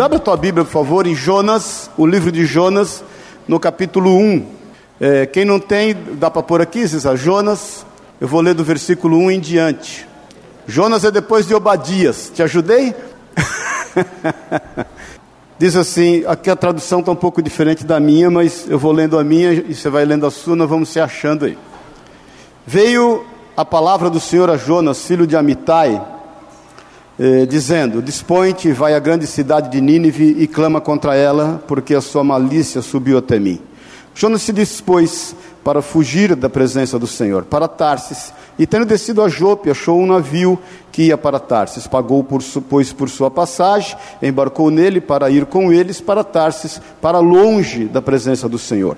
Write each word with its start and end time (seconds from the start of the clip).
Abra 0.00 0.16
a 0.16 0.20
tua 0.20 0.36
Bíblia, 0.36 0.64
por 0.64 0.70
favor, 0.70 1.06
em 1.06 1.14
Jonas, 1.14 1.90
o 1.94 2.06
livro 2.06 2.32
de 2.32 2.46
Jonas, 2.46 3.04
no 3.46 3.60
capítulo 3.60 4.16
1. 4.16 4.46
É, 4.98 5.26
quem 5.26 5.44
não 5.44 5.60
tem, 5.60 5.94
dá 6.14 6.30
para 6.30 6.42
pôr 6.42 6.62
aqui, 6.62 6.88
César? 6.88 7.16
Jonas, 7.16 7.84
eu 8.18 8.26
vou 8.26 8.40
ler 8.40 8.54
do 8.54 8.64
versículo 8.64 9.18
1 9.18 9.30
em 9.32 9.40
diante. 9.40 10.08
Jonas 10.66 11.04
é 11.04 11.10
depois 11.10 11.46
de 11.46 11.54
Obadias. 11.54 12.32
Te 12.34 12.42
ajudei? 12.42 12.94
Diz 15.58 15.76
assim, 15.76 16.24
aqui 16.26 16.48
a 16.48 16.56
tradução 16.56 17.00
está 17.00 17.12
um 17.12 17.16
pouco 17.16 17.42
diferente 17.42 17.84
da 17.84 18.00
minha, 18.00 18.30
mas 18.30 18.64
eu 18.70 18.78
vou 18.78 18.92
lendo 18.92 19.18
a 19.18 19.22
minha 19.22 19.52
e 19.52 19.74
você 19.74 19.90
vai 19.90 20.06
lendo 20.06 20.24
a 20.24 20.30
sua, 20.30 20.56
nós 20.56 20.68
vamos 20.68 20.88
se 20.88 20.98
achando 20.98 21.44
aí. 21.44 21.58
Veio 22.66 23.26
a 23.54 23.66
palavra 23.66 24.08
do 24.08 24.18
Senhor 24.18 24.48
a 24.48 24.56
Jonas, 24.56 25.04
filho 25.04 25.26
de 25.26 25.36
Amitai, 25.36 26.00
eh, 27.18 27.46
dizendo: 27.46 28.02
Dispõe-te 28.02 28.72
vai 28.72 28.94
à 28.94 28.98
grande 28.98 29.26
cidade 29.26 29.70
de 29.70 29.80
Nínive 29.80 30.36
e 30.38 30.46
clama 30.46 30.80
contra 30.80 31.14
ela, 31.14 31.62
porque 31.66 31.94
a 31.94 32.00
sua 32.00 32.24
malícia 32.24 32.82
subiu 32.82 33.18
até 33.18 33.38
mim. 33.38 33.60
Jonas 34.14 34.42
se 34.42 34.52
dispôs 34.52 35.34
para 35.64 35.82
fugir 35.82 36.34
da 36.34 36.48
presença 36.48 36.98
do 36.98 37.06
Senhor, 37.06 37.44
para 37.44 37.68
Tarsis, 37.68 38.32
e 38.58 38.66
tendo 38.66 38.84
descido 38.84 39.22
a 39.22 39.28
Jope, 39.28 39.70
achou 39.70 39.98
um 39.98 40.06
navio 40.06 40.58
que 40.90 41.04
ia 41.04 41.18
para 41.18 41.38
Tarsis, 41.38 41.86
pagou 41.86 42.24
por, 42.24 42.42
pois 42.68 42.92
por 42.92 43.08
sua 43.08 43.30
passagem, 43.30 43.96
embarcou 44.22 44.70
nele 44.70 45.00
para 45.00 45.30
ir 45.30 45.46
com 45.46 45.72
eles 45.72 46.00
para 46.00 46.24
Tarsis, 46.24 46.80
para 47.00 47.18
longe 47.18 47.84
da 47.84 48.02
presença 48.02 48.48
do 48.48 48.58
Senhor. 48.58 48.96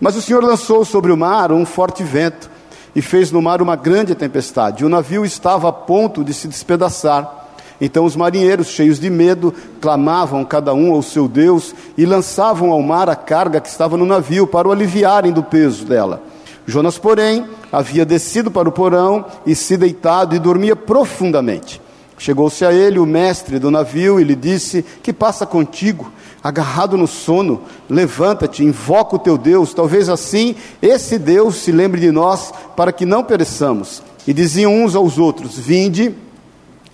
Mas 0.00 0.16
o 0.16 0.22
Senhor 0.22 0.42
lançou 0.42 0.84
sobre 0.84 1.12
o 1.12 1.16
mar 1.16 1.52
um 1.52 1.66
forte 1.66 2.02
vento, 2.02 2.50
e 2.96 3.02
fez 3.02 3.32
no 3.32 3.42
mar 3.42 3.60
uma 3.60 3.74
grande 3.74 4.14
tempestade, 4.14 4.84
o 4.84 4.88
navio 4.88 5.24
estava 5.24 5.68
a 5.68 5.72
ponto 5.72 6.22
de 6.22 6.32
se 6.32 6.46
despedaçar. 6.46 7.43
Então 7.80 8.04
os 8.04 8.16
marinheiros, 8.16 8.68
cheios 8.68 9.00
de 9.00 9.10
medo, 9.10 9.52
clamavam 9.80 10.44
cada 10.44 10.72
um 10.72 10.92
ao 10.92 11.02
seu 11.02 11.26
Deus 11.26 11.74
e 11.98 12.06
lançavam 12.06 12.70
ao 12.70 12.82
mar 12.82 13.08
a 13.08 13.16
carga 13.16 13.60
que 13.60 13.68
estava 13.68 13.96
no 13.96 14.06
navio 14.06 14.46
para 14.46 14.68
o 14.68 14.72
aliviarem 14.72 15.32
do 15.32 15.42
peso 15.42 15.84
dela. 15.84 16.22
Jonas, 16.66 16.96
porém, 16.96 17.44
havia 17.70 18.04
descido 18.04 18.50
para 18.50 18.68
o 18.68 18.72
porão 18.72 19.26
e 19.44 19.54
se 19.54 19.76
deitado 19.76 20.34
e 20.34 20.38
dormia 20.38 20.74
profundamente. 20.74 21.80
Chegou-se 22.16 22.64
a 22.64 22.72
ele 22.72 22.98
o 22.98 23.06
mestre 23.06 23.58
do 23.58 23.70
navio 23.70 24.20
e 24.20 24.24
lhe 24.24 24.36
disse: 24.36 24.84
Que 25.02 25.12
passa 25.12 25.44
contigo? 25.44 26.10
Agarrado 26.42 26.96
no 26.96 27.06
sono, 27.06 27.62
levanta-te, 27.88 28.62
invoca 28.62 29.16
o 29.16 29.18
teu 29.18 29.36
Deus, 29.36 29.74
talvez 29.74 30.08
assim 30.08 30.54
esse 30.80 31.18
Deus 31.18 31.56
se 31.56 31.72
lembre 31.72 32.00
de 32.00 32.10
nós, 32.10 32.52
para 32.76 32.92
que 32.92 33.04
não 33.04 33.24
pereçamos. 33.24 34.02
E 34.26 34.32
diziam 34.32 34.72
uns 34.72 34.94
aos 34.94 35.18
outros: 35.18 35.58
Vinde 35.58 36.14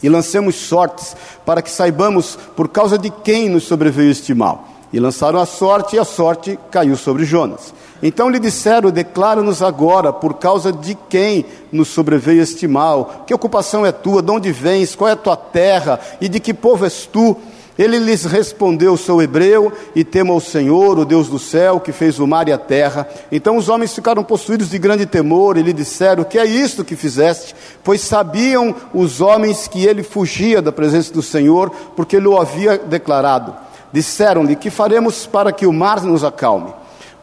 e 0.02 0.08
lancemos 0.08 0.56
sortes, 0.56 1.16
para 1.44 1.62
que 1.62 1.70
saibamos 1.70 2.38
por 2.56 2.68
causa 2.68 2.98
de 2.98 3.10
quem 3.10 3.48
nos 3.48 3.64
sobreveio 3.64 4.10
este 4.10 4.34
mal. 4.34 4.68
E 4.92 4.98
lançaram 4.98 5.38
a 5.38 5.46
sorte, 5.46 5.96
e 5.96 5.98
a 5.98 6.04
sorte 6.04 6.58
caiu 6.70 6.96
sobre 6.96 7.24
Jonas. 7.24 7.72
Então 8.02 8.28
lhe 8.28 8.40
disseram: 8.40 8.90
Declara-nos 8.90 9.62
agora 9.62 10.12
por 10.12 10.34
causa 10.34 10.72
de 10.72 10.96
quem 11.08 11.44
nos 11.70 11.88
sobreveio 11.88 12.42
este 12.42 12.66
mal. 12.66 13.24
Que 13.26 13.34
ocupação 13.34 13.86
é 13.86 13.92
tua? 13.92 14.20
De 14.20 14.30
onde 14.30 14.50
vens? 14.50 14.96
Qual 14.96 15.08
é 15.08 15.12
a 15.12 15.16
tua 15.16 15.36
terra? 15.36 16.00
E 16.20 16.28
de 16.28 16.40
que 16.40 16.52
povo 16.52 16.84
és 16.84 17.06
tu? 17.06 17.36
Ele 17.80 17.98
lhes 17.98 18.26
respondeu: 18.26 18.94
Sou 18.94 19.22
hebreu 19.22 19.72
e 19.96 20.04
temo 20.04 20.34
ao 20.34 20.40
Senhor, 20.40 20.98
o 20.98 21.04
Deus 21.06 21.28
do 21.28 21.38
céu, 21.38 21.80
que 21.80 21.92
fez 21.92 22.18
o 22.18 22.26
mar 22.26 22.46
e 22.46 22.52
a 22.52 22.58
terra. 22.58 23.08
Então 23.32 23.56
os 23.56 23.70
homens 23.70 23.94
ficaram 23.94 24.22
possuídos 24.22 24.68
de 24.68 24.78
grande 24.78 25.06
temor 25.06 25.56
e 25.56 25.62
lhe 25.62 25.72
disseram: 25.72 26.22
Que 26.22 26.38
é 26.38 26.44
isto 26.44 26.84
que 26.84 26.94
fizeste? 26.94 27.56
Pois 27.82 28.02
sabiam 28.02 28.74
os 28.92 29.22
homens 29.22 29.66
que 29.66 29.86
ele 29.86 30.02
fugia 30.02 30.60
da 30.60 30.70
presença 30.70 31.10
do 31.10 31.22
Senhor, 31.22 31.70
porque 31.96 32.16
ele 32.16 32.28
o 32.28 32.38
havia 32.38 32.76
declarado. 32.76 33.56
Disseram-lhe: 33.90 34.56
Que 34.56 34.68
faremos 34.68 35.24
para 35.24 35.50
que 35.50 35.64
o 35.64 35.72
mar 35.72 36.02
nos 36.02 36.22
acalme? 36.22 36.74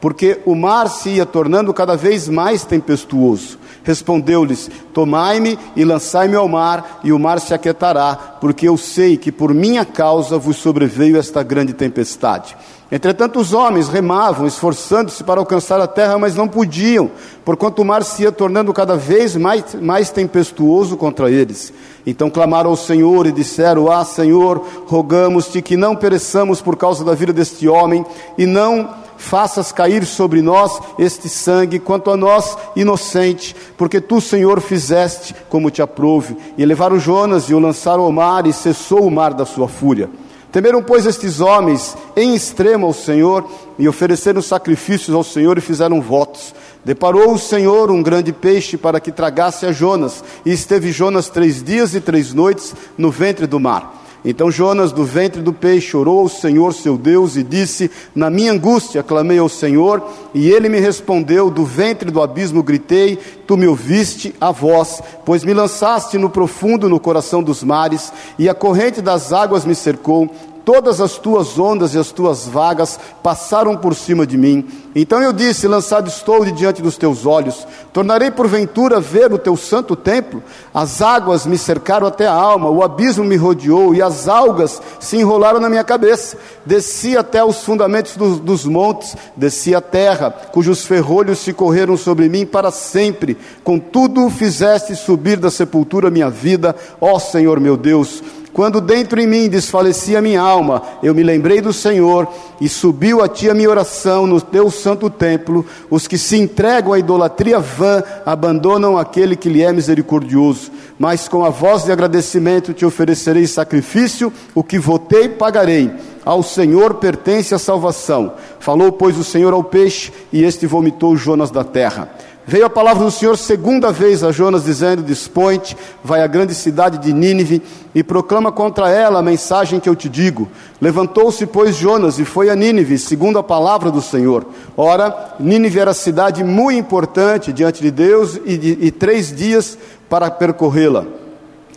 Porque 0.02 0.42
o 0.44 0.56
mar 0.56 0.90
se 0.90 1.10
ia 1.10 1.26
tornando 1.28 1.72
cada 1.72 1.96
vez 1.96 2.28
mais 2.28 2.66
tempestuoso. 2.66 3.60
Respondeu-lhes: 3.88 4.70
Tomai-me 4.94 5.58
e 5.74 5.86
lançai-me 5.86 6.36
ao 6.36 6.46
mar, 6.46 7.00
e 7.06 7.14
o 7.14 7.18
mar 7.18 7.40
se 7.40 7.54
aquietará, 7.54 8.38
porque 8.42 8.68
eu 8.68 8.76
sei 8.76 9.16
que 9.16 9.32
por 9.32 9.54
minha 9.54 9.86
causa 9.86 10.38
vos 10.38 10.58
sobreveio 10.58 11.16
esta 11.16 11.42
grande 11.42 11.72
tempestade. 11.72 12.58
Entretanto, 12.92 13.40
os 13.40 13.54
homens 13.54 13.88
remavam, 13.88 14.46
esforçando-se 14.46 15.24
para 15.24 15.40
alcançar 15.40 15.80
a 15.80 15.88
terra, 15.88 16.18
mas 16.18 16.36
não 16.36 16.50
podiam, 16.50 17.10
porquanto 17.46 17.82
o 17.82 17.86
mar 17.86 18.04
se 18.04 18.24
ia 18.24 18.32
tornando 18.32 18.74
cada 18.74 18.98
vez 18.98 19.38
mais, 19.38 19.74
mais 19.76 20.10
tempestuoso 20.10 20.98
contra 20.98 21.32
eles. 21.32 21.72
Então 22.06 22.30
clamaram 22.30 22.70
ao 22.70 22.76
Senhor 22.76 23.26
e 23.26 23.32
disseram: 23.32 23.90
Ah, 23.90 24.04
Senhor, 24.04 24.66
rogamos-te 24.86 25.62
que 25.62 25.78
não 25.78 25.96
pereçamos 25.96 26.62
por 26.62 26.76
causa 26.76 27.06
da 27.06 27.16
vida 27.16 27.32
deste 27.32 27.70
homem, 27.70 28.06
e 28.38 28.46
não 28.46 29.07
faças 29.18 29.72
cair 29.72 30.06
sobre 30.06 30.42
nós 30.42 30.80
este 30.98 31.28
sangue, 31.28 31.80
quanto 31.80 32.10
a 32.10 32.18
nós, 32.18 32.58
inocente, 32.76 33.56
porque 33.78 34.00
tu, 34.00 34.22
Senhor, 34.22 34.62
fizeste 34.62 35.36
como 35.50 35.72
te 35.72 35.82
aprouve. 35.82 36.38
E 36.58 36.66
levaram 36.66 37.00
Jonas 37.00 37.50
e 37.50 37.54
o 37.54 37.60
lançaram 37.60 38.04
ao 38.04 38.12
mar, 38.12 38.48
e 38.48 38.54
cessou 38.54 39.06
o 39.06 39.12
mar 39.12 39.34
da 39.34 39.46
sua 39.46 39.68
fúria. 39.68 40.10
Temeram, 40.52 40.82
pois, 40.82 41.06
estes 41.06 41.42
homens 41.42 41.96
em 42.16 42.34
extremo 42.34 42.88
ao 42.88 42.94
Senhor, 42.94 43.46
e 43.78 43.88
ofereceram 43.88 44.42
sacrifícios 44.42 45.16
ao 45.16 45.24
Senhor 45.24 45.58
e 45.58 45.62
fizeram 45.62 46.02
votos. 46.02 46.56
Deparou 46.84 47.34
o 47.34 47.38
Senhor 47.38 47.92
um 47.92 48.02
grande 48.02 48.32
peixe 48.32 48.78
para 48.78 49.00
que 49.00 49.12
tragasse 49.12 49.66
a 49.66 49.72
Jonas, 49.72 50.24
e 50.46 50.52
esteve 50.54 50.92
Jonas 50.92 51.28
três 51.30 51.62
dias 51.62 51.94
e 51.94 52.00
três 52.00 52.34
noites 52.34 52.74
no 52.98 53.12
ventre 53.12 53.46
do 53.46 53.60
mar. 53.60 54.07
Então 54.26 54.52
Jonas, 54.52 54.92
do 54.92 55.04
ventre 55.04 55.42
do 55.42 55.54
peixe, 55.54 55.96
orou 55.96 56.20
ao 56.20 56.30
Senhor 56.30 56.74
seu 56.74 56.98
Deus 56.98 57.36
e 57.36 57.44
disse: 57.44 57.90
Na 58.16 58.30
minha 58.30 58.52
angústia 58.52 59.04
clamei 59.04 59.38
ao 59.38 59.48
Senhor, 59.48 60.04
e 60.34 60.50
ele 60.50 60.70
me 60.70 60.80
respondeu: 60.80 61.50
Do 61.50 61.64
ventre 61.64 62.12
do 62.12 62.22
abismo 62.22 62.64
gritei, 62.64 63.18
tu 63.46 63.56
me 63.56 63.68
ouviste 63.68 64.34
a 64.42 64.52
voz, 64.52 65.02
pois 65.24 65.44
me 65.44 65.54
lançaste 65.54 66.18
no 66.18 66.30
profundo 66.30 66.90
no 66.90 67.00
coração 67.00 67.44
dos 67.44 67.64
mares, 67.64 68.12
e 68.38 68.50
a 68.50 68.54
corrente 68.54 69.02
das 69.02 69.32
águas 69.32 69.66
me 69.66 69.76
cercou 69.76 70.30
todas 70.68 71.00
as 71.00 71.14
tuas 71.14 71.58
ondas 71.58 71.94
e 71.94 71.98
as 71.98 72.12
tuas 72.12 72.46
vagas 72.46 73.00
passaram 73.24 73.78
por 73.78 73.96
cima 73.96 74.28
de 74.28 74.38
mim. 74.38 74.68
Então 74.94 75.24
eu 75.24 75.32
disse: 75.32 75.66
Lançado 75.66 76.10
estou 76.10 76.44
de 76.44 76.52
diante 76.52 76.82
dos 76.82 76.98
teus 76.98 77.26
olhos, 77.26 77.66
tornarei 77.94 78.30
porventura 78.30 79.00
ver 79.00 79.32
o 79.32 79.38
teu 79.38 79.56
santo 79.56 79.96
templo. 79.96 80.44
As 80.74 81.02
águas 81.02 81.46
me 81.46 81.58
cercaram 81.58 82.06
até 82.06 82.28
a 82.28 82.34
alma, 82.34 82.70
o 82.70 82.84
abismo 82.84 83.24
me 83.24 83.38
rodeou 83.38 83.96
e 83.96 84.02
as 84.02 84.28
algas 84.28 84.82
se 85.00 85.16
enrolaram 85.16 85.62
na 85.62 85.70
minha 85.70 85.86
cabeça. 85.86 86.38
Desci 86.66 87.16
até 87.16 87.42
os 87.42 87.64
fundamentos 87.64 88.18
dos, 88.18 88.38
dos 88.38 88.66
montes, 88.66 89.16
desci 89.38 89.74
a 89.74 89.80
terra, 89.80 90.30
cujos 90.52 90.86
ferrolhos 90.86 91.40
se 91.40 91.54
correram 91.54 91.96
sobre 91.96 92.28
mim 92.28 92.46
para 92.46 92.72
sempre. 92.72 93.38
Contudo, 93.64 94.30
fizeste 94.30 94.98
subir 94.98 95.38
da 95.38 95.50
sepultura 95.50 96.12
minha 96.12 96.30
vida, 96.30 96.76
ó 97.00 97.18
Senhor 97.20 97.58
meu 97.62 97.78
Deus. 97.78 98.22
Quando 98.58 98.82
dentro 98.82 99.22
em 99.22 99.28
mim 99.28 99.48
desfalecia 99.48 100.20
minha 100.20 100.42
alma, 100.42 100.82
eu 101.04 101.14
me 101.14 101.22
lembrei 101.22 101.62
do 101.62 101.72
Senhor 101.72 102.28
e 102.60 102.68
subiu 102.68 103.22
a 103.22 103.28
ti 103.28 103.48
a 103.48 103.54
minha 103.54 103.70
oração 103.70 104.26
no 104.26 104.42
teu 104.42 104.72
santo 104.72 105.12
templo. 105.12 105.64
Os 105.92 106.08
que 106.08 106.18
se 106.18 106.38
entregam 106.38 106.92
à 106.92 106.98
idolatria 106.98 107.60
vã 107.60 108.02
abandonam 108.26 108.98
aquele 108.98 109.36
que 109.36 109.48
lhe 109.48 109.62
é 109.62 109.72
misericordioso. 109.72 110.72
Mas 110.98 111.28
com 111.28 111.46
a 111.46 111.52
voz 111.52 111.84
de 111.84 111.92
agradecimento 111.92 112.74
te 112.74 112.84
oferecerei 112.84 113.46
sacrifício, 113.46 114.34
o 114.56 114.64
que 114.64 114.80
votei 114.80 115.30
pagarei. 115.30 115.92
Ao 116.26 116.42
Senhor 116.42 116.96
pertence 116.96 117.54
a 117.54 117.60
salvação. 117.60 118.34
Falou, 118.60 118.92
pois, 118.92 119.20
o 119.20 119.24
Senhor 119.24 119.54
ao 119.54 119.64
peixe, 119.64 120.12
e 120.34 120.44
este 120.44 120.66
vomitou 120.66 121.16
Jonas 121.16 121.52
da 121.52 121.64
terra. 121.64 122.10
Veio 122.50 122.66
a 122.66 122.70
palavra 122.70 123.04
do 123.04 123.12
Senhor 123.12 123.38
segunda 123.38 123.92
vez 123.92 124.24
a 124.24 124.32
Jonas, 124.32 124.64
dizendo: 124.64 125.04
Dispõe-te, 125.04 125.76
vai 126.02 126.22
à 126.22 126.28
grande 126.28 126.56
cidade 126.56 126.98
de 126.98 127.12
Nínive 127.12 127.62
e 127.94 128.02
proclama 128.02 128.54
contra 128.54 128.90
ela 128.90 129.20
a 129.20 129.22
mensagem 129.22 129.82
que 129.82 129.90
eu 129.90 129.96
te 129.98 130.08
digo. 130.08 130.48
Levantou-se, 130.80 131.46
pois, 131.46 131.76
Jonas 131.76 132.20
e 132.20 132.24
foi 132.24 132.50
a 132.50 132.56
Nínive, 132.56 132.98
segundo 132.98 133.38
a 133.38 133.44
palavra 133.44 133.92
do 133.92 134.02
Senhor. 134.02 134.46
Ora, 134.78 135.36
Nínive 135.38 135.78
era 135.78 135.94
cidade 135.94 136.42
muito 136.42 136.80
importante 136.80 137.52
diante 137.52 137.82
de 137.82 137.92
Deus 137.92 138.40
e, 138.46 138.58
de, 138.58 138.78
e 138.80 138.92
três 138.92 139.36
dias 139.36 139.78
para 140.10 140.32
percorrê-la. 140.32 141.06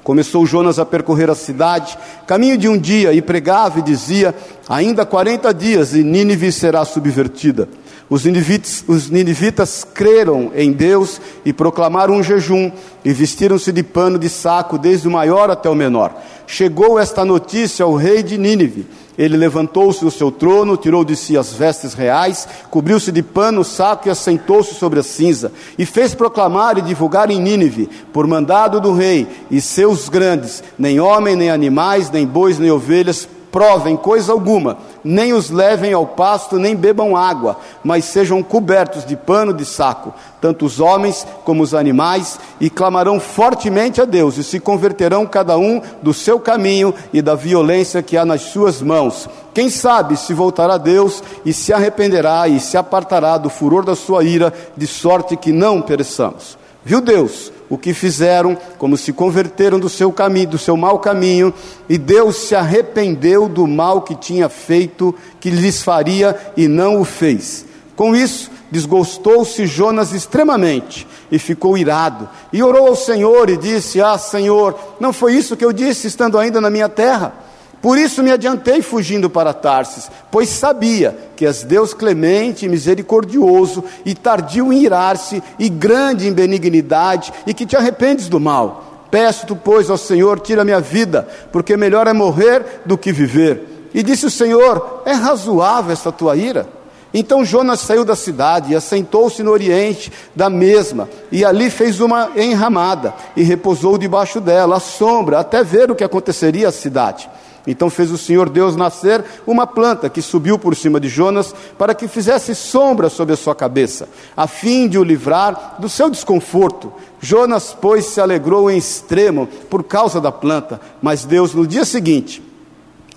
Começou 0.04 0.46
Jonas 0.46 0.78
a 0.78 0.86
percorrer 0.86 1.28
a 1.30 1.34
cidade, 1.34 1.98
caminho 2.28 2.56
de 2.56 2.68
um 2.68 2.78
dia, 2.78 3.12
e 3.12 3.20
pregava 3.20 3.80
e 3.80 3.82
dizia: 3.82 4.32
Ainda 4.68 5.04
quarenta 5.04 5.52
dias 5.52 5.96
e 5.96 6.04
Nínive 6.04 6.52
será 6.52 6.84
subvertida. 6.84 7.68
Os 8.10 8.24
ninivitas, 8.24 8.84
os 8.88 9.08
ninivitas 9.08 9.84
creram 9.84 10.50
em 10.56 10.72
Deus 10.72 11.20
e 11.44 11.52
proclamaram 11.52 12.14
um 12.14 12.22
jejum 12.24 12.72
e 13.04 13.12
vestiram-se 13.12 13.70
de 13.70 13.84
pano 13.84 14.18
de 14.18 14.28
saco, 14.28 14.76
desde 14.76 15.06
o 15.06 15.10
maior 15.12 15.48
até 15.48 15.70
o 15.70 15.76
menor. 15.76 16.12
Chegou 16.44 16.98
esta 16.98 17.24
notícia 17.24 17.84
ao 17.84 17.94
rei 17.94 18.24
de 18.24 18.36
Nínive. 18.36 18.84
Ele 19.16 19.36
levantou-se 19.36 20.00
do 20.04 20.10
seu 20.10 20.32
trono, 20.32 20.76
tirou 20.76 21.04
de 21.04 21.14
si 21.14 21.38
as 21.38 21.52
vestes 21.52 21.94
reais, 21.94 22.48
cobriu-se 22.68 23.12
de 23.12 23.22
pano, 23.22 23.62
saco 23.62 24.08
e 24.08 24.10
assentou-se 24.10 24.74
sobre 24.74 24.98
a 24.98 25.04
cinza, 25.04 25.52
e 25.78 25.86
fez 25.86 26.12
proclamar 26.12 26.78
e 26.78 26.82
divulgar 26.82 27.30
em 27.30 27.40
Nínive, 27.40 27.88
por 28.12 28.26
mandado 28.26 28.80
do 28.80 28.92
rei 28.92 29.28
e 29.48 29.60
seus 29.60 30.08
grandes, 30.08 30.64
nem 30.76 30.98
homem, 30.98 31.36
nem 31.36 31.50
animais, 31.50 32.10
nem 32.10 32.26
bois, 32.26 32.58
nem 32.58 32.72
ovelhas, 32.72 33.28
provem 33.50 33.96
coisa 33.96 34.32
alguma, 34.32 34.78
nem 35.02 35.32
os 35.32 35.50
levem 35.50 35.92
ao 35.92 36.06
pasto, 36.06 36.58
nem 36.58 36.76
bebam 36.76 37.16
água, 37.16 37.56
mas 37.82 38.04
sejam 38.04 38.42
cobertos 38.42 39.04
de 39.04 39.16
pano 39.16 39.52
de 39.52 39.64
saco, 39.64 40.14
tanto 40.40 40.64
os 40.64 40.80
homens 40.80 41.26
como 41.44 41.62
os 41.62 41.74
animais, 41.74 42.38
e 42.60 42.70
clamarão 42.70 43.18
fortemente 43.18 44.00
a 44.00 44.04
Deus, 44.04 44.36
e 44.36 44.44
se 44.44 44.60
converterão 44.60 45.26
cada 45.26 45.58
um 45.58 45.80
do 46.02 46.14
seu 46.14 46.38
caminho 46.38 46.94
e 47.12 47.20
da 47.20 47.34
violência 47.34 48.02
que 48.02 48.16
há 48.16 48.24
nas 48.24 48.42
suas 48.42 48.80
mãos. 48.80 49.28
Quem 49.52 49.68
sabe 49.68 50.16
se 50.16 50.32
voltará 50.32 50.74
a 50.74 50.78
Deus 50.78 51.22
e 51.44 51.52
se 51.52 51.72
arrependerá 51.72 52.46
e 52.48 52.60
se 52.60 52.76
apartará 52.76 53.36
do 53.36 53.50
furor 53.50 53.84
da 53.84 53.96
sua 53.96 54.22
ira, 54.24 54.52
de 54.76 54.86
sorte 54.86 55.36
que 55.36 55.52
não 55.52 55.82
pereçamos. 55.82 56.56
Viu 56.84 57.00
Deus 57.00 57.52
o 57.70 57.78
que 57.78 57.94
fizeram, 57.94 58.58
como 58.76 58.96
se 58.96 59.12
converteram 59.12 59.78
do 59.78 59.88
seu 59.88 60.12
caminho, 60.12 60.48
do 60.48 60.58
seu 60.58 60.76
mau 60.76 60.98
caminho, 60.98 61.54
e 61.88 61.96
Deus 61.96 62.36
se 62.36 62.54
arrependeu 62.56 63.48
do 63.48 63.66
mal 63.66 64.02
que 64.02 64.16
tinha 64.16 64.48
feito, 64.48 65.14
que 65.38 65.48
lhes 65.48 65.80
faria 65.80 66.36
e 66.56 66.66
não 66.66 67.00
o 67.00 67.04
fez. 67.04 67.64
Com 67.94 68.16
isso, 68.16 68.50
desgostou-se 68.72 69.66
Jonas 69.66 70.12
extremamente 70.12 71.06
e 71.30 71.38
ficou 71.38 71.78
irado, 71.78 72.28
e 72.52 72.60
orou 72.60 72.88
ao 72.88 72.96
Senhor 72.96 73.48
e 73.48 73.56
disse: 73.56 74.00
Ah, 74.00 74.18
Senhor, 74.18 74.76
não 74.98 75.12
foi 75.12 75.34
isso 75.34 75.56
que 75.56 75.64
eu 75.64 75.72
disse 75.72 76.08
estando 76.08 76.38
ainda 76.38 76.60
na 76.60 76.70
minha 76.70 76.88
terra? 76.88 77.49
Por 77.80 77.96
isso 77.96 78.22
me 78.22 78.30
adiantei 78.30 78.82
fugindo 78.82 79.30
para 79.30 79.54
Tarsis, 79.54 80.10
pois 80.30 80.50
sabia 80.50 81.16
que 81.34 81.46
és 81.46 81.62
Deus 81.62 81.94
clemente 81.94 82.68
misericordioso, 82.68 83.82
e 84.04 84.14
tardio 84.14 84.70
em 84.70 84.82
irar-se, 84.82 85.42
e 85.58 85.68
grande 85.68 86.28
em 86.28 86.32
benignidade, 86.32 87.32
e 87.46 87.54
que 87.54 87.64
te 87.64 87.76
arrependes 87.76 88.28
do 88.28 88.38
mal. 88.38 89.06
Peço-te, 89.10 89.54
pois, 89.54 89.88
ao 89.88 89.96
Senhor, 89.96 90.38
tira 90.40 90.64
minha 90.64 90.80
vida, 90.80 91.26
porque 91.50 91.76
melhor 91.76 92.06
é 92.06 92.12
morrer 92.12 92.82
do 92.84 92.98
que 92.98 93.12
viver. 93.12 93.88
E 93.94 94.02
disse 94.02 94.26
o 94.26 94.30
Senhor: 94.30 95.02
É 95.06 95.12
razoável 95.12 95.92
esta 95.92 96.12
tua 96.12 96.36
ira? 96.36 96.68
Então 97.12 97.44
Jonas 97.44 97.80
saiu 97.80 98.04
da 98.04 98.14
cidade 98.14 98.72
e 98.72 98.76
assentou-se 98.76 99.42
no 99.42 99.50
oriente 99.50 100.12
da 100.36 100.48
mesma, 100.48 101.08
e 101.32 101.44
ali 101.44 101.68
fez 101.68 101.98
uma 101.98 102.30
enramada, 102.36 103.12
e 103.34 103.42
repousou 103.42 103.98
debaixo 103.98 104.40
dela, 104.40 104.76
à 104.76 104.80
sombra, 104.80 105.40
até 105.40 105.64
ver 105.64 105.90
o 105.90 105.96
que 105.96 106.04
aconteceria 106.04 106.68
à 106.68 106.72
cidade. 106.72 107.28
Então 107.66 107.90
fez 107.90 108.10
o 108.10 108.18
Senhor 108.18 108.48
Deus 108.48 108.74
nascer 108.74 109.24
uma 109.46 109.66
planta 109.66 110.08
que 110.08 110.22
subiu 110.22 110.58
por 110.58 110.74
cima 110.74 110.98
de 110.98 111.08
Jonas 111.08 111.54
para 111.76 111.94
que 111.94 112.08
fizesse 112.08 112.54
sombra 112.54 113.08
sobre 113.08 113.34
a 113.34 113.36
sua 113.36 113.54
cabeça, 113.54 114.08
a 114.36 114.46
fim 114.46 114.88
de 114.88 114.98
o 114.98 115.04
livrar 115.04 115.76
do 115.78 115.88
seu 115.88 116.08
desconforto. 116.08 116.92
Jonas, 117.20 117.76
pois, 117.78 118.06
se 118.06 118.20
alegrou 118.20 118.70
em 118.70 118.78
extremo 118.78 119.46
por 119.68 119.84
causa 119.84 120.20
da 120.20 120.32
planta, 120.32 120.80
mas 121.02 121.24
Deus, 121.24 121.54
no 121.54 121.66
dia 121.66 121.84
seguinte, 121.84 122.42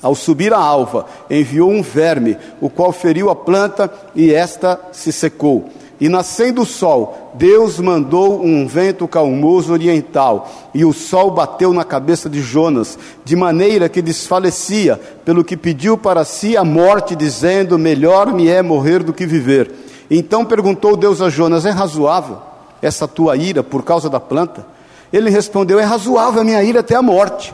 ao 0.01 0.13
subir 0.13 0.53
a 0.53 0.57
alva, 0.57 1.05
enviou 1.29 1.71
um 1.71 1.81
verme, 1.81 2.37
o 2.59 2.69
qual 2.69 2.91
feriu 2.91 3.29
a 3.29 3.35
planta 3.35 3.89
e 4.13 4.33
esta 4.33 4.77
se 4.91 5.13
secou. 5.13 5.69
E 5.99 6.09
nascendo 6.09 6.63
o 6.63 6.65
sol, 6.65 7.31
Deus 7.35 7.79
mandou 7.79 8.43
um 8.43 8.67
vento 8.67 9.07
calmoso 9.07 9.71
oriental, 9.71 10.51
e 10.73 10.83
o 10.83 10.91
sol 10.91 11.31
bateu 11.31 11.71
na 11.71 11.83
cabeça 11.83 12.29
de 12.29 12.41
Jonas, 12.41 12.97
de 13.23 13.35
maneira 13.35 13.87
que 13.87 14.01
desfalecia, 14.01 14.99
pelo 15.23 15.43
que 15.43 15.55
pediu 15.55 15.97
para 15.97 16.25
si 16.25 16.57
a 16.57 16.63
morte, 16.63 17.15
dizendo: 17.15 17.77
Melhor 17.77 18.33
me 18.33 18.47
é 18.47 18.61
morrer 18.61 19.03
do 19.03 19.13
que 19.13 19.25
viver. 19.25 19.71
Então 20.09 20.43
perguntou 20.43 20.97
Deus 20.97 21.21
a 21.21 21.29
Jonas: 21.29 21.65
É 21.65 21.69
razoável 21.69 22.37
essa 22.81 23.07
tua 23.07 23.37
ira 23.37 23.63
por 23.63 23.83
causa 23.83 24.09
da 24.09 24.19
planta? 24.19 24.65
Ele 25.11 25.29
respondeu: 25.29 25.79
É 25.79 25.83
razoável 25.83 26.41
a 26.41 26.43
minha 26.43 26.63
ira 26.63 26.79
até 26.79 26.95
a 26.95 27.01
morte. 27.01 27.53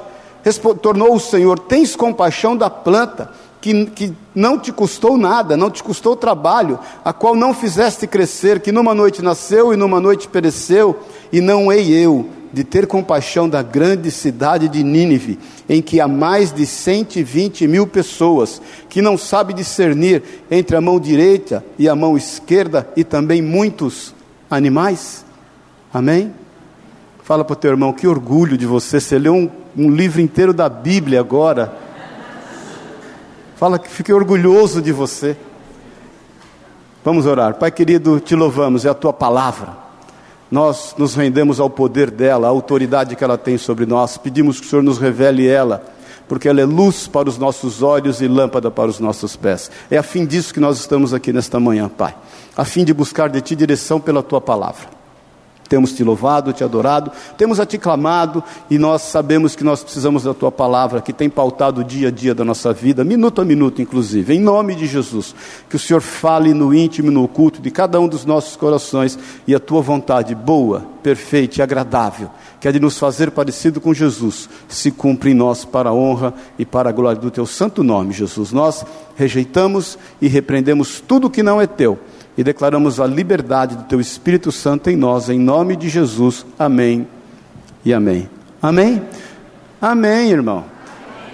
Tornou 0.81 1.13
o 1.13 1.19
Senhor: 1.19 1.59
Tens 1.59 1.95
compaixão 1.95 2.55
da 2.55 2.69
planta 2.69 3.29
que, 3.61 3.85
que 3.87 4.13
não 4.33 4.57
te 4.57 4.71
custou 4.71 5.17
nada, 5.17 5.57
não 5.57 5.69
te 5.69 5.83
custou 5.83 6.15
trabalho, 6.15 6.79
a 7.03 7.11
qual 7.11 7.35
não 7.35 7.53
fizeste 7.53 8.07
crescer, 8.07 8.59
que 8.59 8.71
numa 8.71 8.93
noite 8.93 9.21
nasceu 9.21 9.73
e 9.73 9.77
numa 9.77 9.99
noite 9.99 10.27
pereceu, 10.27 10.99
e 11.31 11.41
não 11.41 11.71
hei 11.71 11.91
eu 11.91 12.29
de 12.51 12.63
ter 12.63 12.87
compaixão 12.87 13.47
da 13.47 13.61
grande 13.61 14.09
cidade 14.09 14.67
de 14.67 14.83
Nínive, 14.83 15.37
em 15.67 15.81
que 15.81 16.01
há 16.01 16.07
mais 16.07 16.51
de 16.51 16.65
120 16.65 17.67
mil 17.67 17.85
pessoas, 17.85 18.61
que 18.89 19.01
não 19.01 19.17
sabe 19.17 19.53
discernir 19.53 20.23
entre 20.49 20.75
a 20.75 20.81
mão 20.81 20.99
direita 20.99 21.63
e 21.77 21.87
a 21.87 21.95
mão 21.95 22.17
esquerda, 22.17 22.87
e 22.95 23.03
também 23.03 23.41
muitos 23.41 24.15
animais? 24.49 25.23
Amém? 25.93 26.33
Fala 27.23 27.45
para 27.45 27.53
o 27.53 27.57
teu 27.57 27.69
irmão, 27.69 27.93
que 27.93 28.07
orgulho 28.07 28.57
de 28.57 28.65
você, 28.65 28.99
você 28.99 29.19
leu 29.19 29.35
um, 29.35 29.49
um 29.77 29.91
livro 29.91 30.19
inteiro 30.19 30.51
da 30.51 30.67
Bíblia 30.67 31.19
agora 31.19 31.88
Fala 33.59 33.77
que 33.77 33.89
fiquei 33.89 34.15
orgulhoso 34.15 34.81
de 34.81 34.93
você. 34.93 35.35
Vamos 37.03 37.25
orar. 37.25 37.55
Pai 37.55 37.69
querido, 37.69 38.17
te 38.17 38.33
louvamos, 38.33 38.85
é 38.85 38.89
a 38.89 38.93
tua 38.93 39.11
palavra. 39.11 39.75
Nós 40.49 40.95
nos 40.97 41.13
rendemos 41.13 41.59
ao 41.59 41.69
poder 41.69 42.09
dela, 42.09 42.47
à 42.47 42.49
autoridade 42.49 43.17
que 43.17 43.23
ela 43.23 43.37
tem 43.37 43.57
sobre 43.57 43.85
nós. 43.85 44.17
Pedimos 44.17 44.61
que 44.61 44.65
o 44.65 44.69
Senhor 44.69 44.81
nos 44.81 44.97
revele 44.97 45.45
ela, 45.45 45.83
porque 46.25 46.47
ela 46.47 46.61
é 46.61 46.65
luz 46.65 47.05
para 47.05 47.27
os 47.27 47.37
nossos 47.37 47.83
olhos 47.83 48.21
e 48.21 48.29
lâmpada 48.29 48.71
para 48.71 48.89
os 48.89 48.97
nossos 48.97 49.35
pés. 49.35 49.69
É 49.91 49.97
a 49.97 50.03
fim 50.03 50.25
disso 50.25 50.53
que 50.53 50.61
nós 50.61 50.79
estamos 50.79 51.13
aqui 51.13 51.33
nesta 51.33 51.59
manhã, 51.59 51.89
Pai, 51.89 52.15
a 52.55 52.63
fim 52.63 52.85
de 52.85 52.93
buscar 52.93 53.27
de 53.27 53.41
ti 53.41 53.57
direção 53.57 53.99
pela 53.99 54.23
tua 54.23 54.39
palavra. 54.39 54.98
Temos 55.69 55.93
te 55.93 56.03
louvado, 56.03 56.51
te 56.51 56.63
adorado, 56.63 57.11
temos 57.37 57.59
a 57.59 57.65
te 57.65 57.77
clamado 57.77 58.43
e 58.71 58.79
nós 58.79 59.03
sabemos 59.03 59.55
que 59.55 59.63
nós 59.63 59.83
precisamos 59.83 60.23
da 60.23 60.33
tua 60.33 60.51
palavra 60.51 60.99
que 60.99 61.13
tem 61.13 61.29
pautado 61.29 61.81
o 61.81 61.83
dia 61.83 62.07
a 62.07 62.11
dia 62.11 62.33
da 62.33 62.43
nossa 62.43 62.73
vida, 62.73 63.03
minuto 63.03 63.39
a 63.39 63.45
minuto, 63.45 63.79
inclusive. 63.79 64.33
Em 64.33 64.39
nome 64.39 64.73
de 64.73 64.87
Jesus, 64.87 65.35
que 65.69 65.75
o 65.75 65.79
Senhor 65.79 66.01
fale 66.01 66.55
no 66.55 66.73
íntimo 66.73 67.11
no 67.11 67.23
oculto 67.23 67.61
de 67.61 67.69
cada 67.69 67.99
um 67.99 68.07
dos 68.07 68.25
nossos 68.25 68.55
corações 68.55 69.19
e 69.45 69.53
a 69.53 69.59
tua 69.59 69.81
vontade 69.81 70.33
boa, 70.33 70.87
perfeita 71.03 71.59
e 71.59 71.61
agradável, 71.61 72.31
que 72.59 72.67
é 72.67 72.71
de 72.71 72.79
nos 72.79 72.97
fazer 72.97 73.29
parecido 73.29 73.79
com 73.79 73.93
Jesus, 73.93 74.49
se 74.67 74.89
cumpre 74.89 75.29
em 75.29 75.35
nós 75.35 75.63
para 75.65 75.89
a 75.89 75.93
honra 75.93 76.33
e 76.57 76.65
para 76.65 76.89
a 76.89 76.91
glória 76.91 77.21
do 77.21 77.29
teu 77.29 77.45
santo 77.45 77.83
nome, 77.83 78.11
Jesus. 78.11 78.51
Nós 78.51 78.83
rejeitamos 79.15 79.99
e 80.19 80.27
repreendemos 80.27 80.99
tudo 80.99 81.29
que 81.29 81.43
não 81.43 81.61
é 81.61 81.67
teu 81.67 81.99
e 82.37 82.43
declaramos 82.43 82.99
a 82.99 83.07
liberdade 83.07 83.75
do 83.75 83.83
Teu 83.83 83.99
Espírito 83.99 84.51
Santo 84.51 84.89
em 84.89 84.95
nós, 84.95 85.29
em 85.29 85.39
nome 85.39 85.75
de 85.75 85.89
Jesus. 85.89 86.45
Amém 86.57 87.07
e 87.83 87.93
amém. 87.93 88.29
Amém? 88.61 89.01
Amém, 89.81 90.31
irmão. 90.31 90.65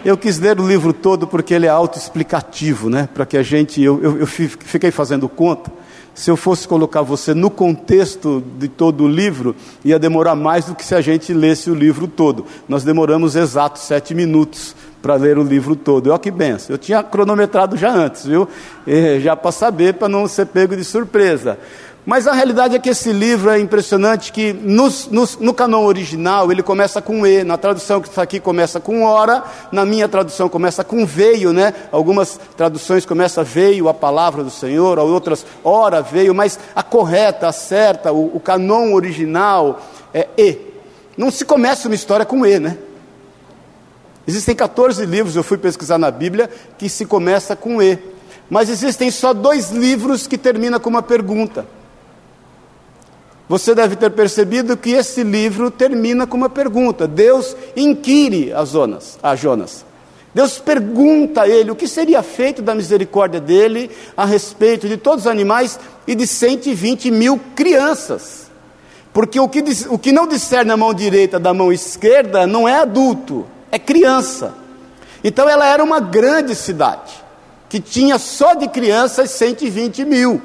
Eu 0.03 0.15
quis 0.15 0.37
ler 0.37 0.59
o 0.59 0.67
livro 0.67 0.93
todo 0.93 1.25
porque 1.25 1.53
ele 1.53 1.65
é 1.65 1.69
autoexplicativo, 1.69 2.89
né? 2.89 3.09
Para 3.11 3.25
que 3.25 3.35
a 3.35 3.41
gente. 3.41 3.81
Eu, 3.81 4.01
eu, 4.03 4.19
eu 4.19 4.27
fiquei 4.27 4.91
fazendo 4.91 5.27
conta. 5.27 5.71
Se 6.13 6.31
eu 6.31 6.37
fosse 6.37 6.67
colocar 6.67 7.01
você 7.01 7.33
no 7.33 7.49
contexto 7.49 8.41
de 8.57 8.69
todo 8.69 9.03
o 9.03 9.07
livro, 9.07 9.55
ia 9.83 9.99
demorar 9.99 10.33
mais 10.33 10.65
do 10.65 10.75
que 10.75 10.85
se 10.85 10.95
a 10.95 11.01
gente 11.01 11.33
lesse 11.33 11.69
o 11.69 11.75
livro 11.75 12.07
todo. 12.07 12.45
Nós 12.69 12.83
demoramos 12.83 13.35
exatos 13.35 13.81
sete 13.81 14.13
minutos 14.13 14.75
para 15.05 15.13
ler 15.17 15.37
o 15.37 15.43
livro 15.43 15.75
todo. 15.75 16.09
Olha 16.09 16.17
que 16.17 16.31
benção. 16.31 16.73
Eu 16.73 16.79
tinha 16.79 17.03
cronometrado 17.03 17.77
já 17.77 17.91
antes, 17.91 18.25
viu? 18.25 18.49
E 18.87 19.19
já 19.19 19.35
para 19.35 19.51
saber, 19.51 19.93
para 19.93 20.09
não 20.09 20.27
ser 20.27 20.47
pego 20.47 20.75
de 20.75 20.83
surpresa. 20.83 21.59
Mas 22.03 22.27
a 22.27 22.33
realidade 22.33 22.75
é 22.75 22.79
que 22.79 22.89
esse 22.89 23.13
livro 23.13 23.51
é 23.51 23.59
impressionante 23.59 24.31
que 24.31 24.51
nos, 24.51 25.07
nos, 25.07 25.37
no 25.37 25.53
canon 25.53 25.85
original 25.85 26.51
ele 26.51 26.63
começa 26.63 27.03
com 27.03 27.25
E, 27.25 27.43
na 27.43 27.55
tradução 27.55 28.01
que 28.01 28.07
está 28.07 28.23
aqui 28.23 28.39
começa 28.39 28.79
com 28.79 29.03
hora, 29.03 29.43
na 29.71 29.85
minha 29.85 30.09
tradução 30.09 30.49
começa 30.49 30.83
com 30.83 31.05
veio, 31.05 31.53
né? 31.53 31.71
Algumas 31.91 32.39
traduções 32.57 33.05
começa 33.05 33.43
veio 33.43 33.87
a 33.87 33.93
palavra 33.93 34.43
do 34.43 34.49
Senhor, 34.49 34.97
outras 34.97 35.45
hora 35.63 36.01
veio, 36.01 36.33
mas 36.33 36.59
a 36.75 36.81
correta, 36.81 37.47
a 37.47 37.51
certa, 37.51 38.11
o, 38.11 38.37
o 38.37 38.39
canon 38.39 38.91
original 38.91 39.83
é 40.11 40.27
E. 40.35 40.57
Não 41.15 41.29
se 41.29 41.45
começa 41.45 41.87
uma 41.87 41.95
história 41.95 42.25
com 42.25 42.43
E, 42.43 42.59
né? 42.59 42.77
Existem 44.27 44.55
14 44.55 45.05
livros, 45.05 45.35
eu 45.35 45.43
fui 45.43 45.57
pesquisar 45.57 45.97
na 45.97 46.09
Bíblia, 46.09 46.49
que 46.77 46.89
se 46.89 47.05
começa 47.05 47.55
com 47.55 47.81
E. 47.81 47.99
Mas 48.49 48.69
existem 48.69 49.11
só 49.11 49.33
dois 49.33 49.71
livros 49.71 50.27
que 50.27 50.37
terminam 50.37 50.79
com 50.79 50.89
uma 50.89 51.01
pergunta. 51.01 51.65
Você 53.47 53.75
deve 53.75 53.95
ter 53.95 54.09
percebido 54.11 54.75
que 54.75 54.91
esse 54.91 55.23
livro 55.23 55.69
termina 55.69 56.25
com 56.25 56.35
uma 56.35 56.49
pergunta. 56.49 57.07
Deus 57.07 57.55
inquire 57.75 58.51
a 58.53 58.65
Jonas, 58.65 59.19
a 59.21 59.35
Jonas. 59.35 59.85
Deus 60.33 60.57
pergunta 60.59 61.43
a 61.43 61.47
ele 61.47 61.71
o 61.71 61.75
que 61.75 61.87
seria 61.87 62.21
feito 62.23 62.61
da 62.61 62.75
misericórdia 62.75 63.39
dele 63.39 63.89
a 64.17 64.25
respeito 64.25 64.87
de 64.87 64.97
todos 64.97 65.25
os 65.25 65.31
animais 65.31 65.79
e 66.07 66.15
de 66.15 66.25
120 66.25 67.11
mil 67.11 67.39
crianças. 67.55 68.51
Porque 69.13 69.39
o 69.39 69.47
que, 69.47 69.63
o 69.89 69.97
que 69.97 70.11
não 70.11 70.27
discerne 70.27 70.71
a 70.71 70.77
mão 70.77 70.93
direita 70.93 71.39
da 71.39 71.53
mão 71.53 71.71
esquerda 71.71 72.45
não 72.45 72.67
é 72.67 72.79
adulto, 72.79 73.45
é 73.75 73.79
criança. 73.79 74.53
Então 75.23 75.49
ela 75.49 75.65
era 75.67 75.83
uma 75.83 75.99
grande 75.99 76.55
cidade, 76.55 77.13
que 77.67 77.79
tinha 77.79 78.17
só 78.17 78.53
de 78.53 78.67
crianças 78.67 79.31
120 79.31 80.05
mil, 80.05 80.41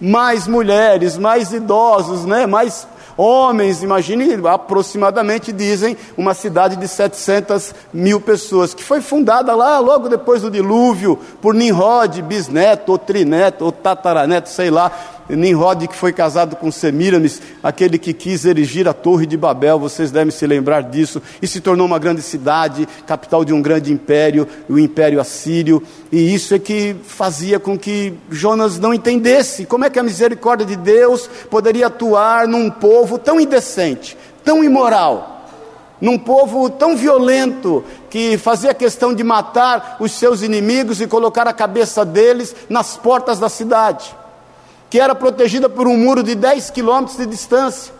mais 0.00 0.46
mulheres, 0.46 1.16
mais 1.16 1.52
idosos, 1.52 2.24
né? 2.24 2.46
mais 2.46 2.86
Homens, 3.16 3.80
imagine, 3.80 4.44
aproximadamente 4.48 5.52
dizem, 5.52 5.96
uma 6.16 6.34
cidade 6.34 6.74
de 6.74 6.88
700 6.88 7.72
mil 7.92 8.20
pessoas, 8.20 8.74
que 8.74 8.82
foi 8.82 9.00
fundada 9.00 9.54
lá 9.54 9.78
logo 9.78 10.08
depois 10.08 10.42
do 10.42 10.50
dilúvio, 10.50 11.16
por 11.40 11.54
Nimrod, 11.54 12.20
bisneto, 12.22 12.90
ou 12.90 12.98
trineto, 12.98 13.64
ou 13.64 13.70
tataraneto, 13.70 14.48
sei 14.48 14.68
lá, 14.68 14.90
Nimrod, 15.28 15.88
que 15.88 15.96
foi 15.96 16.12
casado 16.12 16.56
com 16.56 16.70
Semiramis, 16.70 17.40
aquele 17.62 17.98
que 17.98 18.12
quis 18.12 18.44
erigir 18.44 18.86
a 18.86 18.92
Torre 18.92 19.26
de 19.26 19.36
Babel, 19.36 19.78
vocês 19.78 20.10
devem 20.10 20.30
se 20.30 20.46
lembrar 20.46 20.82
disso, 20.82 21.22
e 21.40 21.46
se 21.46 21.60
tornou 21.60 21.86
uma 21.86 21.98
grande 21.98 22.20
cidade, 22.20 22.86
capital 23.06 23.44
de 23.44 23.52
um 23.52 23.62
grande 23.62 23.92
império, 23.92 24.46
o 24.68 24.78
Império 24.78 25.20
Assírio, 25.20 25.82
e 26.12 26.34
isso 26.34 26.54
é 26.54 26.58
que 26.58 26.94
fazia 27.04 27.58
com 27.58 27.78
que 27.78 28.12
Jonas 28.30 28.78
não 28.78 28.92
entendesse 28.92 29.64
como 29.64 29.84
é 29.84 29.90
que 29.90 29.98
a 29.98 30.02
misericórdia 30.02 30.66
de 30.66 30.76
Deus 30.76 31.28
poderia 31.50 31.86
atuar 31.86 32.46
num 32.46 32.70
povo 32.70 33.18
tão 33.18 33.40
indecente, 33.40 34.16
tão 34.44 34.62
imoral 34.62 35.30
num 36.00 36.18
povo 36.18 36.68
tão 36.68 36.96
violento 36.96 37.82
que 38.10 38.36
fazia 38.36 38.74
questão 38.74 39.14
de 39.14 39.24
matar 39.24 39.96
os 40.00 40.12
seus 40.12 40.42
inimigos 40.42 41.00
e 41.00 41.06
colocar 41.06 41.46
a 41.46 41.52
cabeça 41.52 42.04
deles 42.04 42.54
nas 42.68 42.96
portas 42.96 43.38
da 43.38 43.48
cidade 43.48 44.14
que 44.94 45.00
era 45.00 45.12
protegida 45.12 45.68
por 45.68 45.88
um 45.88 45.96
muro 45.98 46.22
de 46.22 46.36
10 46.36 46.70
quilômetros 46.70 47.16
de 47.16 47.26
distância. 47.26 47.92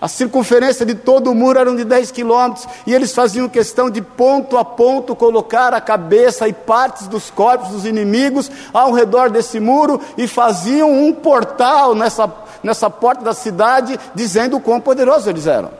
A 0.00 0.08
circunferência 0.08 0.86
de 0.86 0.94
todo 0.94 1.30
o 1.30 1.34
muro 1.34 1.58
era 1.58 1.76
de 1.76 1.84
10 1.84 2.10
quilômetros, 2.10 2.66
e 2.86 2.94
eles 2.94 3.14
faziam 3.14 3.46
questão 3.50 3.90
de 3.90 4.00
ponto 4.00 4.56
a 4.56 4.64
ponto 4.64 5.14
colocar 5.14 5.74
a 5.74 5.80
cabeça 5.82 6.48
e 6.48 6.54
partes 6.54 7.06
dos 7.06 7.28
corpos 7.28 7.68
dos 7.68 7.84
inimigos 7.84 8.50
ao 8.72 8.92
redor 8.92 9.28
desse 9.28 9.60
muro 9.60 10.00
e 10.16 10.26
faziam 10.26 10.90
um 10.90 11.12
portal 11.12 11.94
nessa, 11.94 12.32
nessa 12.62 12.88
porta 12.88 13.22
da 13.22 13.34
cidade, 13.34 14.00
dizendo 14.14 14.56
o 14.56 14.60
quão 14.60 14.80
poderosos 14.80 15.26
eles 15.26 15.46
eram. 15.46 15.70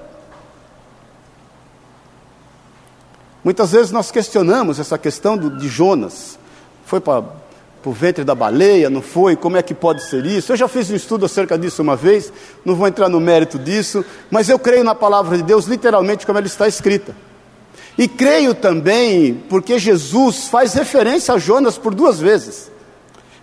Muitas 3.43 3.73
vezes 3.73 3.91
nós 3.91 4.11
questionamos 4.11 4.79
essa 4.79 4.99
questão 4.99 5.35
do, 5.35 5.49
de 5.49 5.67
Jonas. 5.67 6.39
Foi 6.85 7.01
para 7.01 7.25
para 7.83 7.91
o 7.91 7.93
ventre 7.93 8.23
da 8.23 8.35
baleia, 8.35 8.89
não 8.89 9.03
foi? 9.03 9.35
Como 9.35 9.57
é 9.57 9.63
que 9.63 9.75
pode 9.75 10.05
ser 10.05 10.25
isso? 10.25 10.53
Eu 10.53 10.57
já 10.57 10.69
fiz 10.69 10.89
um 10.89 10.95
estudo 10.95 11.27
acerca 11.27 11.59
disso 11.59 11.83
uma 11.83 11.97
vez, 11.97 12.33
não 12.65 12.77
vou 12.77 12.87
entrar 12.87 13.09
no 13.09 13.21
mérito 13.21 13.59
disso, 13.59 14.05
mas 14.31 14.49
eu 14.49 14.59
creio 14.59 14.85
na 14.85 14.95
palavra 14.95 15.37
de 15.37 15.43
Deus 15.43 15.67
literalmente 15.67 16.25
como 16.25 16.39
ela 16.39 16.47
está 16.47 16.69
escrita. 16.69 17.15
E 17.99 18.09
creio 18.09 18.55
também 18.55 19.35
porque 19.51 19.79
Jesus 19.79 20.47
faz 20.47 20.73
referência 20.73 21.35
a 21.35 21.39
Jonas 21.39 21.77
por 21.77 21.95
duas 21.95 22.19
vezes. 22.19 22.72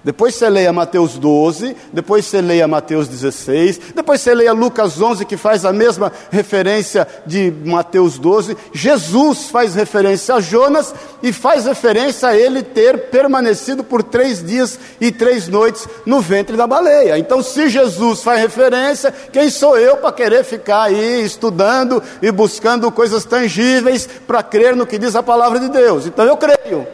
Depois 0.01 0.34
você 0.34 0.50
leia 0.50 0.72
Mateus 0.72 1.18
12, 1.18 1.75
depois 1.91 2.25
você 2.25 2.39
leia 2.39 2.68
Mateus 2.70 3.10
16, 3.10 3.82
depois 3.94 4.22
você 4.22 4.34
leia 4.34 4.53
Lucas 4.53 5.01
11, 5.01 5.25
que 5.25 5.36
faz 5.36 5.65
a 5.65 5.74
mesma 5.74 6.10
referência 6.32 7.06
de 7.25 7.53
Mateus 7.65 8.18
12. 8.18 8.56
Jesus 8.72 9.50
faz 9.50 9.75
referência 9.75 10.36
a 10.36 10.39
Jonas 10.39 10.96
e 11.22 11.34
faz 11.34 11.65
referência 11.65 12.29
a 12.29 12.38
ele 12.38 12.63
ter 12.63 13.10
permanecido 13.10 13.84
por 13.84 14.01
três 14.01 14.41
dias 14.41 14.79
e 15.01 15.12
três 15.12 15.50
noites 15.50 15.86
no 16.06 16.22
ventre 16.22 16.56
da 16.56 16.65
baleia. 16.65 17.18
Então, 17.18 17.44
se 17.44 17.68
Jesus 17.68 18.24
faz 18.24 18.39
referência, 18.39 19.13
quem 19.34 19.50
sou 19.50 19.77
eu 19.77 19.98
para 19.98 20.13
querer 20.13 20.46
ficar 20.46 20.84
aí 20.84 21.25
estudando 21.25 22.01
e 22.22 22.32
buscando 22.32 22.89
coisas 22.89 23.25
tangíveis 23.25 24.08
para 24.25 24.41
crer 24.41 24.77
no 24.77 24.88
que 24.88 24.98
diz 24.98 25.13
a 25.13 25.22
palavra 25.22 25.60
de 25.60 25.68
Deus? 25.68 26.06
Então, 26.06 26.24
eu 26.24 26.38
creio. 26.38 26.88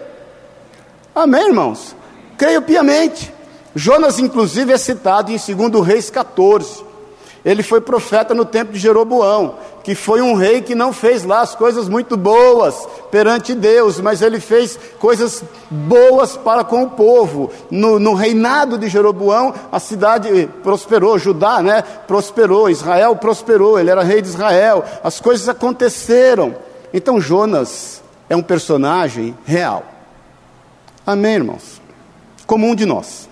Amém, 1.13 1.50
irmãos? 1.50 1.95
Creio 2.38 2.62
piamente. 2.62 3.34
Jonas, 3.75 4.20
inclusive, 4.20 4.72
é 4.72 4.77
citado 4.77 5.32
em 5.32 5.38
2 5.38 5.86
Reis 5.86 6.10
14. 6.10 6.86
Ele 7.46 7.62
foi 7.62 7.80
profeta 7.80 8.34
no 8.34 8.44
tempo 8.44 8.74
de 8.74 8.80
Jeroboão, 8.80 9.56
que 9.84 9.94
foi 9.94 10.20
um 10.20 10.34
rei 10.34 10.63
que 10.63 10.74
não 10.74 10.92
fez 10.92 11.24
lá 11.24 11.42
as 11.42 11.54
coisas 11.54 11.88
muito 11.88 12.18
boas 12.18 12.88
perante 13.12 13.54
Deus, 13.54 14.01
mas 14.01 14.24
ele 14.24 14.39
fez 14.39 14.80
coisas 14.98 15.44
boas 15.70 16.36
para 16.36 16.63
com 16.63 16.82
o 16.82 16.89
povo. 16.89 17.51
No, 17.70 18.00
no 18.00 18.15
reinado 18.15 18.80
de 18.80 18.88
Jeroboão, 18.89 19.54
a 19.72 19.80
cidade 19.80 20.50
prosperou, 20.63 21.20
Judá, 21.20 21.62
né, 21.62 21.84
prosperou, 22.08 22.68
Israel 22.68 23.15
prosperou, 23.15 23.77
ele 23.77 23.92
era 23.92 24.01
rei 24.01 24.24
de 24.24 24.30
Israel, 24.30 24.84
as 25.04 25.20
coisas 25.20 25.48
aconteceram. 25.48 26.56
Então 26.92 27.22
Jonas 27.22 28.01
é 28.27 28.36
um 28.36 28.42
personagem 28.42 29.38
real. 29.46 29.84
Amém, 31.06 31.36
irmãos? 31.36 31.85
Como 32.45 32.67
um 32.67 32.75
de 32.75 32.85
nós. 32.85 33.29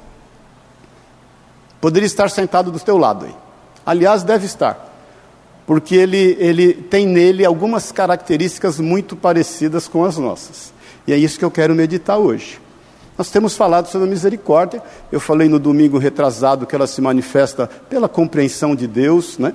Poderia 1.79 2.07
estar 2.07 2.29
sentado 2.29 2.71
do 2.71 2.79
teu 2.79 2.97
lado 2.97 3.25
aí. 3.25 3.35
Aliás, 3.85 4.23
deve 4.23 4.45
estar, 4.45 4.89
porque 5.67 5.95
ele, 5.95 6.37
ele 6.39 6.73
tem 6.73 7.05
nele 7.05 7.45
algumas 7.45 7.91
características 7.91 8.79
muito 8.79 9.15
parecidas 9.15 9.87
com 9.87 10.05
as 10.05 10.17
nossas. 10.17 10.73
E 11.05 11.11
é 11.11 11.17
isso 11.17 11.37
que 11.37 11.43
eu 11.43 11.51
quero 11.51 11.75
meditar 11.75 12.17
hoje. 12.17 12.61
Nós 13.17 13.29
temos 13.29 13.55
falado 13.55 13.87
sobre 13.87 14.07
a 14.07 14.09
misericórdia. 14.09 14.81
Eu 15.11 15.19
falei 15.19 15.47
no 15.47 15.59
domingo 15.59 15.97
retrasado 15.97 16.65
que 16.65 16.75
ela 16.75 16.87
se 16.87 17.01
manifesta 17.01 17.67
pela 17.89 18.09
compreensão 18.09 18.75
de 18.75 18.87
Deus, 18.87 19.37
né? 19.37 19.53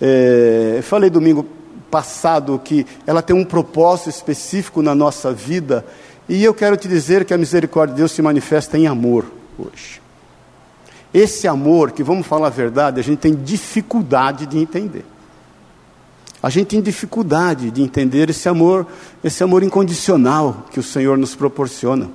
É, 0.00 0.80
falei 0.82 1.08
domingo 1.08 1.46
passado 1.90 2.60
que 2.62 2.86
ela 3.06 3.22
tem 3.22 3.34
um 3.34 3.44
propósito 3.44 4.10
específico 4.10 4.82
na 4.82 4.94
nossa 4.94 5.32
vida 5.32 5.84
e 6.28 6.44
eu 6.44 6.52
quero 6.52 6.76
te 6.76 6.86
dizer 6.86 7.24
que 7.24 7.32
a 7.32 7.38
misericórdia 7.38 7.94
de 7.94 8.00
Deus 8.00 8.12
se 8.12 8.20
manifesta 8.20 8.76
em 8.76 8.86
amor 8.86 9.24
hoje. 9.58 10.00
Esse 11.12 11.48
amor, 11.48 11.92
que 11.92 12.02
vamos 12.02 12.26
falar 12.26 12.48
a 12.48 12.50
verdade, 12.50 13.00
a 13.00 13.02
gente 13.02 13.20
tem 13.20 13.34
dificuldade 13.34 14.44
de 14.44 14.58
entender. 14.58 15.04
A 16.42 16.50
gente 16.50 16.68
tem 16.68 16.82
dificuldade 16.82 17.70
de 17.70 17.82
entender 17.82 18.28
esse 18.30 18.48
amor, 18.48 18.86
esse 19.24 19.42
amor 19.42 19.62
incondicional 19.62 20.66
que 20.70 20.78
o 20.78 20.82
Senhor 20.82 21.16
nos 21.16 21.34
proporciona. 21.34 22.10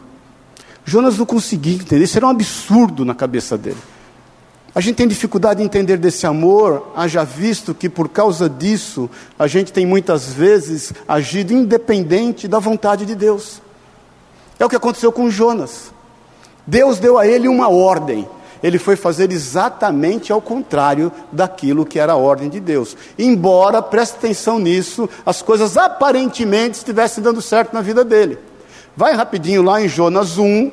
Jonas 0.85 1.17
não 1.17 1.25
conseguia 1.25 1.75
entender, 1.75 2.03
isso 2.03 2.17
era 2.17 2.27
um 2.27 2.29
absurdo 2.29 3.03
na 3.03 3.15
cabeça 3.15 3.57
dele. 3.57 3.77
A 4.75 4.81
gente 4.81 4.95
tem 4.95 5.07
dificuldade 5.07 5.59
de 5.59 5.65
entender 5.65 5.97
desse 5.97 6.25
amor, 6.25 6.91
haja 6.95 7.23
visto 7.23 7.73
que 7.73 7.89
por 7.89 8.09
causa 8.09 8.49
disso 8.49 9.09
a 9.37 9.47
gente 9.47 9.73
tem 9.73 9.85
muitas 9.85 10.33
vezes 10.33 10.93
agido 11.07 11.53
independente 11.53 12.47
da 12.47 12.59
vontade 12.59 13.05
de 13.05 13.15
Deus. 13.15 13.61
É 14.63 14.65
o 14.65 14.69
que 14.69 14.77
aconteceu 14.77 15.11
com 15.11 15.29
Jonas. 15.29 15.91
Deus 16.65 16.97
deu 16.97 17.17
a 17.17 17.27
ele 17.27 17.49
uma 17.49 17.67
ordem. 17.67 18.25
Ele 18.63 18.79
foi 18.79 18.95
fazer 18.95 19.29
exatamente 19.29 20.31
ao 20.31 20.41
contrário 20.41 21.11
daquilo 21.33 21.85
que 21.85 21.99
era 21.99 22.13
a 22.13 22.15
ordem 22.15 22.47
de 22.47 22.61
Deus. 22.61 22.95
Embora, 23.19 23.81
preste 23.81 24.15
atenção 24.15 24.59
nisso, 24.59 25.09
as 25.25 25.41
coisas 25.41 25.75
aparentemente 25.75 26.77
estivessem 26.77 27.21
dando 27.21 27.41
certo 27.41 27.73
na 27.73 27.81
vida 27.81 28.05
dele. 28.05 28.39
Vai 28.95 29.13
rapidinho 29.13 29.61
lá 29.63 29.81
em 29.81 29.89
Jonas 29.89 30.37
1. 30.37 30.71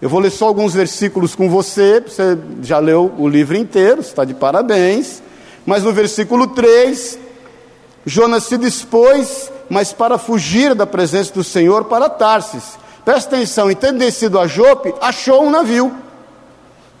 Eu 0.00 0.08
vou 0.08 0.20
ler 0.20 0.30
só 0.30 0.46
alguns 0.46 0.72
versículos 0.72 1.34
com 1.34 1.50
você. 1.50 2.00
Você 2.00 2.38
já 2.62 2.78
leu 2.78 3.12
o 3.18 3.28
livro 3.28 3.58
inteiro, 3.58 4.00
está 4.00 4.24
de 4.24 4.32
parabéns. 4.32 5.22
Mas 5.66 5.82
no 5.82 5.92
versículo 5.92 6.46
3, 6.46 7.18
Jonas 8.06 8.44
se 8.44 8.56
dispôs 8.56 9.52
mas 9.68 9.92
para 9.92 10.18
fugir 10.18 10.74
da 10.74 10.86
presença 10.86 11.32
do 11.32 11.44
Senhor 11.44 11.84
para 11.84 12.08
Tarsis. 12.08 12.78
Presta 13.04 13.36
atenção, 13.36 13.70
e 13.70 13.74
tendo 13.74 13.98
descido 13.98 14.38
a 14.38 14.46
Jope, 14.46 14.94
achou 15.00 15.44
um 15.44 15.50
navio 15.50 15.94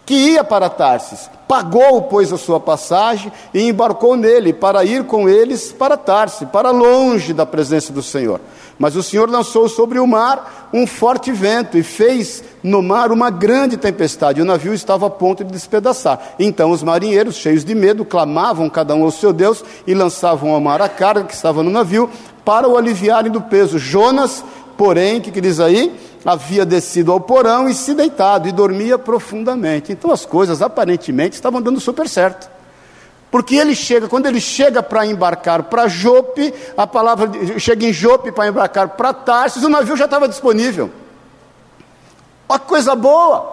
que 0.04 0.14
ia 0.14 0.44
para 0.44 0.68
Tarsis. 0.68 1.30
Pagou, 1.48 2.02
pois, 2.02 2.32
a 2.32 2.38
sua 2.38 2.58
passagem 2.58 3.32
e 3.52 3.68
embarcou 3.68 4.16
nele 4.16 4.52
para 4.52 4.84
ir 4.84 5.04
com 5.04 5.28
eles 5.28 5.72
para 5.72 5.96
Tarsis, 5.96 6.48
para 6.48 6.70
longe 6.70 7.32
da 7.32 7.46
presença 7.46 7.92
do 7.92 8.02
Senhor. 8.02 8.40
Mas 8.78 8.96
o 8.96 9.02
Senhor 9.02 9.30
lançou 9.30 9.68
sobre 9.68 9.98
o 9.98 10.06
mar 10.06 10.68
um 10.72 10.86
forte 10.86 11.30
vento 11.30 11.78
e 11.78 11.82
fez 11.82 12.42
no 12.62 12.82
mar 12.82 13.12
uma 13.12 13.30
grande 13.30 13.76
tempestade. 13.76 14.42
O 14.42 14.44
navio 14.44 14.74
estava 14.74 15.06
a 15.06 15.10
ponto 15.10 15.44
de 15.44 15.52
despedaçar. 15.52 16.34
Então 16.38 16.70
os 16.70 16.82
marinheiros, 16.82 17.36
cheios 17.36 17.64
de 17.64 17.74
medo, 17.74 18.04
clamavam 18.04 18.68
cada 18.68 18.94
um 18.94 19.04
ao 19.04 19.10
seu 19.10 19.32
Deus 19.32 19.64
e 19.86 19.94
lançavam 19.94 20.50
ao 20.50 20.60
mar 20.60 20.82
a 20.82 20.88
carga 20.88 21.24
que 21.24 21.34
estava 21.34 21.62
no 21.62 21.70
navio 21.70 22.10
para 22.44 22.68
o 22.68 22.76
aliviarem 22.76 23.30
do 23.30 23.40
peso. 23.40 23.78
Jonas, 23.78 24.44
porém, 24.76 25.20
que, 25.20 25.30
que 25.30 25.40
diz 25.40 25.60
aí? 25.60 25.94
Havia 26.24 26.64
descido 26.64 27.12
ao 27.12 27.20
porão 27.20 27.68
e 27.68 27.74
se 27.74 27.94
deitado 27.94 28.48
e 28.48 28.52
dormia 28.52 28.98
profundamente. 28.98 29.92
Então 29.92 30.10
as 30.10 30.24
coisas 30.24 30.62
aparentemente 30.62 31.34
estavam 31.34 31.60
dando 31.60 31.80
super 31.80 32.08
certo. 32.08 32.50
Porque 33.30 33.56
ele 33.56 33.74
chega, 33.74 34.08
quando 34.08 34.26
ele 34.26 34.40
chega 34.40 34.82
para 34.82 35.04
embarcar 35.04 35.64
para 35.64 35.88
Jope, 35.88 36.54
a 36.76 36.86
palavra 36.86 37.30
chega 37.58 37.84
em 37.84 37.92
Jope 37.92 38.30
para 38.30 38.48
embarcar 38.48 38.90
para 38.90 39.12
Tarsis, 39.12 39.64
o 39.64 39.68
navio 39.68 39.96
já 39.96 40.04
estava 40.04 40.28
disponível. 40.28 40.90
Uma 42.48 42.58
coisa 42.58 42.94
boa. 42.94 43.52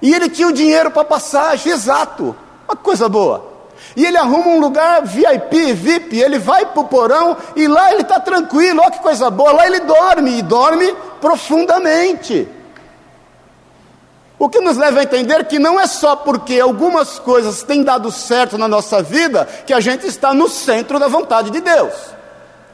E 0.00 0.14
ele 0.14 0.28
tinha 0.28 0.46
o 0.46 0.52
dinheiro 0.52 0.90
para 0.90 1.04
passagem, 1.04 1.72
exato. 1.72 2.36
Uma 2.68 2.76
coisa 2.76 3.08
boa. 3.08 3.53
E 3.96 4.04
ele 4.04 4.16
arruma 4.16 4.48
um 4.48 4.60
lugar 4.60 5.02
VIP, 5.02 5.72
VIP, 5.72 6.18
ele 6.18 6.38
vai 6.38 6.66
para 6.66 6.80
o 6.80 6.88
porão 6.88 7.36
e 7.54 7.68
lá 7.68 7.92
ele 7.92 8.02
está 8.02 8.18
tranquilo, 8.18 8.80
olha 8.82 8.90
que 8.90 8.98
coisa 8.98 9.30
boa, 9.30 9.52
lá 9.52 9.66
ele 9.66 9.80
dorme, 9.80 10.38
e 10.38 10.42
dorme 10.42 10.94
profundamente. 11.20 12.48
O 14.38 14.48
que 14.48 14.60
nos 14.60 14.76
leva 14.76 15.00
a 15.00 15.04
entender 15.04 15.46
que 15.46 15.58
não 15.58 15.78
é 15.78 15.86
só 15.86 16.16
porque 16.16 16.58
algumas 16.58 17.18
coisas 17.18 17.62
têm 17.62 17.84
dado 17.84 18.10
certo 18.10 18.58
na 18.58 18.66
nossa 18.66 19.02
vida 19.02 19.48
que 19.64 19.72
a 19.72 19.80
gente 19.80 20.06
está 20.06 20.34
no 20.34 20.48
centro 20.48 20.98
da 20.98 21.06
vontade 21.06 21.50
de 21.50 21.60
Deus. 21.60 21.94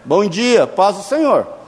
Bom 0.04 0.24
dia, 0.26 0.66
paz 0.66 0.96
do 0.96 1.02
Senhor. 1.02 1.59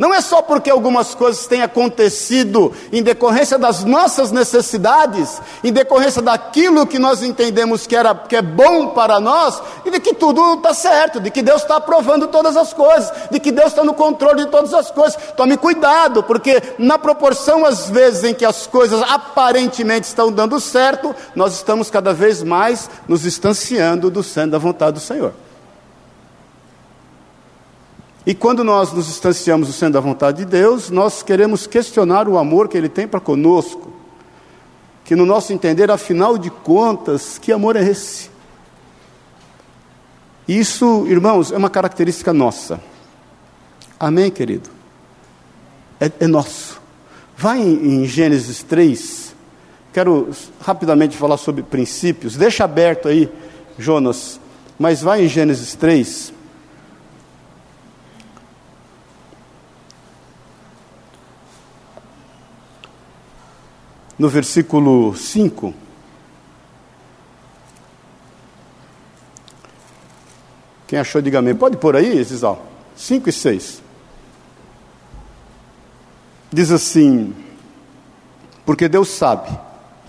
Não 0.00 0.14
é 0.14 0.22
só 0.22 0.40
porque 0.40 0.70
algumas 0.70 1.14
coisas 1.14 1.46
têm 1.46 1.60
acontecido 1.60 2.72
em 2.90 3.02
decorrência 3.02 3.58
das 3.58 3.84
nossas 3.84 4.32
necessidades, 4.32 5.42
em 5.62 5.70
decorrência 5.70 6.22
daquilo 6.22 6.86
que 6.86 6.98
nós 6.98 7.22
entendemos 7.22 7.86
que, 7.86 7.94
era, 7.94 8.14
que 8.14 8.34
é 8.34 8.40
bom 8.40 8.88
para 8.88 9.20
nós, 9.20 9.62
e 9.84 9.90
de 9.90 10.00
que 10.00 10.14
tudo 10.14 10.54
está 10.54 10.72
certo, 10.72 11.20
de 11.20 11.30
que 11.30 11.42
Deus 11.42 11.60
está 11.60 11.76
aprovando 11.76 12.28
todas 12.28 12.56
as 12.56 12.72
coisas, 12.72 13.12
de 13.30 13.38
que 13.38 13.52
Deus 13.52 13.68
está 13.68 13.84
no 13.84 13.92
controle 13.92 14.46
de 14.46 14.50
todas 14.50 14.72
as 14.72 14.90
coisas. 14.90 15.18
Tome 15.36 15.58
cuidado, 15.58 16.22
porque 16.22 16.62
na 16.78 16.98
proporção, 16.98 17.66
às 17.66 17.90
vezes, 17.90 18.24
em 18.24 18.32
que 18.32 18.46
as 18.46 18.66
coisas 18.66 19.02
aparentemente 19.02 20.06
estão 20.06 20.32
dando 20.32 20.58
certo, 20.58 21.14
nós 21.36 21.52
estamos 21.52 21.90
cada 21.90 22.14
vez 22.14 22.42
mais 22.42 22.88
nos 23.06 23.20
distanciando 23.20 24.08
do 24.08 24.22
centro 24.22 24.52
da 24.52 24.58
vontade 24.58 24.94
do 24.94 25.00
Senhor. 25.00 25.34
E 28.30 28.34
quando 28.34 28.62
nós 28.62 28.92
nos 28.92 29.08
distanciamos 29.08 29.66
do 29.66 29.74
centro 29.74 29.94
da 29.94 30.00
vontade 30.00 30.38
de 30.38 30.44
Deus, 30.44 30.88
nós 30.88 31.20
queremos 31.20 31.66
questionar 31.66 32.28
o 32.28 32.38
amor 32.38 32.68
que 32.68 32.78
Ele 32.78 32.88
tem 32.88 33.08
para 33.08 33.18
conosco. 33.18 33.92
Que 35.04 35.16
no 35.16 35.26
nosso 35.26 35.52
entender, 35.52 35.90
afinal 35.90 36.38
de 36.38 36.48
contas, 36.48 37.38
que 37.38 37.50
amor 37.50 37.74
é 37.74 37.82
esse? 37.82 38.30
Isso, 40.46 41.06
irmãos, 41.08 41.50
é 41.50 41.56
uma 41.56 41.68
característica 41.68 42.32
nossa. 42.32 42.80
Amém, 43.98 44.30
querido? 44.30 44.70
É, 46.00 46.08
é 46.20 46.26
nosso. 46.28 46.80
Vai 47.36 47.58
em, 47.58 48.04
em 48.04 48.06
Gênesis 48.06 48.62
3. 48.62 49.34
Quero 49.92 50.30
rapidamente 50.60 51.16
falar 51.16 51.36
sobre 51.36 51.64
princípios. 51.64 52.36
Deixa 52.36 52.62
aberto 52.62 53.08
aí, 53.08 53.28
Jonas. 53.76 54.38
Mas 54.78 55.02
vai 55.02 55.24
em 55.24 55.28
Gênesis 55.28 55.74
3. 55.74 56.38
No 64.20 64.28
versículo 64.28 65.16
5. 65.16 65.72
Quem 70.86 70.98
achou, 70.98 71.22
diga 71.22 71.38
amém. 71.38 71.54
Pode 71.54 71.78
pôr 71.78 71.96
aí, 71.96 72.22
Zizal? 72.22 72.66
5 72.94 73.30
e 73.30 73.32
6. 73.32 73.82
Diz 76.52 76.70
assim: 76.70 77.34
Porque 78.66 78.90
Deus 78.90 79.08
sabe 79.08 79.58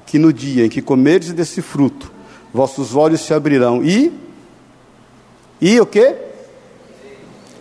que 0.06 0.20
no 0.20 0.34
dia 0.34 0.66
em 0.66 0.70
que 0.70 0.82
comerdes 0.82 1.32
desse 1.32 1.62
fruto, 1.62 2.12
vossos 2.54 2.94
olhos 2.98 3.22
se 3.22 3.34
abrirão 3.34 3.82
e. 3.82 4.12
E 5.62 5.80
o 5.80 5.86
que? 5.86 6.18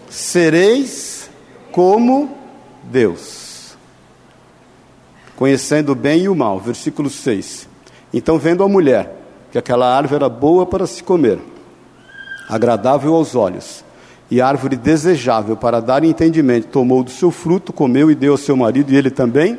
Sereis 0.09 1.30
como 1.71 2.37
Deus 2.83 3.50
conhecendo 5.40 5.92
o 5.92 5.94
bem 5.94 6.25
e 6.25 6.28
o 6.28 6.35
mal. 6.35 6.61
Versículo 6.61 7.09
6. 7.09 7.66
Então, 8.12 8.38
vendo 8.38 8.62
a 8.62 8.68
mulher 8.68 9.16
que 9.50 9.56
aquela 9.56 9.97
árvore 9.97 10.16
era 10.16 10.28
boa 10.28 10.66
para 10.66 10.87
se 10.87 11.02
comer, 11.02 11.38
agradável 12.47 13.14
aos 13.14 13.35
olhos, 13.35 13.82
e 14.30 14.38
árvore 14.38 14.76
desejável 14.76 15.56
para 15.56 15.80
dar 15.80 16.04
entendimento, 16.04 16.68
tomou 16.68 17.02
do 17.02 17.11
seu 17.11 17.30
fruto, 17.30 17.73
comeu 17.73 18.11
e 18.11 18.14
deu 18.14 18.32
ao 18.32 18.38
seu 18.38 18.54
marido, 18.54 18.92
e 18.92 18.97
ele 18.97 19.11
também. 19.11 19.59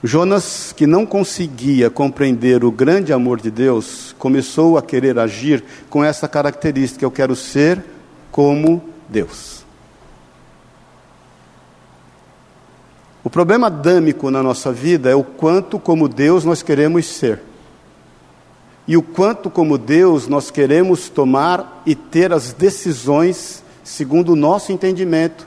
Jonas, 0.00 0.72
que 0.72 0.86
não 0.86 1.04
conseguia 1.04 1.90
compreender 1.90 2.64
o 2.64 2.70
grande 2.70 3.12
amor 3.12 3.40
de 3.40 3.50
Deus, 3.50 4.14
começou 4.16 4.78
a 4.78 4.82
querer 4.82 5.18
agir 5.18 5.64
com 5.90 6.04
essa 6.04 6.28
característica: 6.28 7.04
eu 7.04 7.10
quero 7.10 7.34
ser 7.34 7.84
como 8.30 8.80
Deus. 9.08 9.51
O 13.24 13.30
problema 13.30 13.68
adâmico 13.68 14.30
na 14.30 14.42
nossa 14.42 14.72
vida 14.72 15.08
é 15.08 15.14
o 15.14 15.22
quanto, 15.22 15.78
como 15.78 16.08
Deus, 16.08 16.44
nós 16.44 16.62
queremos 16.62 17.06
ser. 17.06 17.40
E 18.86 18.96
o 18.96 19.02
quanto, 19.02 19.48
como 19.48 19.78
Deus, 19.78 20.26
nós 20.26 20.50
queremos 20.50 21.08
tomar 21.08 21.82
e 21.86 21.94
ter 21.94 22.32
as 22.32 22.52
decisões 22.52 23.62
segundo 23.84 24.32
o 24.32 24.36
nosso 24.36 24.72
entendimento, 24.72 25.46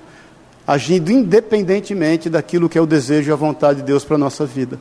agindo 0.65 1.11
independentemente 1.11 2.29
daquilo 2.29 2.69
que 2.69 2.77
é 2.77 2.81
o 2.81 2.85
desejo 2.85 3.29
e 3.29 3.33
a 3.33 3.35
vontade 3.35 3.79
de 3.79 3.85
Deus 3.85 4.05
para 4.05 4.15
a 4.15 4.19
nossa 4.19 4.45
vida. 4.45 4.79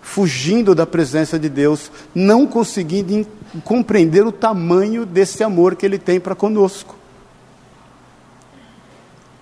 Fugindo 0.00 0.74
da 0.74 0.86
presença 0.86 1.38
de 1.38 1.48
Deus, 1.48 1.92
não 2.14 2.46
conseguindo 2.46 3.26
compreender 3.62 4.26
o 4.26 4.32
tamanho 4.32 5.04
desse 5.04 5.44
amor 5.44 5.76
que 5.76 5.84
Ele 5.84 5.98
tem 5.98 6.18
para 6.18 6.34
conosco. 6.34 6.99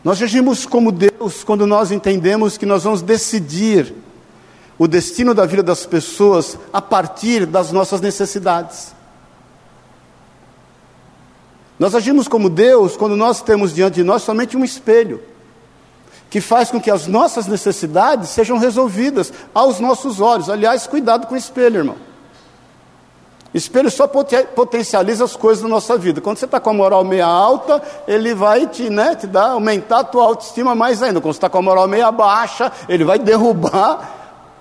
Nós 0.09 0.23
agimos 0.23 0.65
como 0.65 0.91
Deus 0.91 1.45
quando 1.45 1.67
nós 1.67 1.93
entendemos 1.93 2.57
que 2.57 2.65
nós 2.65 2.85
vamos 2.85 3.03
decidir 3.03 3.95
o 4.79 4.89
destino 4.89 5.35
da 5.35 5.45
vida 5.45 5.63
das 5.63 5.85
pessoas 5.85 6.59
a 6.73 6.81
partir 6.81 7.45
das 7.45 7.73
nossas 7.73 8.01
necessidades. 8.01 8.95
Nós 11.79 11.95
agimos 11.95 12.27
como 12.27 12.49
Deus 12.49 12.97
quando 12.97 13.17
nós 13.17 13.43
temos 13.43 13.75
diante 13.75 13.97
de 13.97 14.03
nós 14.03 14.23
somente 14.23 14.57
um 14.57 14.65
espelho, 14.65 15.23
que 16.31 16.41
faz 16.41 16.71
com 16.71 16.81
que 16.81 16.91
as 16.91 17.07
nossas 17.07 17.47
necessidades 17.47 18.31
sejam 18.31 18.57
resolvidas 18.57 19.31
aos 19.53 19.79
nossos 19.79 20.23
olhos. 20.23 20.49
Aliás, 20.49 20.87
cuidado 20.87 21.27
com 21.27 21.35
o 21.35 21.37
espelho, 21.37 21.81
irmão. 21.81 22.08
Espelho 23.53 23.91
só 23.91 24.07
potencializa 24.07 25.25
as 25.25 25.35
coisas 25.35 25.63
da 25.63 25.69
nossa 25.69 25.97
vida. 25.97 26.21
Quando 26.21 26.37
você 26.37 26.45
está 26.45 26.61
com 26.61 26.69
a 26.69 26.75
moral 26.75 27.03
meia 27.03 27.27
alta, 27.27 27.83
ele 28.07 28.35
vai 28.35 28.67
te, 28.67 28.91
né, 28.91 29.15
te 29.15 29.27
dar, 29.27 29.51
aumentar 29.51 30.01
a 30.01 30.05
tua 30.05 30.25
autoestima 30.25 30.75
mais 30.75 31.03
ainda. 31.03 31.21
Quando 31.21 31.33
você 31.33 31.39
está 31.39 31.49
com 31.49 31.59
a 31.59 31.63
moral 31.63 31.89
meia 31.89 32.13
baixa, 32.13 32.71
ele 32.89 33.05
vai 33.05 33.19
derrubar 33.19 34.17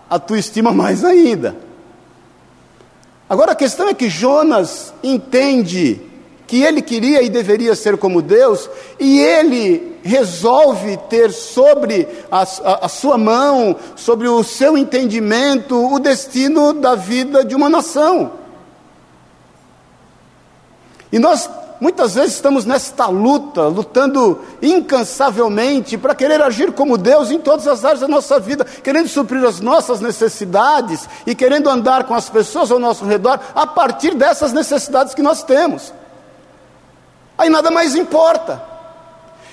a 0.10 0.18
tua 0.18 0.40
estima 0.40 0.72
mais 0.72 1.04
ainda. 1.04 1.56
Agora 3.30 3.52
a 3.52 3.56
questão 3.56 3.90
é 3.90 3.94
que 3.94 4.10
Jonas 4.10 4.94
entende 5.04 6.02
que 6.48 6.64
ele 6.64 6.82
queria 6.82 7.22
e 7.22 7.30
deveria 7.30 7.76
ser 7.76 7.98
como 7.98 8.22
Deus, 8.22 8.70
e 8.98 9.20
ele 9.20 9.98
resolve 10.02 10.96
ter 11.10 11.34
sobre 11.34 12.08
a, 12.32 12.44
a, 12.44 12.86
a, 12.86 12.88
sua 12.88 13.18
mão, 13.18 13.76
sobre 13.98 14.30
o 14.30 14.42
seu 14.44 14.78
entendimento, 14.78 15.94
o 15.94 16.00
destino 16.00 16.72
da 16.72 16.96
vida 16.96 17.44
de 17.44 17.54
uma 17.54 17.68
nação. 17.68 18.47
E 21.12 21.20
nós 21.20 21.50
muitas 21.80 22.16
vezes 22.16 22.36
estamos 22.36 22.66
nesta 22.66 23.08
luta, 23.08 23.64
lutando 23.64 24.42
incansavelmente 24.62 25.98
para 25.98 26.16
querer 26.16 26.42
agir 26.42 26.72
como 26.72 26.98
Deus 26.98 27.32
em 27.32 27.40
todas 27.40 27.68
as 27.68 27.86
áreas 27.86 28.02
da 28.02 28.08
nossa 28.08 28.40
vida, 28.40 28.66
querendo 28.66 29.08
suprir 29.08 29.44
as 29.46 29.60
nossas 29.60 30.02
necessidades 30.02 31.08
e 31.26 31.36
querendo 31.36 31.70
andar 31.70 32.06
com 32.06 32.16
as 32.16 32.30
pessoas 32.30 32.72
ao 32.72 32.80
nosso 32.80 33.06
redor 33.06 33.40
a 33.54 33.68
partir 33.68 34.16
dessas 34.16 34.52
necessidades 34.54 35.14
que 35.14 35.22
nós 35.22 35.44
temos. 35.44 35.94
Aí 37.38 37.50
nada 37.50 37.70
mais 37.70 37.96
importa. 37.96 38.62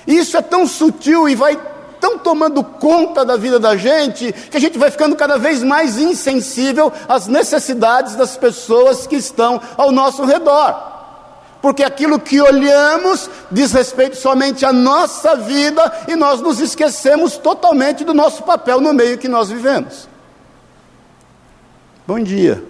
E 0.07 0.17
isso 0.17 0.35
é 0.37 0.41
tão 0.41 0.67
sutil 0.67 1.29
e 1.29 1.35
vai 1.35 1.59
tão 1.99 2.17
tomando 2.19 2.63
conta 2.63 3.23
da 3.23 3.37
vida 3.37 3.59
da 3.59 3.75
gente 3.77 4.31
que 4.31 4.57
a 4.57 4.59
gente 4.59 4.77
vai 4.77 4.91
ficando 4.91 5.15
cada 5.15 5.37
vez 5.37 5.63
mais 5.63 5.97
insensível 5.97 6.91
às 7.07 7.27
necessidades 7.27 8.15
das 8.15 8.35
pessoas 8.35 9.07
que 9.07 9.15
estão 9.15 9.61
ao 9.77 9.91
nosso 9.91 10.23
redor 10.23 10.94
porque 11.61 11.83
aquilo 11.83 12.19
que 12.19 12.39
olhamos 12.41 13.29
diz 13.51 13.71
respeito 13.71 14.17
somente 14.17 14.65
à 14.65 14.71
nossa 14.71 15.35
vida 15.35 16.05
e 16.07 16.15
nós 16.15 16.41
nos 16.41 16.59
esquecemos 16.59 17.37
totalmente 17.37 18.03
do 18.03 18.13
nosso 18.13 18.43
papel 18.43 18.79
no 18.79 18.93
meio 18.93 19.17
que 19.17 19.27
nós 19.27 19.49
vivemos. 19.49 20.07
Bom 22.05 22.19
dia. 22.19 22.63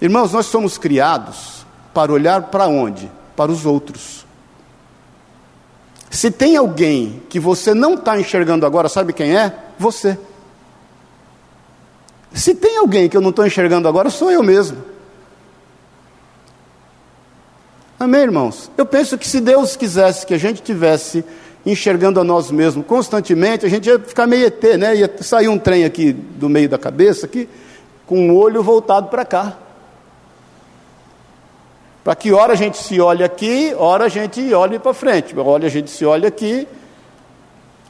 Irmãos, 0.00 0.32
nós 0.32 0.46
somos 0.46 0.78
criados 0.78 1.64
para 1.94 2.12
olhar 2.12 2.44
para 2.44 2.66
onde? 2.66 3.10
Para 3.36 3.52
os 3.52 3.66
outros. 3.66 4.26
Se 6.10 6.30
tem 6.30 6.56
alguém 6.56 7.22
que 7.28 7.38
você 7.38 7.72
não 7.72 7.94
está 7.94 8.18
enxergando 8.18 8.66
agora, 8.66 8.88
sabe 8.88 9.12
quem 9.12 9.36
é? 9.36 9.54
Você. 9.78 10.18
Se 12.32 12.54
tem 12.54 12.78
alguém 12.78 13.08
que 13.08 13.16
eu 13.16 13.20
não 13.20 13.30
estou 13.30 13.46
enxergando 13.46 13.86
agora, 13.86 14.10
sou 14.10 14.30
eu 14.30 14.42
mesmo. 14.42 14.89
Amém, 18.00 18.22
irmãos? 18.22 18.70
Eu 18.78 18.86
penso 18.86 19.18
que 19.18 19.28
se 19.28 19.42
Deus 19.42 19.76
quisesse 19.76 20.24
que 20.24 20.32
a 20.32 20.38
gente 20.38 20.62
tivesse 20.62 21.22
enxergando 21.66 22.18
a 22.18 22.24
nós 22.24 22.50
mesmos 22.50 22.86
constantemente, 22.86 23.66
a 23.66 23.68
gente 23.68 23.90
ia 23.90 23.98
ficar 23.98 24.26
meio 24.26 24.46
ET, 24.46 24.62
né? 24.78 24.96
Ia 24.96 25.10
sair 25.20 25.48
um 25.48 25.58
trem 25.58 25.84
aqui 25.84 26.10
do 26.10 26.48
meio 26.48 26.66
da 26.66 26.78
cabeça, 26.78 27.26
aqui, 27.26 27.46
com 28.06 28.30
o 28.30 28.36
olho 28.36 28.62
voltado 28.62 29.08
para 29.08 29.22
cá. 29.26 29.54
Para 32.02 32.14
que 32.14 32.32
hora 32.32 32.54
a 32.54 32.56
gente 32.56 32.78
se 32.78 32.98
olhe 33.02 33.22
aqui, 33.22 33.74
hora 33.76 34.06
a 34.06 34.08
gente 34.08 34.50
olhe 34.54 34.78
para 34.78 34.94
frente, 34.94 35.38
hora 35.38 35.66
a 35.66 35.68
gente 35.68 35.90
se 35.90 36.02
olhe 36.06 36.26
aqui. 36.26 36.66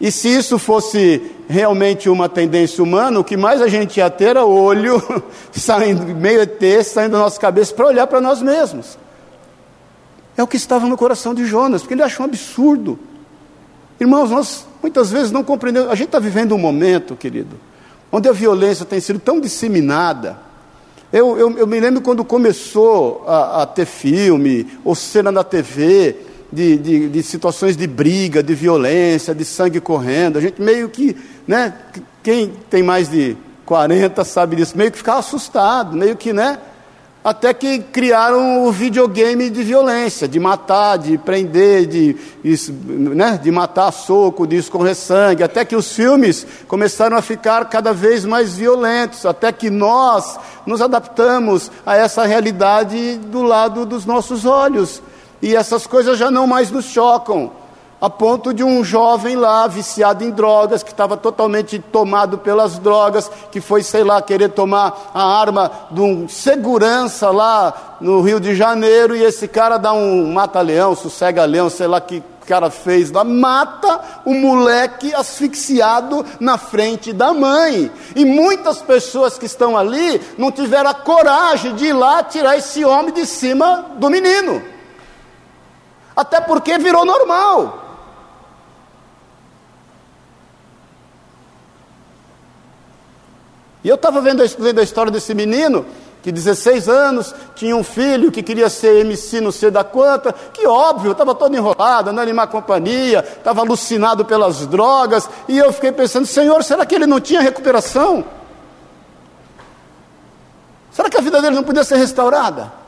E 0.01 0.11
se 0.11 0.27
isso 0.27 0.59
fosse 0.59 1.23
realmente 1.49 2.11
uma 2.11 2.29
tendência 2.29 2.83
humana, 2.83 3.21
o 3.21 3.23
que 3.23 3.37
mais 3.37 3.63
a 3.63 3.69
gente 3.69 3.99
ia 3.99 4.11
ter 4.11 4.31
era 4.31 4.45
olho 4.45 5.01
saindo, 5.53 6.03
meio 6.17 6.41
ET, 6.41 6.83
saindo 6.83 7.13
da 7.13 7.19
nossa 7.19 7.39
cabeça 7.39 7.73
para 7.73 7.87
olhar 7.87 8.09
para 8.09 8.21
nós 8.21 8.43
mesmos. 8.43 8.99
É 10.41 10.43
o 10.43 10.47
que 10.47 10.57
estava 10.57 10.87
no 10.87 10.97
coração 10.97 11.35
de 11.35 11.45
Jonas, 11.45 11.83
porque 11.83 11.93
ele 11.93 12.03
achou 12.03 12.25
um 12.25 12.29
absurdo. 12.31 12.99
Irmãos, 14.01 14.31
nós 14.31 14.67
muitas 14.83 15.11
vezes 15.11 15.31
não 15.31 15.45
compreendemos. 15.45 15.91
A 15.91 15.95
gente 15.95 16.07
está 16.07 16.19
vivendo 16.19 16.55
um 16.55 16.59
momento, 16.59 17.15
querido, 17.15 17.61
onde 18.11 18.27
a 18.27 18.33
violência 18.33 18.87
tem 18.87 18.99
sido 19.01 19.19
tão 19.19 19.39
disseminada. 19.39 20.39
Eu, 21.13 21.37
eu, 21.37 21.59
eu 21.59 21.67
me 21.67 21.79
lembro 21.79 22.01
quando 22.01 22.25
começou 22.25 23.23
a, 23.29 23.65
a, 23.65 23.67
ter 23.67 23.85
filme 23.85 24.67
ou 24.83 24.95
cena 24.95 25.31
na 25.31 25.45
TV 25.45 26.17
de, 26.51 26.79
de, 26.79 27.09
de 27.11 27.23
situações 27.23 27.77
de 27.77 27.87
briga, 27.87 28.43
de 28.43 28.55
violência, 28.55 29.35
de 29.35 29.45
sangue 29.45 29.79
correndo. 29.79 30.39
A 30.39 30.41
gente 30.41 30.63
meio 30.63 30.89
que, 30.89 31.15
né? 31.47 31.75
Quem 32.23 32.51
tem 32.71 32.83
mais 32.83 33.11
de 33.11 33.37
40 33.67 34.25
sabe 34.25 34.57
disso, 34.57 34.75
meio 34.75 34.91
que 34.91 34.97
ficava 34.97 35.19
assustado, 35.19 35.95
meio 35.95 36.17
que, 36.17 36.33
né? 36.33 36.59
Até 37.23 37.53
que 37.53 37.81
criaram 37.81 38.65
o 38.65 38.73
videogame 38.73 39.51
de 39.51 39.63
violência, 39.63 40.27
de 40.27 40.41
matar, 40.41 40.97
de 40.97 41.19
prender, 41.19 41.85
de, 41.87 42.17
né, 42.83 43.39
de 43.43 43.51
matar 43.51 43.89
a 43.89 43.93
soco, 43.93 44.47
de 44.47 44.57
escorrer 44.57 44.95
sangue, 44.95 45.43
até 45.43 45.63
que 45.63 45.77
os 45.77 45.93
filmes 45.93 46.47
começaram 46.67 47.19
a 47.19 47.23
ficar 47.23 47.69
cada 47.69 47.93
vez 47.93 48.25
mais 48.25 48.57
violentos, 48.57 49.27
até 49.27 49.53
que 49.53 49.69
nós 49.69 50.39
nos 50.65 50.81
adaptamos 50.81 51.71
a 51.85 51.95
essa 51.95 52.25
realidade 52.25 53.17
do 53.17 53.43
lado 53.43 53.85
dos 53.85 54.07
nossos 54.07 54.47
olhos. 54.47 55.03
E 55.43 55.55
essas 55.55 55.87
coisas 55.87 56.19
já 56.19 56.31
não 56.31 56.47
mais 56.47 56.71
nos 56.71 56.87
chocam 56.87 57.60
a 58.01 58.09
ponto 58.09 58.55
de 58.55 58.65
um 58.65 58.83
jovem 58.83 59.37
lá, 59.37 59.67
viciado 59.67 60.25
em 60.25 60.31
drogas, 60.31 60.83
que 60.83 60.91
estava 60.91 61.17
totalmente 61.17 61.79
tomado 61.79 62.39
pelas 62.39 62.79
drogas, 62.79 63.31
que 63.53 63.61
foi, 63.61 63.83
sei 63.83 64.03
lá, 64.03 64.23
querer 64.23 64.51
tomar 64.51 65.11
a 65.13 65.23
arma 65.23 65.71
de 65.91 66.01
um 66.01 66.29
segurança 66.29 67.31
lá 67.31 67.99
no 68.01 68.23
Rio 68.23 68.41
de 68.41 68.55
Janeiro, 68.55 69.15
e 69.15 69.23
esse 69.23 69.47
cara 69.47 69.77
dá 69.77 69.93
um 69.93 70.33
mata-leão, 70.33 70.95
sossega-leão, 70.97 71.69
sei 71.69 71.87
lá 71.87 72.01
que 72.01 72.23
cara 72.51 72.69
fez 72.69 73.13
lá, 73.13 73.23
mata 73.23 74.01
o 74.25 74.35
moleque 74.35 75.15
asfixiado 75.15 76.27
na 76.41 76.59
frente 76.59 77.13
da 77.13 77.33
mãe. 77.33 77.89
E 78.17 78.25
muitas 78.25 78.83
pessoas 78.83 79.39
que 79.39 79.47
estão 79.47 79.77
ali 79.77 80.21
não 80.37 80.51
tiveram 80.51 80.91
a 80.91 80.95
coragem 80.95 81.77
de 81.77 81.87
ir 81.87 81.93
lá 81.93 82.25
tirar 82.25 82.57
esse 82.57 82.85
homem 82.85 83.15
de 83.15 83.25
cima 83.25 83.93
do 83.99 84.11
menino. 84.11 84.61
Até 86.17 86.41
porque 86.41 86.77
virou 86.77 87.05
normal. 87.05 87.90
E 93.83 93.89
eu 93.89 93.95
estava 93.95 94.21
vendo, 94.21 94.43
vendo 94.59 94.79
a 94.79 94.83
história 94.83 95.11
desse 95.11 95.35
menino, 95.35 95.87
que 96.23 96.31
16 96.31 96.89
anos, 96.89 97.35
tinha 97.55 97.75
um 97.75 97.83
filho 97.83 98.31
que 98.31 98.43
queria 98.43 98.69
ser 98.69 99.01
MC 99.01 99.41
não 99.41 99.51
sei 99.51 99.71
da 99.71 99.83
quanta, 99.83 100.33
que 100.53 100.67
óbvio, 100.67 101.13
estava 101.13 101.35
todo 101.35 101.57
enrolado, 101.57 102.11
em 102.11 102.33
má 102.33 102.47
companhia, 102.47 103.21
estava 103.21 103.63
alucinado 103.63 104.25
pelas 104.25 104.67
drogas, 104.67 105.29
e 105.49 105.57
eu 105.57 105.73
fiquei 105.73 105.93
pensando, 105.93 106.27
Senhor, 106.27 106.63
será 106.63 106.85
que 106.85 106.95
ele 106.95 107.07
não 107.07 107.21
tinha 107.21 107.41
recuperação? 107.41 108.25
Será 110.93 111.09
que 111.09 111.17
a 111.17 111.23
vida 111.23 111.41
dele 111.41 111.57
não 111.57 111.63
podia 111.65 111.85
ser 111.85 111.97
restaurada? 111.97 112.80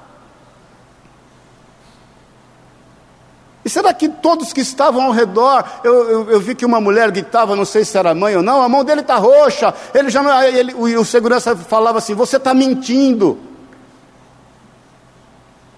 E 3.64 3.70
será 3.70 3.94
que 3.94 4.08
todos 4.08 4.52
que 4.52 4.60
estavam 4.60 5.02
ao 5.02 5.12
redor, 5.12 5.64
eu, 5.84 6.10
eu, 6.10 6.30
eu 6.30 6.40
vi 6.40 6.54
que 6.54 6.66
uma 6.66 6.80
mulher 6.80 7.10
gritava, 7.12 7.54
não 7.54 7.64
sei 7.64 7.84
se 7.84 7.96
era 7.96 8.12
mãe 8.14 8.36
ou 8.36 8.42
não, 8.42 8.60
a 8.60 8.68
mão 8.68 8.82
dele 8.84 9.02
está 9.02 9.16
roxa, 9.16 9.72
ele 9.94 10.10
já 10.10 10.48
ele, 10.48 10.74
o, 10.74 11.00
o 11.00 11.04
segurança 11.04 11.54
falava 11.56 11.98
assim: 11.98 12.14
você 12.14 12.38
está 12.38 12.52
mentindo. 12.52 13.38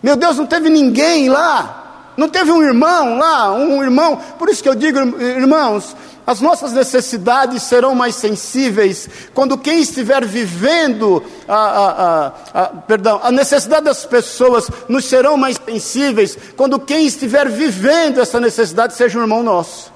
Meu 0.02 0.16
Deus, 0.16 0.36
não 0.36 0.46
teve 0.46 0.70
ninguém 0.70 1.28
lá, 1.28 1.83
não 2.16 2.29
teve 2.29 2.50
um 2.53 2.62
irmão 2.62 3.18
lá, 3.18 3.53
um 3.53 3.83
irmão, 3.83 4.16
por 4.38 4.48
isso 4.48 4.62
que 4.62 4.68
eu 4.68 4.74
digo, 4.74 4.98
irmãos, 5.20 5.96
as 6.27 6.40
nossas 6.40 6.72
necessidades 6.72 7.62
serão 7.64 7.94
mais 7.94 8.14
sensíveis 8.14 9.09
quando 9.35 9.59
quem 9.59 9.81
estiver 9.81 10.24
vivendo, 10.24 11.22
a, 11.46 11.55
a, 11.55 12.27
a, 12.55 12.66
perdão, 12.68 13.20
a 13.22 13.31
necessidade 13.31 13.85
das 13.85 14.07
pessoas 14.07 14.70
nos 14.88 15.05
serão 15.05 15.37
mais 15.37 15.61
sensíveis 15.62 16.38
quando 16.57 16.79
quem 16.79 17.07
estiver 17.07 17.48
vivendo 17.48 18.20
essa 18.20 18.40
necessidade 18.40 18.94
seja 18.94 19.18
um 19.18 19.22
irmão 19.22 19.42
nosso. 19.42 19.92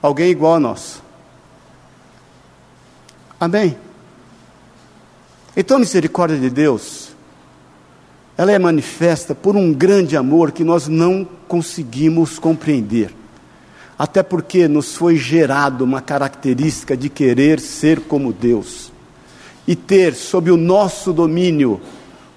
Alguém 0.00 0.30
igual 0.30 0.54
a 0.54 0.60
nós. 0.60 1.02
Amém? 3.40 3.76
Então, 5.56 5.78
misericórdia 5.78 6.38
de 6.38 6.48
Deus 6.48 7.09
ela 8.40 8.52
é 8.52 8.58
manifesta 8.58 9.34
por 9.34 9.54
um 9.54 9.70
grande 9.70 10.16
amor 10.16 10.50
que 10.50 10.64
nós 10.64 10.88
não 10.88 11.28
conseguimos 11.46 12.38
compreender. 12.38 13.14
Até 13.98 14.22
porque 14.22 14.66
nos 14.66 14.96
foi 14.96 15.18
gerado 15.18 15.84
uma 15.84 16.00
característica 16.00 16.96
de 16.96 17.10
querer 17.10 17.60
ser 17.60 18.00
como 18.00 18.32
Deus 18.32 18.90
e 19.68 19.76
ter 19.76 20.14
sob 20.14 20.50
o 20.50 20.56
nosso 20.56 21.12
domínio 21.12 21.82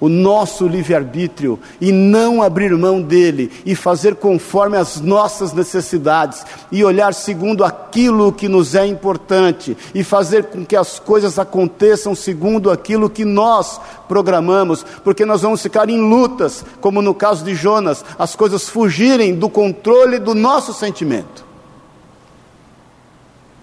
o 0.03 0.09
nosso 0.09 0.67
livre-arbítrio 0.67 1.57
e 1.79 1.89
não 1.89 2.43
abrir 2.43 2.75
mão 2.75 3.01
dele 3.01 3.49
e 3.65 3.73
fazer 3.73 4.15
conforme 4.15 4.75
as 4.75 4.99
nossas 4.99 5.53
necessidades 5.53 6.45
e 6.69 6.83
olhar 6.83 7.13
segundo 7.13 7.63
aquilo 7.63 8.33
que 8.33 8.49
nos 8.49 8.75
é 8.75 8.85
importante 8.85 9.77
e 9.95 10.03
fazer 10.03 10.47
com 10.47 10.65
que 10.65 10.75
as 10.75 10.99
coisas 10.99 11.39
aconteçam 11.39 12.13
segundo 12.13 12.69
aquilo 12.69 13.09
que 13.09 13.23
nós 13.23 13.79
programamos, 14.05 14.85
porque 15.05 15.23
nós 15.23 15.41
vamos 15.41 15.61
ficar 15.61 15.89
em 15.89 16.01
lutas, 16.01 16.65
como 16.81 17.01
no 17.01 17.13
caso 17.13 17.45
de 17.45 17.55
Jonas, 17.55 18.03
as 18.19 18.35
coisas 18.35 18.67
fugirem 18.67 19.33
do 19.33 19.47
controle 19.47 20.19
do 20.19 20.35
nosso 20.35 20.73
sentimento. 20.73 21.45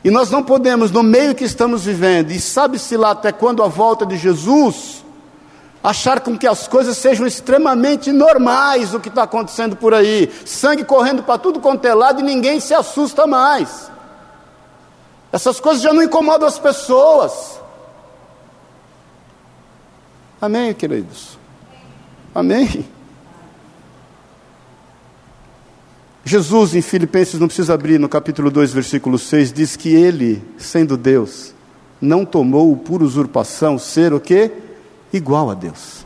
E 0.02 0.10
nós 0.10 0.30
não 0.30 0.42
podemos, 0.42 0.90
no 0.90 1.02
meio 1.02 1.34
que 1.34 1.44
estamos 1.44 1.84
vivendo, 1.84 2.30
e 2.30 2.40
sabe-se 2.40 2.96
lá 2.96 3.10
até 3.10 3.30
quando 3.30 3.62
a 3.62 3.68
volta 3.68 4.06
de 4.06 4.16
Jesus, 4.16 5.04
achar 5.82 6.20
com 6.20 6.36
que 6.36 6.46
as 6.46 6.68
coisas 6.68 6.96
sejam 6.98 7.26
extremamente 7.26 8.12
normais 8.12 8.94
o 8.94 9.00
que 9.00 9.08
está 9.08 9.22
acontecendo 9.22 9.76
por 9.76 9.94
aí, 9.94 10.30
sangue 10.44 10.84
correndo 10.84 11.22
para 11.22 11.38
tudo 11.38 11.60
quanto 11.60 11.84
é 11.86 11.94
lado 11.94 12.20
e 12.20 12.22
ninguém 12.22 12.60
se 12.60 12.74
assusta 12.74 13.26
mais. 13.26 13.90
Essas 15.32 15.60
coisas 15.60 15.82
já 15.82 15.92
não 15.92 16.02
incomodam 16.02 16.46
as 16.46 16.58
pessoas. 16.58 17.60
Amém, 20.40 20.74
queridos? 20.74 21.38
Amém? 22.34 22.84
Jesus, 26.24 26.74
em 26.74 26.82
Filipenses, 26.82 27.40
não 27.40 27.46
precisa 27.46 27.74
abrir, 27.74 27.98
no 27.98 28.08
capítulo 28.08 28.50
2, 28.50 28.72
versículo 28.72 29.18
6, 29.18 29.52
diz 29.52 29.76
que 29.76 29.94
ele, 29.94 30.42
sendo 30.58 30.96
Deus, 30.96 31.54
não 32.00 32.24
tomou 32.24 32.76
por 32.76 33.02
usurpação 33.02 33.78
ser 33.78 34.12
o 34.12 34.20
que? 34.20 34.50
Igual 35.12 35.50
a 35.50 35.54
Deus. 35.54 36.04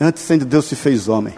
Antes, 0.00 0.22
sendo 0.22 0.44
Deus, 0.44 0.64
se 0.64 0.74
fez 0.74 1.08
homem. 1.08 1.34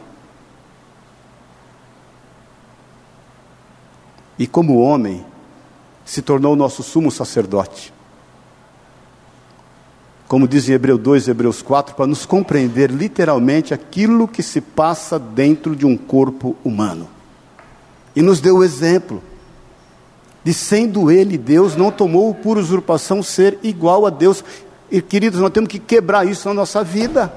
E 4.38 4.46
como 4.46 4.80
homem, 4.80 5.24
se 6.04 6.22
tornou 6.22 6.56
nosso 6.56 6.82
sumo 6.82 7.10
sacerdote. 7.10 7.92
Como 10.26 10.48
diz 10.48 10.68
em 10.68 10.72
Hebreu 10.72 10.98
2 10.98 11.28
Hebreus 11.28 11.62
4, 11.62 11.94
para 11.94 12.06
nos 12.06 12.26
compreender 12.26 12.90
literalmente 12.90 13.74
aquilo 13.74 14.26
que 14.26 14.42
se 14.42 14.60
passa 14.60 15.18
dentro 15.18 15.76
de 15.76 15.84
um 15.86 15.96
corpo 15.96 16.56
humano. 16.64 17.08
E 18.16 18.22
nos 18.22 18.40
deu 18.40 18.56
o 18.56 18.64
exemplo 18.64 19.22
de 20.44 20.52
sendo 20.52 21.10
ele 21.10 21.38
Deus, 21.38 21.74
não 21.74 21.90
tomou 21.90 22.34
por 22.34 22.58
usurpação 22.58 23.22
ser 23.22 23.58
igual 23.62 24.04
a 24.06 24.10
Deus, 24.10 24.44
e 24.90 25.00
queridos, 25.00 25.40
nós 25.40 25.50
temos 25.50 25.68
que 25.68 25.78
quebrar 25.78 26.26
isso 26.26 26.48
na 26.48 26.54
nossa 26.54 26.84
vida. 26.84 27.32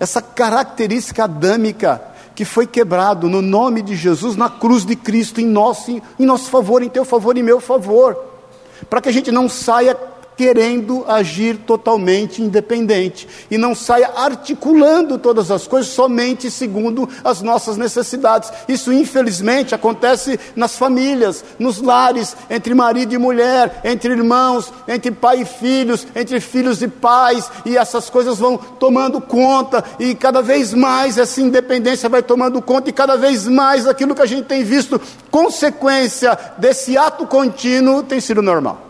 Essa 0.00 0.22
característica 0.22 1.24
adâmica 1.24 2.00
que 2.34 2.44
foi 2.44 2.66
quebrado 2.66 3.28
no 3.28 3.42
nome 3.42 3.82
de 3.82 3.96
Jesus 3.96 4.36
na 4.36 4.48
cruz 4.48 4.84
de 4.84 4.94
Cristo 4.94 5.40
em 5.40 5.46
nosso, 5.46 5.90
em 5.90 6.24
nosso 6.24 6.50
favor, 6.50 6.82
em 6.82 6.88
teu 6.88 7.04
favor 7.04 7.36
e 7.36 7.42
meu 7.42 7.60
favor. 7.60 8.16
Para 8.88 9.00
que 9.00 9.08
a 9.08 9.12
gente 9.12 9.32
não 9.32 9.48
saia 9.48 9.96
querendo 10.38 11.04
agir 11.08 11.56
totalmente 11.66 12.40
independente 12.40 13.26
e 13.50 13.58
não 13.58 13.74
saia 13.74 14.08
articulando 14.14 15.18
todas 15.18 15.50
as 15.50 15.66
coisas 15.66 15.90
somente 15.90 16.48
segundo 16.48 17.08
as 17.24 17.42
nossas 17.42 17.76
necessidades. 17.76 18.52
Isso, 18.68 18.92
infelizmente, 18.92 19.74
acontece 19.74 20.38
nas 20.54 20.78
famílias, 20.78 21.44
nos 21.58 21.82
lares, 21.82 22.36
entre 22.48 22.72
marido 22.72 23.12
e 23.12 23.18
mulher, 23.18 23.80
entre 23.82 24.12
irmãos, 24.12 24.72
entre 24.86 25.10
pai 25.10 25.40
e 25.40 25.44
filhos, 25.44 26.06
entre 26.14 26.38
filhos 26.38 26.80
e 26.82 26.86
pais, 26.86 27.50
e 27.66 27.76
essas 27.76 28.08
coisas 28.08 28.38
vão 28.38 28.56
tomando 28.56 29.20
conta, 29.20 29.82
e 29.98 30.14
cada 30.14 30.40
vez 30.40 30.72
mais 30.72 31.18
essa 31.18 31.40
independência 31.40 32.08
vai 32.08 32.22
tomando 32.22 32.62
conta, 32.62 32.90
e 32.90 32.92
cada 32.92 33.16
vez 33.16 33.48
mais 33.48 33.88
aquilo 33.88 34.14
que 34.14 34.22
a 34.22 34.26
gente 34.26 34.44
tem 34.44 34.62
visto, 34.62 35.00
consequência 35.32 36.38
desse 36.58 36.96
ato 36.96 37.26
contínuo, 37.26 38.04
tem 38.04 38.20
sido 38.20 38.40
normal. 38.40 38.87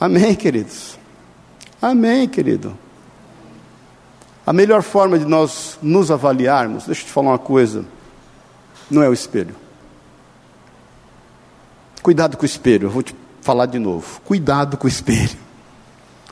Amém, 0.00 0.34
queridos? 0.34 0.98
Amém, 1.80 2.26
querido. 2.26 2.76
A 4.46 4.52
melhor 4.52 4.82
forma 4.82 5.18
de 5.18 5.26
nós 5.26 5.78
nos 5.82 6.10
avaliarmos, 6.10 6.86
deixa 6.86 7.02
eu 7.02 7.06
te 7.06 7.12
falar 7.12 7.32
uma 7.32 7.38
coisa, 7.38 7.84
não 8.90 9.02
é 9.02 9.08
o 9.08 9.12
espelho. 9.12 9.54
Cuidado 12.02 12.38
com 12.38 12.44
o 12.44 12.46
espelho, 12.46 12.86
eu 12.86 12.90
vou 12.90 13.02
te 13.02 13.14
falar 13.42 13.66
de 13.66 13.78
novo. 13.78 14.22
Cuidado 14.22 14.78
com 14.78 14.86
o 14.86 14.88
espelho. 14.88 15.38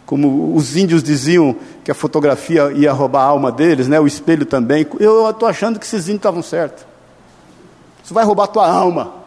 Como 0.06 0.56
os 0.56 0.74
índios 0.74 1.02
diziam 1.02 1.54
que 1.84 1.90
a 1.90 1.94
fotografia 1.94 2.72
ia 2.72 2.90
roubar 2.90 3.20
a 3.20 3.26
alma 3.26 3.52
deles, 3.52 3.86
né? 3.86 4.00
o 4.00 4.06
espelho 4.06 4.46
também. 4.46 4.86
Eu 4.98 5.28
estou 5.28 5.46
achando 5.46 5.78
que 5.78 5.84
esses 5.84 6.04
índios 6.04 6.20
estavam 6.20 6.42
certos. 6.42 6.86
Isso 8.02 8.14
vai 8.14 8.24
roubar 8.24 8.44
a 8.44 8.48
tua 8.48 8.66
alma. 8.66 9.17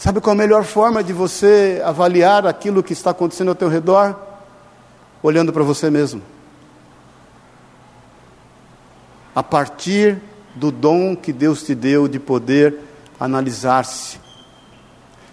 Sabe 0.00 0.18
qual 0.18 0.32
a 0.32 0.34
melhor 0.34 0.64
forma 0.64 1.04
de 1.04 1.12
você 1.12 1.82
avaliar 1.84 2.46
aquilo 2.46 2.82
que 2.82 2.94
está 2.94 3.10
acontecendo 3.10 3.50
ao 3.50 3.54
teu 3.54 3.68
redor? 3.68 4.18
Olhando 5.22 5.52
para 5.52 5.62
você 5.62 5.90
mesmo. 5.90 6.22
A 9.34 9.42
partir 9.42 10.18
do 10.54 10.70
dom 10.70 11.14
que 11.14 11.34
Deus 11.34 11.62
te 11.64 11.74
deu 11.74 12.08
de 12.08 12.18
poder 12.18 12.78
analisar-se. 13.20 14.18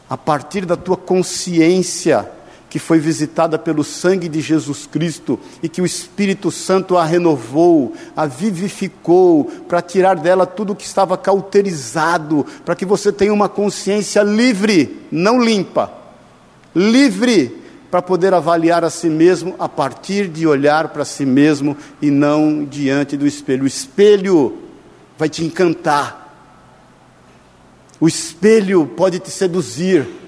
A 0.09 0.17
partir 0.17 0.65
da 0.65 0.75
tua 0.75 0.97
consciência 0.97 2.29
que 2.77 2.83
foi 2.83 2.99
visitada 2.99 3.57
pelo 3.57 3.83
sangue 3.83 4.29
de 4.29 4.39
Jesus 4.39 4.85
Cristo 4.85 5.39
e 5.63 5.67
que 5.67 5.81
o 5.81 5.85
Espírito 5.85 6.51
Santo 6.51 6.95
a 6.95 7.03
renovou, 7.03 7.95
a 8.15 8.27
vivificou, 8.27 9.45
para 9.67 9.81
tirar 9.81 10.15
dela 10.15 10.45
tudo 10.45 10.75
que 10.75 10.85
estava 10.85 11.17
cauterizado, 11.17 12.45
para 12.63 12.75
que 12.75 12.85
você 12.85 13.11
tenha 13.11 13.33
uma 13.33 13.49
consciência 13.49 14.21
livre, 14.21 14.95
não 15.11 15.43
limpa, 15.43 15.91
livre 16.75 17.63
para 17.89 17.99
poder 17.99 18.31
avaliar 18.31 18.83
a 18.83 18.91
si 18.91 19.09
mesmo 19.09 19.55
a 19.57 19.67
partir 19.67 20.27
de 20.27 20.45
olhar 20.45 20.89
para 20.89 21.03
si 21.03 21.25
mesmo 21.25 21.75
e 21.99 22.11
não 22.11 22.63
diante 22.63 23.17
do 23.17 23.25
espelho. 23.25 23.63
O 23.63 23.67
espelho 23.67 24.55
vai 25.17 25.27
te 25.27 25.43
encantar. 25.43 26.31
O 27.99 28.07
espelho 28.07 28.85
pode 28.85 29.17
te 29.17 29.31
seduzir. 29.31 30.26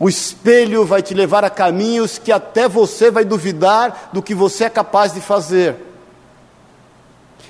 O 0.00 0.08
espelho 0.08 0.84
vai 0.84 1.02
te 1.02 1.12
levar 1.12 1.44
a 1.44 1.50
caminhos 1.50 2.18
que 2.18 2.30
até 2.30 2.68
você 2.68 3.10
vai 3.10 3.24
duvidar 3.24 4.10
do 4.12 4.22
que 4.22 4.34
você 4.34 4.64
é 4.64 4.70
capaz 4.70 5.12
de 5.12 5.20
fazer. 5.20 5.76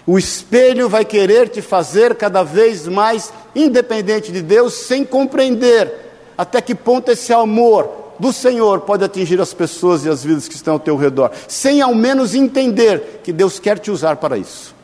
O 0.06 0.18
espelho 0.18 0.88
vai 0.88 1.04
querer 1.04 1.50
te 1.50 1.60
fazer 1.60 2.14
cada 2.14 2.42
vez 2.42 2.88
mais 2.88 3.30
independente 3.54 4.32
de 4.32 4.40
Deus, 4.40 4.72
sem 4.72 5.04
compreender 5.04 5.92
até 6.38 6.62
que 6.62 6.74
ponto 6.74 7.10
esse 7.10 7.32
amor 7.32 8.14
do 8.18 8.32
Senhor 8.32 8.80
pode 8.80 9.04
atingir 9.04 9.38
as 9.40 9.52
pessoas 9.52 10.04
e 10.04 10.08
as 10.08 10.24
vidas 10.24 10.48
que 10.48 10.54
estão 10.54 10.74
ao 10.74 10.80
teu 10.80 10.96
redor, 10.96 11.30
sem 11.46 11.82
ao 11.82 11.94
menos 11.94 12.34
entender 12.34 13.20
que 13.22 13.32
Deus 13.32 13.58
quer 13.58 13.78
te 13.78 13.90
usar 13.90 14.16
para 14.16 14.38
isso. 14.38 14.74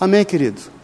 Amém, 0.00 0.24
querido? 0.24 0.79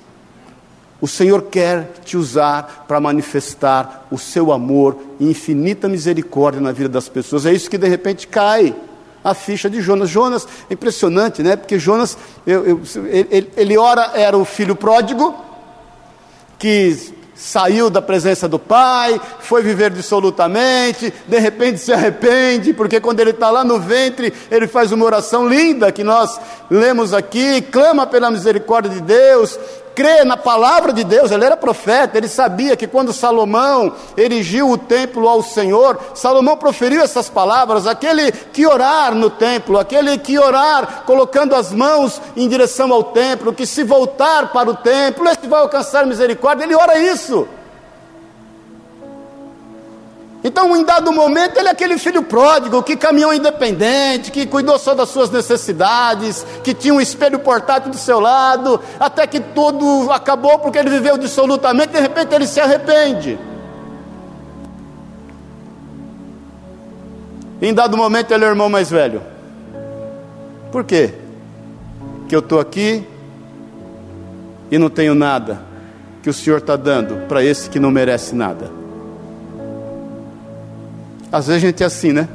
O 1.00 1.06
Senhor 1.06 1.42
quer 1.42 1.92
te 2.04 2.16
usar 2.16 2.86
para 2.88 3.00
manifestar 3.00 4.06
o 4.10 4.18
seu 4.18 4.50
amor 4.50 4.96
e 5.20 5.28
infinita 5.28 5.88
misericórdia 5.88 6.60
na 6.60 6.72
vida 6.72 6.88
das 6.88 7.08
pessoas. 7.08 7.44
É 7.44 7.52
isso 7.52 7.68
que 7.68 7.76
de 7.76 7.88
repente 7.88 8.26
cai 8.26 8.74
a 9.22 9.34
ficha 9.34 9.68
de 9.68 9.80
Jonas. 9.82 10.08
Jonas 10.08 10.46
é 10.70 10.74
impressionante, 10.74 11.42
né? 11.42 11.56
Porque 11.56 11.78
Jonas, 11.78 12.16
eu, 12.46 12.64
eu, 12.64 12.80
ele, 13.08 13.50
ele 13.56 13.76
ora 13.76 14.12
era 14.14 14.38
o 14.38 14.44
filho 14.44 14.74
pródigo, 14.74 15.34
que 16.58 17.14
saiu 17.34 17.90
da 17.90 18.00
presença 18.00 18.48
do 18.48 18.58
pai, 18.58 19.20
foi 19.40 19.62
viver 19.62 19.90
dissolutamente, 19.90 21.12
de 21.28 21.38
repente 21.38 21.78
se 21.78 21.92
arrepende, 21.92 22.72
porque 22.72 22.98
quando 22.98 23.20
ele 23.20 23.30
está 23.30 23.50
lá 23.50 23.62
no 23.62 23.78
ventre, 23.78 24.32
ele 24.50 24.66
faz 24.66 24.90
uma 24.90 25.04
oração 25.04 25.46
linda 25.46 25.92
que 25.92 26.02
nós 26.02 26.40
lemos 26.70 27.12
aqui, 27.12 27.60
clama 27.60 28.06
pela 28.06 28.30
misericórdia 28.30 28.90
de 28.90 29.02
Deus, 29.02 29.58
crê 29.96 30.22
na 30.24 30.36
palavra 30.36 30.92
de 30.92 31.02
Deus, 31.02 31.30
ele 31.30 31.46
era 31.46 31.56
profeta, 31.56 32.18
ele 32.18 32.28
sabia 32.28 32.76
que 32.76 32.86
quando 32.86 33.14
Salomão 33.14 33.94
erigiu 34.14 34.70
o 34.70 34.76
templo 34.76 35.26
ao 35.26 35.42
Senhor, 35.42 35.98
Salomão 36.14 36.58
proferiu 36.58 37.02
essas 37.02 37.30
palavras: 37.30 37.86
aquele 37.86 38.30
que 38.30 38.66
orar 38.66 39.14
no 39.14 39.30
templo, 39.30 39.78
aquele 39.78 40.18
que 40.18 40.38
orar 40.38 41.04
colocando 41.06 41.54
as 41.54 41.72
mãos 41.72 42.20
em 42.36 42.46
direção 42.46 42.92
ao 42.92 43.04
templo, 43.04 43.54
que 43.54 43.66
se 43.66 43.82
voltar 43.82 44.52
para 44.52 44.70
o 44.70 44.76
templo, 44.76 45.26
esse 45.26 45.46
vai 45.46 45.60
alcançar 45.60 46.04
misericórdia, 46.04 46.64
ele 46.64 46.74
ora 46.74 46.98
isso. 46.98 47.48
Então, 50.46 50.76
em 50.76 50.84
dado 50.84 51.10
momento, 51.10 51.58
ele 51.58 51.66
é 51.66 51.72
aquele 51.72 51.98
filho 51.98 52.22
pródigo 52.22 52.80
que 52.80 52.96
caminhou 52.96 53.34
independente, 53.34 54.30
que 54.30 54.46
cuidou 54.46 54.78
só 54.78 54.94
das 54.94 55.08
suas 55.08 55.28
necessidades, 55.28 56.46
que 56.62 56.72
tinha 56.72 56.94
um 56.94 57.00
espelho 57.00 57.40
portátil 57.40 57.90
do 57.90 57.98
seu 57.98 58.20
lado, 58.20 58.80
até 59.00 59.26
que 59.26 59.40
tudo 59.40 60.08
acabou 60.12 60.60
porque 60.60 60.78
ele 60.78 60.88
viveu 60.88 61.18
dissolutamente, 61.18 61.94
de 61.94 61.98
repente 61.98 62.32
ele 62.32 62.46
se 62.46 62.60
arrepende. 62.60 63.36
Em 67.60 67.74
dado 67.74 67.96
momento, 67.96 68.30
ele 68.30 68.44
é 68.44 68.46
o 68.46 68.50
irmão 68.50 68.68
mais 68.68 68.88
velho. 68.88 69.20
Por 70.70 70.84
quê? 70.84 71.12
Que 72.28 72.36
eu 72.36 72.40
estou 72.40 72.60
aqui 72.60 73.04
e 74.70 74.78
não 74.78 74.88
tenho 74.88 75.16
nada 75.16 75.60
que 76.22 76.30
o 76.30 76.32
Senhor 76.32 76.58
está 76.58 76.76
dando 76.76 77.26
para 77.26 77.42
esse 77.42 77.68
que 77.68 77.80
não 77.80 77.90
merece 77.90 78.32
nada. 78.32 78.75
Às 81.30 81.46
vezes 81.46 81.62
a 81.62 81.66
gente 81.66 81.82
é 81.82 81.86
assim, 81.86 82.12
né? 82.12 82.28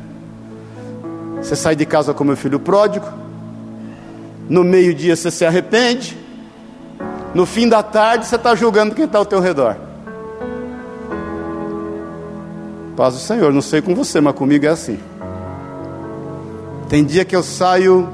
Você 1.42 1.56
sai 1.56 1.76
de 1.76 1.86
casa 1.86 2.14
com 2.14 2.24
meu 2.24 2.38
filho 2.38 2.60
pródigo, 2.60 3.06
no 4.48 4.64
meio-dia 4.64 5.16
você 5.16 5.32
se 5.32 5.46
arrepende, 5.46 6.18
no 7.34 7.46
fim 7.46 7.68
da 7.68 7.82
tarde 7.82 8.28
você 8.28 8.36
está 8.36 8.54
julgando 8.54 8.94
quem 8.94 9.06
está 9.06 9.18
ao 9.18 9.26
teu 9.26 9.40
redor. 9.40 9.76
Paz 12.96 13.14
do 13.14 13.20
Senhor, 13.20 13.52
não 13.52 13.62
sei 13.62 13.82
com 13.82 13.96
você, 13.96 14.20
mas 14.22 14.36
comigo 14.36 14.66
é 14.66 14.70
assim. 14.70 15.00
Tem 16.90 17.04
dia 17.04 17.24
que 17.26 17.36
eu 17.36 17.42
saio, 17.42 18.08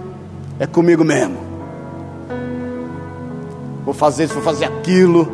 é 0.60 0.68
comigo 0.68 1.04
mesmo. 1.04 1.38
Vou 3.84 3.94
fazer 3.94 4.26
isso, 4.26 4.36
vou 4.36 4.44
fazer 4.44 4.66
aquilo. 4.66 5.32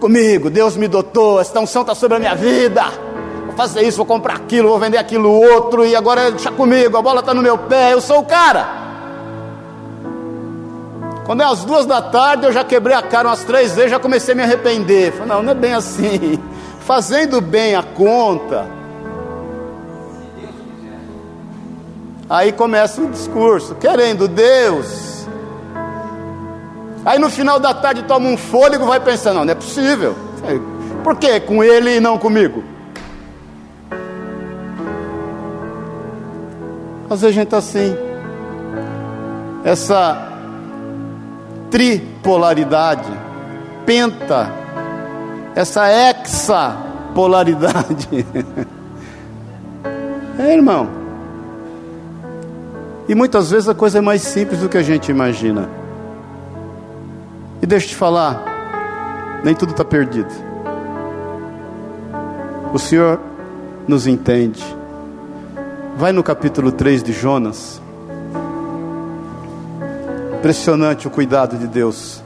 Comigo, 0.00 0.48
Deus 0.48 0.76
me 0.76 0.86
dotou, 0.86 1.40
esta 1.40 1.60
unção 1.60 1.82
está 1.82 1.94
sobre 1.94 2.16
a 2.16 2.20
minha 2.20 2.34
vida 2.34 3.03
fazer 3.56 3.82
isso, 3.82 3.96
vou 3.96 4.06
comprar 4.06 4.34
aquilo, 4.34 4.68
vou 4.68 4.78
vender 4.78 4.98
aquilo 4.98 5.30
outro, 5.30 5.84
e 5.84 5.94
agora 5.94 6.30
deixa 6.30 6.50
comigo, 6.50 6.96
a 6.96 7.02
bola 7.02 7.20
está 7.20 7.32
no 7.32 7.42
meu 7.42 7.56
pé, 7.56 7.92
eu 7.92 8.00
sou 8.00 8.20
o 8.20 8.24
cara. 8.24 8.84
Quando 11.24 11.42
é 11.42 11.46
às 11.46 11.64
duas 11.64 11.86
da 11.86 12.02
tarde, 12.02 12.44
eu 12.44 12.52
já 12.52 12.62
quebrei 12.62 12.94
a 12.94 13.02
cara 13.02 13.28
umas 13.28 13.44
três 13.44 13.74
vezes, 13.74 13.90
já 13.90 13.98
comecei 13.98 14.34
a 14.34 14.36
me 14.36 14.42
arrepender. 14.42 15.12
Falei, 15.12 15.28
não, 15.28 15.42
não 15.42 15.52
é 15.52 15.54
bem 15.54 15.72
assim. 15.72 16.38
Fazendo 16.80 17.40
bem 17.40 17.74
a 17.74 17.82
conta. 17.82 18.66
Aí 22.28 22.52
começa 22.52 23.00
o 23.00 23.10
discurso, 23.10 23.74
querendo 23.76 24.28
Deus. 24.28 25.26
Aí 27.06 27.18
no 27.18 27.30
final 27.30 27.58
da 27.58 27.72
tarde 27.72 28.02
toma 28.02 28.28
um 28.28 28.36
fôlego, 28.36 28.86
vai 28.86 29.00
pensando, 29.00 29.36
não, 29.36 29.44
não 29.46 29.52
é 29.52 29.54
possível. 29.54 30.14
Por 31.02 31.16
que 31.16 31.40
com 31.40 31.64
ele 31.64 31.96
e 31.96 32.00
não 32.00 32.18
comigo? 32.18 32.73
Às 37.08 37.20
vezes 37.20 37.36
a 37.36 37.40
gente 37.40 37.44
está 37.44 37.58
assim. 37.58 37.94
Essa 39.64 40.32
tripolaridade, 41.70 43.08
penta, 43.84 44.50
essa 45.54 45.86
hexapolaridade. 45.90 48.08
é, 50.38 50.54
irmão. 50.54 50.88
E 53.08 53.14
muitas 53.14 53.50
vezes 53.50 53.68
a 53.68 53.74
coisa 53.74 53.98
é 53.98 54.00
mais 54.00 54.22
simples 54.22 54.60
do 54.60 54.68
que 54.68 54.78
a 54.78 54.82
gente 54.82 55.10
imagina. 55.10 55.68
E 57.60 57.66
deixa 57.66 57.86
eu 57.86 57.90
te 57.90 57.96
falar, 57.96 58.42
nem 59.42 59.54
tudo 59.54 59.72
está 59.72 59.84
perdido. 59.84 60.32
O 62.72 62.78
Senhor 62.78 63.20
nos 63.86 64.06
entende. 64.06 64.64
Vai 65.96 66.10
no 66.10 66.24
capítulo 66.24 66.72
3 66.72 67.04
de 67.04 67.12
Jonas. 67.12 67.80
Impressionante 70.38 71.06
o 71.06 71.10
cuidado 71.10 71.56
de 71.56 71.68
Deus. 71.68 72.20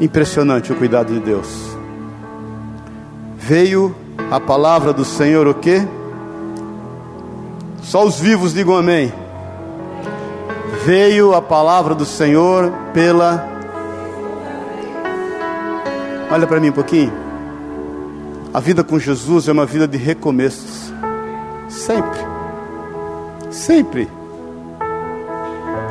Impressionante 0.00 0.72
o 0.72 0.76
cuidado 0.76 1.12
de 1.12 1.20
Deus. 1.20 1.76
Veio 3.36 3.94
a 4.30 4.40
palavra 4.40 4.90
do 4.90 5.04
Senhor 5.04 5.46
o 5.46 5.54
quê? 5.54 5.86
Só 7.82 8.06
os 8.06 8.18
vivos 8.18 8.54
digam 8.54 8.74
amém. 8.74 9.12
Veio 10.86 11.34
a 11.34 11.42
palavra 11.42 11.94
do 11.94 12.06
Senhor 12.06 12.72
pela 12.94 13.46
Olha 16.30 16.46
para 16.46 16.58
mim 16.58 16.70
um 16.70 16.72
pouquinho. 16.72 17.29
A 18.52 18.58
vida 18.58 18.82
com 18.82 18.98
Jesus 18.98 19.46
é 19.46 19.52
uma 19.52 19.64
vida 19.64 19.86
de 19.86 19.96
recomeços. 19.96 20.92
Sempre. 21.68 22.18
Sempre. 23.48 24.08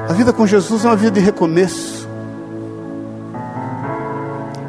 A 0.09 0.11
vida 0.11 0.33
com 0.33 0.45
Jesus 0.45 0.83
é 0.83 0.89
uma 0.89 0.95
vida 0.97 1.11
de 1.11 1.21
recomeço. 1.21 2.05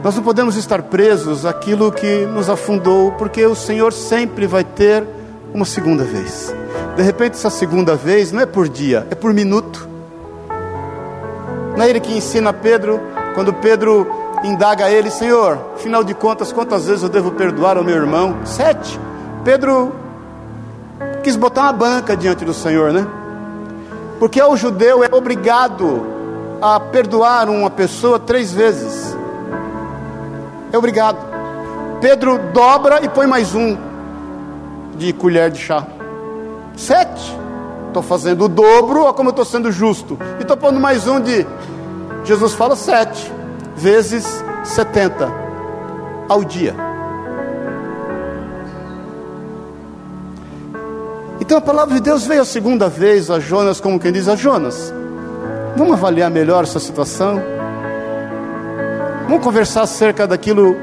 Nós 0.04 0.14
não 0.14 0.22
podemos 0.22 0.54
estar 0.54 0.82
presos 0.82 1.44
àquilo 1.44 1.90
que 1.90 2.26
nos 2.26 2.48
afundou, 2.48 3.10
porque 3.12 3.44
o 3.44 3.56
Senhor 3.56 3.92
sempre 3.92 4.46
vai 4.46 4.62
ter 4.62 5.04
uma 5.52 5.64
segunda 5.64 6.04
vez. 6.04 6.54
De 6.96 7.02
repente, 7.02 7.34
essa 7.34 7.50
segunda 7.50 7.96
vez 7.96 8.30
não 8.30 8.40
é 8.40 8.46
por 8.46 8.68
dia, 8.68 9.04
é 9.10 9.16
por 9.16 9.34
minuto. 9.34 9.88
Não 11.76 11.84
é 11.84 11.90
ele 11.90 11.98
que 11.98 12.16
ensina 12.16 12.52
Pedro, 12.52 13.00
quando 13.34 13.52
Pedro 13.52 14.19
indaga 14.42 14.90
ele: 14.90 15.10
Senhor, 15.10 15.58
afinal 15.74 16.02
de 16.02 16.14
contas, 16.14 16.52
quantas 16.52 16.86
vezes 16.86 17.02
eu 17.02 17.08
devo 17.08 17.32
perdoar 17.32 17.76
ao 17.76 17.84
meu 17.84 17.96
irmão? 17.96 18.36
Sete. 18.44 18.98
Pedro 19.44 19.92
quis 21.22 21.36
botar 21.36 21.62
uma 21.62 21.72
banca 21.72 22.16
diante 22.16 22.44
do 22.44 22.54
Senhor, 22.54 22.92
né? 22.92 23.06
Porque 24.18 24.42
o 24.42 24.56
judeu 24.56 25.02
é 25.02 25.08
obrigado 25.14 26.06
a 26.60 26.78
perdoar 26.78 27.48
uma 27.48 27.70
pessoa 27.70 28.18
três 28.18 28.52
vezes. 28.52 29.16
É 30.72 30.78
obrigado. 30.78 31.18
Pedro 32.00 32.38
dobra 32.52 33.00
e 33.02 33.08
põe 33.08 33.26
mais 33.26 33.54
um 33.54 33.76
de 34.96 35.12
colher 35.12 35.50
de 35.50 35.58
chá. 35.58 35.86
Sete. 36.76 37.38
Estou 37.88 38.04
fazendo 38.04 38.44
o 38.44 38.48
dobro, 38.48 39.02
olha 39.02 39.12
como 39.12 39.30
eu 39.30 39.32
estou 39.32 39.44
sendo 39.44 39.72
justo. 39.72 40.16
E 40.38 40.42
estou 40.42 40.56
pondo 40.56 40.78
mais 40.78 41.08
um 41.08 41.18
de. 41.20 41.44
Jesus 42.24 42.52
fala 42.52 42.76
sete 42.76 43.39
vezes 43.80 44.44
setenta 44.62 45.28
ao 46.28 46.44
dia. 46.44 46.74
Então 51.40 51.58
a 51.58 51.60
palavra 51.60 51.94
de 51.94 52.00
Deus 52.00 52.26
veio 52.26 52.42
a 52.42 52.44
segunda 52.44 52.88
vez 52.88 53.30
a 53.30 53.40
Jonas, 53.40 53.80
como 53.80 53.98
quem 53.98 54.12
diz 54.12 54.28
a 54.28 54.36
Jonas. 54.36 54.94
Vamos 55.76 55.94
avaliar 55.94 56.30
melhor 56.30 56.62
essa 56.62 56.78
situação. 56.78 57.40
Vamos 59.26 59.42
conversar 59.42 59.82
acerca 59.82 60.26
daquilo 60.26 60.76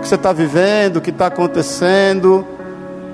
que 0.00 0.08
você 0.08 0.14
está 0.14 0.32
vivendo, 0.32 1.00
que 1.00 1.10
está 1.10 1.26
acontecendo, 1.26 2.46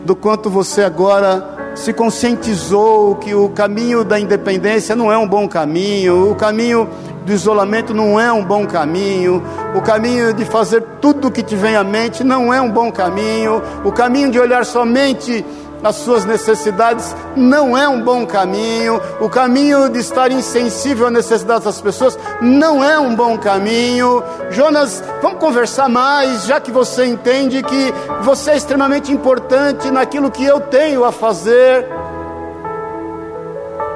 do 0.05 0.15
quanto 0.15 0.51
você 0.51 0.83
agora 0.83 1.59
se 1.75 1.93
conscientizou 1.93 3.15
que 3.17 3.35
o 3.35 3.49
caminho 3.49 4.05
da 4.05 4.19
independência 4.19 4.95
não 4.95 5.11
é 5.11 5.17
um 5.17 5.27
bom 5.27 5.49
caminho, 5.49 6.31
o 6.31 6.35
caminho 6.35 6.89
do 7.31 7.35
isolamento 7.35 7.95
não 7.95 8.19
é 8.19 8.33
um 8.33 8.45
bom 8.45 8.67
caminho, 8.67 9.41
o 9.73 9.81
caminho 9.81 10.35
de 10.35 10.45
fazer 10.45 10.83
tudo 11.01 11.29
o 11.29 11.31
que 11.31 11.45
te 11.45 11.55
vem 11.55 11.77
à 11.77 11.85
mente 11.85 12.25
não 12.25 12.53
é 12.53 12.61
um 12.61 12.69
bom 12.69 12.91
caminho, 12.91 13.63
o 13.85 13.93
caminho 13.93 14.33
de 14.33 14.41
olhar 14.41 14.65
somente 14.65 15.45
as 15.81 15.95
suas 15.95 16.25
necessidades 16.25 17.15
não 17.37 17.79
é 17.79 17.89
um 17.89 18.03
bom 18.03 18.27
caminho, 18.27 19.01
o 19.21 19.29
caminho 19.29 19.89
de 19.89 20.01
estar 20.01 20.33
insensível 20.33 21.07
às 21.07 21.13
necessidades 21.13 21.65
das 21.65 21.81
pessoas 21.81 22.19
não 22.43 22.83
é 22.83 22.99
um 22.99 23.15
bom 23.15 23.39
caminho. 23.39 24.25
Jonas, 24.51 25.03
vamos 25.23 25.39
conversar 25.39 25.89
mais, 25.89 26.47
já 26.47 26.61
que 26.61 26.73
você 26.73 27.07
entende 27.07 27.63
que 27.63 27.95
você 28.23 28.51
é 28.51 28.57
extremamente 28.57 29.13
importante 29.13 29.89
naquilo 29.89 30.33
que 30.33 30.45
eu 30.45 30.61
tenho 30.61 31.05
a 31.05 31.13
fazer. 31.13 31.87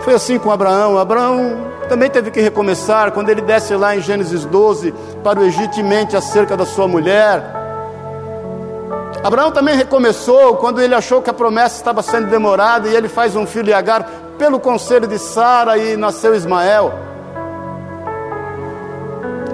Foi 0.04 0.12
assim 0.12 0.38
com 0.38 0.50
Abraão. 0.50 0.98
Abraão 0.98 1.72
também 1.88 2.10
teve 2.10 2.30
que 2.30 2.38
recomeçar 2.38 3.10
quando 3.12 3.30
ele 3.30 3.40
desce 3.40 3.74
lá 3.74 3.96
em 3.96 4.02
Gênesis 4.02 4.44
12 4.44 4.92
para 5.24 5.40
o 5.40 5.44
Egito 5.44 5.80
e 5.80 5.82
mente 5.82 6.14
acerca 6.14 6.54
da 6.54 6.66
sua 6.66 6.86
mulher. 6.86 7.42
Abraão 9.24 9.50
também 9.50 9.74
recomeçou 9.74 10.56
quando 10.56 10.82
ele 10.82 10.94
achou 10.94 11.22
que 11.22 11.30
a 11.30 11.32
promessa 11.32 11.76
estava 11.76 12.02
sendo 12.02 12.28
demorada 12.28 12.86
e 12.86 12.94
ele 12.94 13.08
faz 13.08 13.34
um 13.34 13.46
filho 13.46 13.64
de 13.64 13.72
Agar 13.72 14.06
pelo 14.36 14.60
conselho 14.60 15.06
de 15.06 15.18
Sara 15.18 15.78
e 15.78 15.96
nasceu 15.96 16.34
Ismael. 16.34 16.92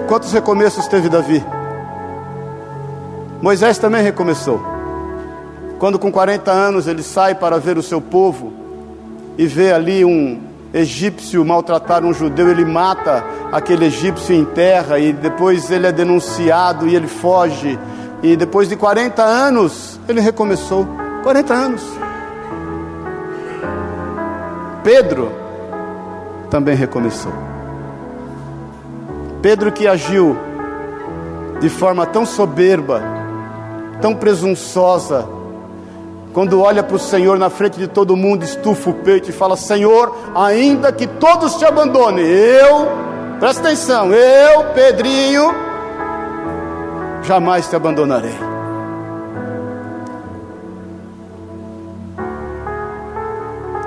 Quantos 0.09 0.33
recomeços 0.33 0.89
teve 0.89 1.09
Davi? 1.09 1.47
Moisés 3.41 3.79
também 3.79 4.03
recomeçou. 4.03 4.61
Quando 5.79 5.97
com 5.97 6.11
40 6.11 6.51
anos 6.51 6.89
ele 6.89 7.05
sai 7.05 7.37
para 7.37 7.57
ver 7.57 7.79
o 7.79 7.83
seu 7.83 8.01
povo 8.01 8.60
e 9.37 9.47
vê 9.47 9.73
ali 9.73 10.05
um 10.05 10.41
egípcio 10.73 11.45
maltratar 11.45 12.05
um 12.05 12.13
judeu, 12.13 12.49
ele 12.49 12.65
mata 12.65 13.25
aquele 13.51 13.87
egípcio 13.87 14.35
em 14.35 14.45
terra 14.45 14.99
e 14.99 15.13
depois 15.13 15.71
ele 15.71 15.87
é 15.87 15.93
denunciado 15.93 16.87
e 16.89 16.95
ele 16.95 17.09
foge 17.09 17.79
e 18.23 18.37
depois 18.37 18.69
de 18.69 18.77
40 18.77 19.23
anos, 19.23 19.99
ele 20.09 20.21
recomeçou. 20.21 20.87
40 21.23 21.55
anos. 21.55 21.83
Pedro 24.85 25.33
também 26.51 26.75
recomeçou. 26.75 27.33
Pedro 29.41 29.73
que 29.73 29.87
agiu 29.87 30.37
de 31.61 31.69
forma 31.71 32.05
tão 32.07 32.27
soberba, 32.27 33.03
tão 34.03 34.15
presunçosa, 34.15 35.27
quando 36.33 36.61
olha 36.61 36.83
para 36.83 36.95
o 36.95 36.99
Senhor 36.99 37.39
na 37.39 37.51
frente 37.51 37.79
de 37.79 37.89
todo 37.89 38.17
mundo, 38.17 38.45
estufa 38.45 38.91
o 38.91 38.95
peito 38.95 39.31
e 39.31 39.33
fala: 39.33 39.57
Senhor, 39.57 40.17
ainda 40.35 40.93
que 40.93 41.07
todos 41.07 41.57
te 41.57 41.65
abandonem, 41.65 42.25
eu, 42.25 42.87
presta 43.41 43.63
atenção, 43.63 44.13
eu, 44.13 44.65
Pedrinho, 44.75 45.53
jamais 47.23 47.69
te 47.69 47.75
abandonarei. 47.75 48.51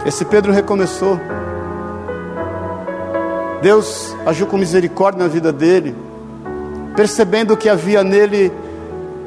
Esse 0.05 0.25
Pedro 0.25 0.51
recomeçou. 0.51 1.17
Deus 3.61 4.13
agiu 4.25 4.45
com 4.45 4.57
misericórdia 4.57 5.23
na 5.23 5.29
vida 5.29 5.53
dele, 5.53 5.95
percebendo 6.93 7.55
que 7.55 7.69
havia 7.69 8.03
nele 8.03 8.51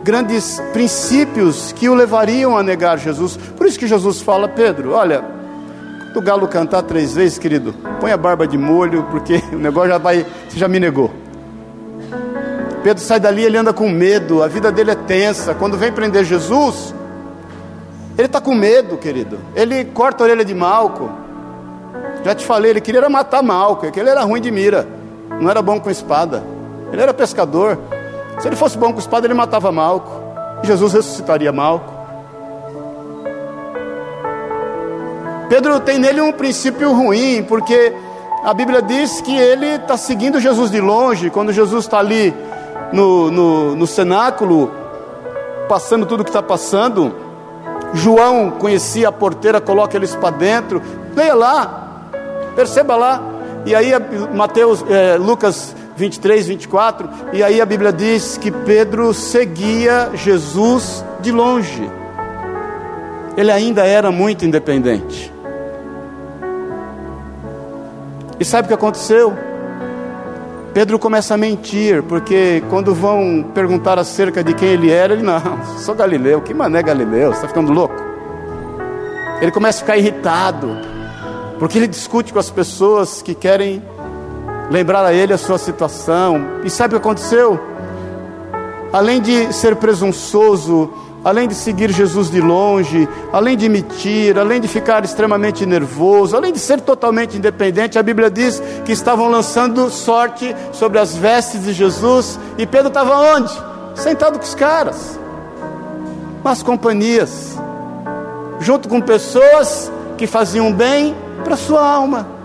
grandes 0.07 0.63
princípios 0.73 1.73
que 1.73 1.89
o 1.89 1.95
levariam 1.95 2.57
a 2.57 2.63
negar 2.63 2.97
Jesus. 2.97 3.37
Por 3.37 3.67
isso 3.67 3.77
que 3.77 3.89
Jesus 3.89 4.23
fala, 4.23 4.47
Pedro, 4.47 4.93
olha, 4.93 5.25
quando 6.13 6.17
o 6.19 6.23
galo 6.23 6.47
cantar 6.47 6.83
três 6.83 7.13
vezes, 7.13 7.39
querido, 7.39 7.75
põe 7.99 8.13
a 8.13 8.17
barba 8.17 8.47
de 8.47 8.57
molho, 8.57 9.03
porque 9.11 9.43
o 9.53 9.57
negócio 9.57 9.91
já 9.91 9.99
vai, 9.99 10.25
você 10.49 10.57
já 10.57 10.69
me 10.69 10.79
negou. 10.79 11.13
Pedro 12.85 13.03
sai 13.03 13.19
dali, 13.19 13.43
ele 13.43 13.59
anda 13.59 13.73
com 13.73 13.89
medo, 13.89 14.45
a 14.45 14.47
vida 14.47 14.71
dele 14.71 14.93
é 14.93 14.95
tensa. 14.95 15.57
Quando 15.57 15.77
vem 15.77 15.91
prender 15.91 16.25
Jesus, 16.25 16.95
ele 18.17 18.27
está 18.27 18.41
com 18.41 18.55
medo, 18.55 18.97
querido. 18.97 19.41
Ele 19.57 19.87
corta 19.87 20.23
a 20.23 20.27
orelha 20.27 20.45
de 20.45 20.55
Malco. 20.55 21.11
Já 22.25 22.33
te 22.33 22.47
falei, 22.47 22.71
ele 22.71 22.81
queria 22.81 23.09
matar 23.09 23.43
Malco, 23.43 23.91
que 23.91 23.99
ele 23.99 24.09
era 24.09 24.23
ruim 24.23 24.41
de 24.41 24.53
mira, 24.53 24.87
não 25.41 25.51
era 25.51 25.61
bom 25.61 25.81
com 25.81 25.91
espada. 25.91 26.45
Ele 26.93 27.03
era 27.03 27.13
pescador. 27.13 27.77
Se 28.39 28.49
ele 28.49 28.57
fosse 28.57 28.77
bom 28.77 28.93
com 28.93 28.99
espada, 28.99 29.27
ele 29.27 29.35
matava 29.35 29.73
Malco. 29.73 30.11
Jesus 30.63 30.93
ressuscitaria 30.93 31.53
Malco. 31.53 31.95
Pedro 35.49 35.79
tem 35.81 35.99
nele 35.99 36.21
um 36.21 36.33
princípio 36.33 36.93
ruim, 36.93 37.45
porque 37.47 37.93
a 38.45 38.53
Bíblia 38.53 38.83
diz 38.83 39.21
que 39.21 39.37
ele 39.37 39.77
está 39.77 39.97
seguindo 39.97 40.41
Jesus 40.41 40.71
de 40.71 40.81
longe, 40.81 41.31
quando 41.31 41.53
Jesus 41.53 41.85
está 41.85 41.99
ali 41.99 42.35
no, 42.93 43.31
no, 43.31 43.77
no 43.77 43.87
cenáculo, 43.87 44.73
passando 45.69 46.05
tudo 46.05 46.21
o 46.21 46.25
que 46.25 46.31
está 46.31 46.43
passando. 46.43 47.15
João 47.95 48.51
conhecia 48.51 49.09
a 49.09 49.13
porteira, 49.13 49.61
coloca 49.61 49.97
eles 49.97 50.15
para 50.17 50.31
dentro. 50.31 50.83
Leia 51.15 51.35
lá, 51.35 52.09
perceba 52.57 52.97
lá. 52.97 53.23
E 53.65 53.75
aí, 53.75 53.93
Mateus, 54.35 54.85
é, 54.89 55.17
Lucas 55.17 55.76
23, 55.97 56.47
24. 56.47 57.09
E 57.33 57.43
aí 57.43 57.61
a 57.61 57.67
Bíblia 57.67 57.93
diz 57.93 58.37
que 58.37 58.51
Pedro 58.51 59.13
seguia 59.15 60.11
Jesus 60.15 61.05
de 61.21 61.33
longe. 61.33 61.91
Ele 63.37 63.51
ainda 63.51 63.85
era 63.85 64.11
muito 64.11 64.45
independente. 64.45 65.33
E 68.39 68.45
sabe 68.45 68.67
o 68.67 68.69
que 68.69 68.75
aconteceu? 68.75 69.33
Pedro 70.75 70.99
começa 70.99 71.33
a 71.33 71.39
mentir, 71.39 72.03
porque 72.03 72.63
quando 72.69 72.95
vão 72.95 73.43
perguntar 73.55 73.99
acerca 73.99 74.45
de 74.45 74.53
quem 74.53 74.69
ele 74.69 74.91
era, 74.91 75.15
ele 75.15 75.23
não, 75.23 75.41
sou 75.79 75.95
Galileu, 75.95 76.43
que 76.43 76.53
mané 76.53 76.83
Galileu, 76.83 77.31
você 77.31 77.37
está 77.37 77.49
ficando 77.49 77.73
louco? 77.73 77.95
Ele 79.41 79.51
começa 79.51 79.79
a 79.79 79.81
ficar 79.81 79.97
irritado, 79.97 80.69
porque 81.59 81.79
ele 81.79 81.87
discute 81.87 82.31
com 82.31 82.39
as 82.39 82.51
pessoas 82.51 83.23
que 83.23 83.35
querem 83.35 83.83
lembrar 84.71 85.05
a 85.05 85.13
ele 85.13 85.33
a 85.33 85.39
sua 85.39 85.59
situação. 85.59 86.61
E 86.65 86.71
sabe 86.71 86.95
o 86.95 87.01
que 87.01 87.07
aconteceu? 87.07 87.61
Além 88.93 89.21
de 89.21 89.53
ser 89.53 89.77
presunçoso, 89.77 90.93
além 91.25 91.49
de 91.49 91.55
seguir 91.55 91.91
Jesus 91.91 92.31
de 92.31 92.41
longe, 92.41 93.09
além 93.33 93.57
de 93.57 93.69
mentir, 93.69 94.39
além 94.39 94.61
de 94.61 94.69
ficar 94.69 95.05
extremamente 95.05 95.67
nervoso, 95.67 96.37
além 96.37 96.53
de 96.53 96.59
ser 96.59 96.81
totalmente 96.81 97.37
independente, 97.37 97.99
a 97.99 98.03
Bíblia 98.03 98.31
diz 98.31 98.63
que 98.85 98.93
estavam 98.93 99.29
lançando 99.29 99.91
sorte 99.91 100.55
sobre 100.73 100.99
as 100.99 101.17
vestes 101.17 101.65
de 101.65 101.73
Jesus 101.73 102.39
e 102.57 102.67
Pedro 102.67 102.89
estava 102.89 103.19
onde? 103.35 103.53
Sentado 103.97 104.39
com 104.39 104.45
os 104.45 104.55
caras, 104.55 105.19
nas 106.45 106.63
companhias, 106.63 107.57
junto 108.61 108.89
com 108.89 109.01
pessoas 109.01 109.91
que 110.17 110.27
faziam 110.27 110.73
bem 110.73 111.15
para 111.43 111.57
sua 111.57 111.85
alma 111.85 112.36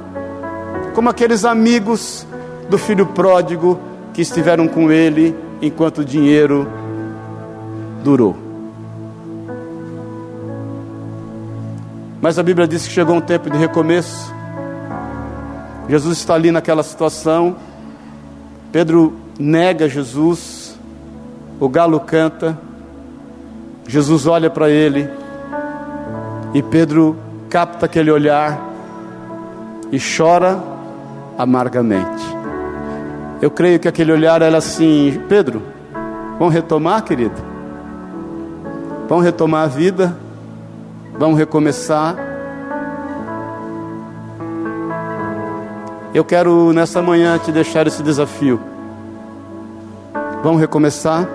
como 0.93 1.09
aqueles 1.09 1.45
amigos 1.45 2.25
do 2.69 2.77
filho 2.77 3.05
pródigo 3.05 3.79
que 4.13 4.21
estiveram 4.21 4.67
com 4.67 4.91
ele 4.91 5.35
enquanto 5.61 5.99
o 5.99 6.05
dinheiro 6.05 6.67
durou. 8.03 8.35
Mas 12.21 12.37
a 12.37 12.43
Bíblia 12.43 12.67
diz 12.67 12.87
que 12.87 12.93
chegou 12.93 13.15
um 13.15 13.21
tempo 13.21 13.49
de 13.49 13.57
recomeço. 13.57 14.33
Jesus 15.89 16.17
está 16.19 16.35
ali 16.35 16.51
naquela 16.51 16.83
situação. 16.83 17.55
Pedro 18.71 19.13
nega 19.39 19.89
Jesus. 19.89 20.77
O 21.59 21.67
galo 21.67 21.99
canta. 21.99 22.57
Jesus 23.87 24.27
olha 24.27 24.49
para 24.49 24.69
ele. 24.69 25.09
E 26.53 26.61
Pedro 26.61 27.17
capta 27.49 27.85
aquele 27.85 28.11
olhar 28.11 28.69
e 29.91 29.97
chora 29.99 30.70
amargamente. 31.37 32.23
Eu 33.41 33.49
creio 33.49 33.79
que 33.79 33.87
aquele 33.87 34.11
olhar 34.11 34.41
era 34.41 34.57
assim: 34.57 35.19
Pedro, 35.27 35.61
vamos 36.37 36.53
retomar, 36.53 37.03
querido? 37.03 37.35
Vamos 39.09 39.25
retomar 39.25 39.63
a 39.63 39.67
vida? 39.67 40.15
Vamos 41.17 41.37
recomeçar? 41.37 42.15
Eu 46.13 46.23
quero 46.23 46.71
nessa 46.73 47.01
manhã 47.01 47.37
te 47.37 47.51
deixar 47.51 47.87
esse 47.87 48.03
desafio. 48.03 48.59
Vamos 50.43 50.59
recomeçar? 50.59 51.27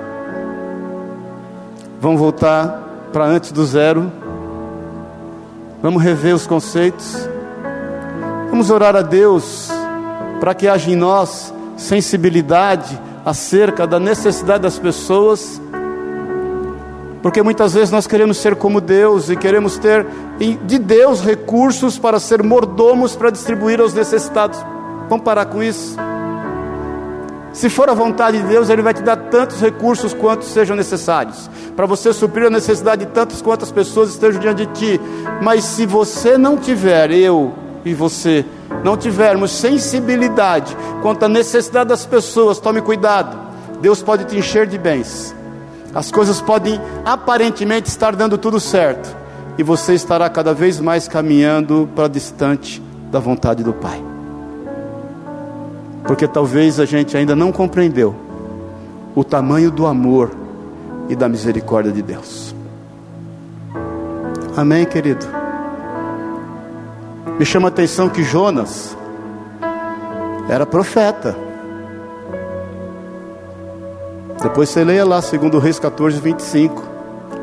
Vamos 2.01 2.21
voltar 2.21 2.83
para 3.13 3.25
antes 3.25 3.53
do 3.53 3.65
zero? 3.65 4.13
Vamos 5.83 6.03
rever 6.03 6.35
os 6.35 6.47
conceitos? 6.47 7.29
Vamos 8.51 8.71
orar 8.71 8.95
a 8.95 9.03
Deus 9.03 9.76
para 10.41 10.55
que 10.55 10.69
haja 10.69 10.91
em 10.91 10.97
nós 10.97 11.53
sensibilidade 11.77 12.99
acerca 13.25 13.87
da 13.87 13.99
necessidade 13.99 14.63
das 14.63 14.79
pessoas, 14.79 15.61
porque 17.23 17.43
muitas 17.43 17.75
vezes 17.75 17.91
nós 17.91 18.07
queremos 18.07 18.37
ser 18.37 18.55
como 18.55 18.81
Deus 18.81 19.29
e 19.29 19.37
queremos 19.37 19.79
ter 19.79 20.07
de 20.65 20.79
Deus 20.79 21.21
recursos 21.21 21.99
para 21.99 22.21
ser 22.21 22.43
mordomos 22.43 23.17
para 23.17 23.31
distribuir 23.31 23.81
aos 23.81 23.93
necessitados. 23.93 24.59
Vamos 25.09 25.25
parar 25.25 25.47
com 25.47 25.63
isso. 25.63 25.97
Se 27.53 27.71
for 27.71 27.89
a 27.89 27.95
vontade 27.95 28.41
de 28.41 28.47
Deus, 28.47 28.69
Ele 28.69 28.83
vai 28.83 28.93
te 28.93 29.03
dar 29.03 29.17
tantos 29.17 29.61
recursos 29.63 30.13
quantos 30.13 30.49
sejam 30.49 30.77
necessários, 30.77 31.51
para 31.75 31.87
você 31.87 32.13
suprir 32.13 32.47
a 32.47 32.51
necessidade 32.51 33.07
de 33.07 33.11
tantas 33.11 33.41
quantas 33.41 33.73
pessoas 33.73 34.11
estejam 34.11 34.41
diante 34.41 34.67
de 34.67 34.73
ti. 34.75 35.01
Mas 35.43 35.65
se 35.65 35.87
você 35.87 36.37
não 36.37 36.59
tiver, 36.59 37.11
eu 37.11 37.55
e 37.83 37.95
você, 37.95 38.45
não 38.85 38.97
tivermos 38.97 39.51
sensibilidade 39.51 40.77
quanto 41.03 41.25
à 41.25 41.29
necessidade 41.29 41.89
das 41.89 42.07
pessoas, 42.07 42.59
tome 42.59 42.81
cuidado. 42.81 43.37
Deus 43.81 44.03
pode 44.03 44.25
te 44.25 44.37
encher 44.37 44.67
de 44.67 44.79
bens. 44.79 45.35
As 45.95 46.11
coisas 46.11 46.41
podem 46.41 46.81
aparentemente 47.05 47.89
estar 47.89 48.15
dando 48.15 48.37
tudo 48.37 48.61
certo, 48.61 49.17
e 49.59 49.63
você 49.63 49.95
estará 49.95 50.29
cada 50.29 50.53
vez 50.53 50.79
mais 50.79 51.09
caminhando 51.09 51.89
para 51.95 52.09
distante 52.09 52.83
da 53.11 53.19
vontade 53.19 53.65
do 53.65 53.73
Pai. 53.73 54.03
Porque 56.07 56.29
talvez 56.29 56.79
a 56.79 56.85
gente 56.85 57.17
ainda 57.17 57.35
não 57.35 57.51
compreendeu 57.51 58.15
o 59.15 59.25
tamanho 59.25 59.71
do 59.71 59.87
amor 59.87 60.31
e 61.09 61.17
da 61.17 61.29
misericórdia 61.29 61.91
de 61.91 62.03
Deus. 62.03 62.55
Amém, 64.57 64.85
querido? 64.85 65.46
Me 67.39 67.45
chama 67.45 67.69
a 67.69 67.71
atenção 67.71 68.09
que 68.09 68.23
Jonas 68.23 68.97
era 70.49 70.65
profeta. 70.65 71.37
Depois 74.43 74.71
você 74.71 74.83
leia 74.83 75.05
lá, 75.05 75.21
segundo 75.21 75.59
Reis 75.59 75.79
14, 75.79 76.19
25. 76.19 76.83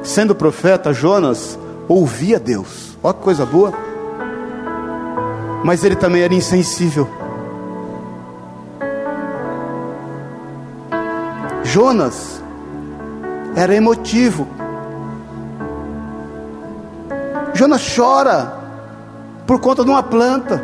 Sendo 0.01 0.33
profeta, 0.33 0.91
Jonas 0.91 1.59
ouvia 1.87 2.39
Deus. 2.39 2.97
Olha 3.03 3.13
que 3.13 3.21
coisa 3.21 3.45
boa. 3.45 3.71
Mas 5.63 5.83
ele 5.83 5.95
também 5.95 6.23
era 6.23 6.33
insensível. 6.33 7.07
Jonas 11.63 12.41
era 13.55 13.75
emotivo. 13.75 14.47
Jonas 17.53 17.95
chora 17.95 18.62
por 19.45 19.59
conta 19.59 19.83
de 19.83 19.89
uma 19.89 20.03
planta. 20.03 20.63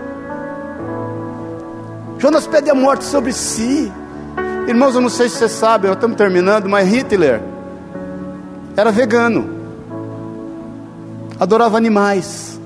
Jonas 2.18 2.48
pede 2.48 2.70
a 2.70 2.76
morte 2.76 3.06
sobre 3.06 3.32
si. 3.32 3.92
Irmãos, 4.68 4.94
eu 4.94 5.02
não 5.02 5.10
sei 5.10 5.30
se 5.30 5.38
vocês 5.38 5.52
sabem, 5.52 5.92
estamos 5.92 6.18
terminando, 6.18 6.70
mas 6.70 6.88
Hitler 6.88 7.42
era 8.78 8.92
vegano, 8.92 9.50
adorava 11.40 11.76
animais, 11.76 12.60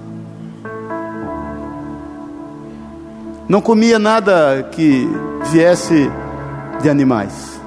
não 3.47 3.61
comia 3.61 3.97
nada 3.97 4.68
que 4.72 5.07
viesse 5.49 6.11
de 6.82 6.89
animais. 6.89 7.59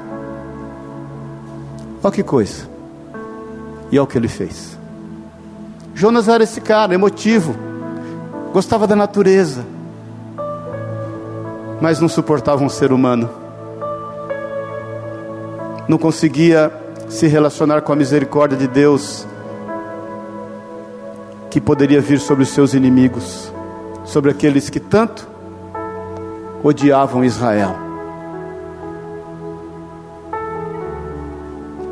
Olha 2.02 2.12
que 2.12 2.22
coisa, 2.22 2.68
e 3.90 3.98
olha 3.98 4.04
o 4.04 4.06
que 4.06 4.18
ele 4.18 4.28
fez. 4.28 4.78
Jonas 5.94 6.28
era 6.28 6.44
esse 6.44 6.60
cara, 6.60 6.94
emotivo 6.94 7.56
gostava 8.56 8.86
da 8.86 8.96
natureza, 8.96 9.66
mas 11.78 12.00
não 12.00 12.08
suportava 12.08 12.64
um 12.64 12.70
ser 12.70 12.90
humano, 12.90 13.28
não 15.86 15.98
conseguia 15.98 16.72
se 17.06 17.26
relacionar 17.26 17.82
com 17.82 17.92
a 17.92 17.96
misericórdia 17.96 18.56
de 18.56 18.66
Deus 18.66 19.26
que 21.50 21.60
poderia 21.60 22.00
vir 22.00 22.18
sobre 22.18 22.44
os 22.44 22.48
seus 22.48 22.72
inimigos, 22.72 23.52
sobre 24.06 24.30
aqueles 24.30 24.70
que 24.70 24.80
tanto 24.80 25.28
odiavam 26.64 27.22
Israel. 27.22 27.76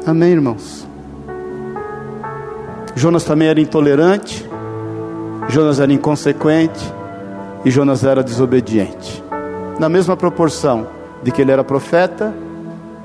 Amém, 0.07 0.33
irmãos? 0.33 0.89
Jonas 2.95 3.23
também 3.23 3.49
era 3.49 3.61
intolerante, 3.61 4.49
Jonas 5.49 5.79
era 5.79 5.93
inconsequente 5.93 6.93
e 7.65 7.71
Jonas 7.71 8.05
era 8.05 8.23
desobediente. 8.23 9.23
Na 9.79 9.89
mesma 9.89 10.17
proporção 10.17 10.87
de 11.23 11.31
que 11.31 11.43
ele 11.43 11.53
era 11.53 11.65
profeta, 11.65 12.35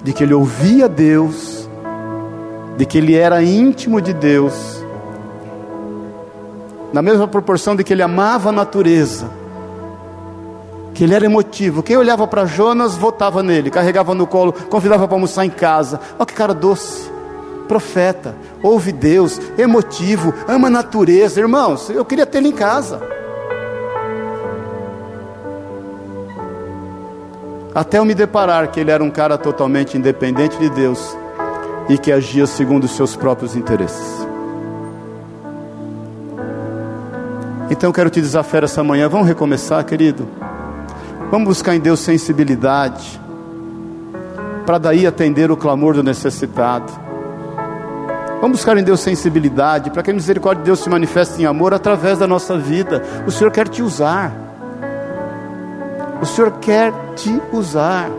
de 0.03 0.13
que 0.13 0.23
ele 0.23 0.33
ouvia 0.33 0.87
Deus, 0.87 1.69
de 2.77 2.85
que 2.85 2.97
ele 2.97 3.15
era 3.15 3.41
íntimo 3.43 4.01
de 4.01 4.13
Deus, 4.13 4.83
na 6.93 7.01
mesma 7.01 7.27
proporção 7.27 7.75
de 7.75 7.83
que 7.83 7.93
ele 7.93 8.01
amava 8.01 8.49
a 8.49 8.51
natureza, 8.51 9.29
que 10.93 11.03
ele 11.03 11.13
era 11.13 11.25
emotivo. 11.25 11.83
Quem 11.83 11.97
olhava 11.97 12.25
para 12.27 12.45
Jonas 12.45 12.95
votava 12.95 13.43
nele, 13.43 13.69
carregava 13.69 14.15
no 14.15 14.25
colo, 14.25 14.53
convidava 14.53 15.07
para 15.07 15.15
almoçar 15.15 15.45
em 15.45 15.49
casa. 15.49 15.99
Olha 16.17 16.25
que 16.25 16.33
cara 16.33 16.53
doce 16.53 17.09
profeta, 17.69 18.35
ouve 18.63 18.91
Deus, 18.91 19.39
emotivo, 19.57 20.33
ama 20.47 20.67
a 20.67 20.71
natureza. 20.71 21.39
Irmãos, 21.39 21.89
eu 21.89 22.03
queria 22.05 22.27
ele 22.33 22.49
em 22.49 22.51
casa. 22.51 23.01
Até 27.73 27.99
eu 27.99 28.05
me 28.05 28.15
deparar 28.15 28.69
que 28.71 28.79
ele 28.79 28.91
era 28.91 29.03
um 29.03 29.11
cara 29.11 29.37
totalmente 29.37 29.97
independente 29.97 30.57
de 30.57 30.69
Deus 30.69 31.15
e 31.87 31.97
que 31.97 32.11
agia 32.11 32.45
segundo 32.45 32.83
os 32.85 32.91
seus 32.91 33.15
próprios 33.15 33.55
interesses. 33.55 34.27
Então 37.69 37.89
eu 37.89 37.93
quero 37.93 38.09
te 38.09 38.19
desafiar 38.19 38.63
essa 38.63 38.83
manhã. 38.83 39.07
Vamos 39.07 39.27
recomeçar, 39.27 39.83
querido. 39.85 40.27
Vamos 41.31 41.47
buscar 41.47 41.75
em 41.75 41.79
Deus 41.79 41.99
sensibilidade. 41.99 43.19
para 44.65 44.77
daí 44.77 45.07
atender 45.07 45.49
o 45.49 45.57
clamor 45.57 45.95
do 45.95 46.03
necessitado. 46.03 47.08
Vamos 48.41 48.59
buscar 48.59 48.77
em 48.77 48.83
Deus 48.83 49.01
sensibilidade, 49.01 49.89
para 49.91 50.01
que 50.01 50.11
a 50.11 50.13
misericórdia 50.13 50.63
de 50.63 50.67
Deus 50.67 50.79
se 50.79 50.89
manifeste 50.89 51.41
em 51.41 51.45
amor 51.45 51.73
através 51.73 52.19
da 52.19 52.25
nossa 52.25 52.57
vida. 52.57 53.03
O 53.27 53.31
Senhor 53.31 53.51
quer 53.51 53.67
te 53.67 53.81
usar. 53.81 54.31
O 56.21 56.25
Senhor 56.25 56.51
quer 56.59 56.93
te 57.15 57.41
usar 57.51 58.09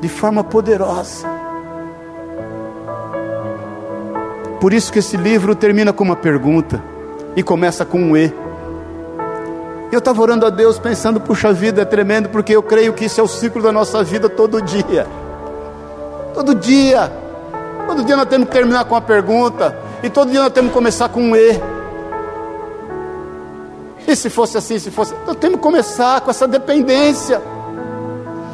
de 0.00 0.08
forma 0.08 0.42
poderosa. 0.42 1.28
Por 4.60 4.72
isso 4.72 4.90
que 4.90 4.98
esse 4.98 5.16
livro 5.16 5.54
termina 5.54 5.92
com 5.92 6.04
uma 6.04 6.16
pergunta 6.16 6.82
e 7.36 7.42
começa 7.42 7.84
com 7.84 7.98
um 7.98 8.16
E. 8.16 8.32
Eu 9.92 9.98
estava 9.98 10.22
orando 10.22 10.46
a 10.46 10.50
Deus 10.50 10.78
pensando, 10.78 11.20
puxa 11.20 11.52
vida, 11.52 11.82
é 11.82 11.84
tremendo, 11.84 12.30
porque 12.30 12.56
eu 12.56 12.62
creio 12.62 12.94
que 12.94 13.04
isso 13.04 13.20
é 13.20 13.22
o 13.22 13.28
ciclo 13.28 13.62
da 13.62 13.72
nossa 13.72 14.02
vida 14.02 14.28
todo 14.28 14.62
dia. 14.62 15.06
Todo 16.32 16.54
dia. 16.54 17.29
Todo 17.90 18.04
dia 18.04 18.16
nós 18.16 18.28
temos 18.28 18.46
que 18.46 18.54
terminar 18.54 18.84
com 18.84 18.94
uma 18.94 19.00
pergunta. 19.00 19.76
E 20.00 20.08
todo 20.08 20.30
dia 20.30 20.40
nós 20.40 20.52
temos 20.52 20.70
que 20.70 20.74
começar 20.74 21.08
com 21.08 21.20
um 21.20 21.34
E. 21.34 21.60
E 24.06 24.14
se 24.14 24.30
fosse 24.30 24.56
assim, 24.56 24.78
se 24.78 24.92
fosse. 24.92 25.12
Nós 25.26 25.34
temos 25.34 25.56
que 25.56 25.62
começar 25.62 26.20
com 26.20 26.30
essa 26.30 26.46
dependência. 26.46 27.42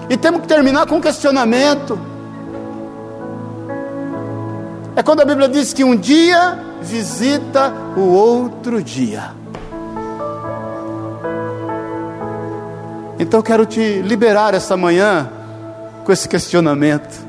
E 0.08 0.16
temos 0.16 0.40
que 0.40 0.48
terminar 0.48 0.86
com 0.86 0.96
um 0.96 1.00
questionamento. 1.02 2.00
É 4.96 5.02
quando 5.02 5.20
a 5.20 5.24
Bíblia 5.26 5.50
diz 5.50 5.74
que 5.74 5.84
um 5.84 5.94
dia 5.94 6.58
visita 6.80 7.74
o 7.94 8.08
outro 8.08 8.82
dia. 8.82 9.32
Então 13.18 13.40
eu 13.40 13.44
quero 13.44 13.66
te 13.66 14.00
liberar 14.00 14.54
essa 14.54 14.78
manhã 14.78 15.30
com 16.06 16.10
esse 16.10 16.26
questionamento. 16.26 17.25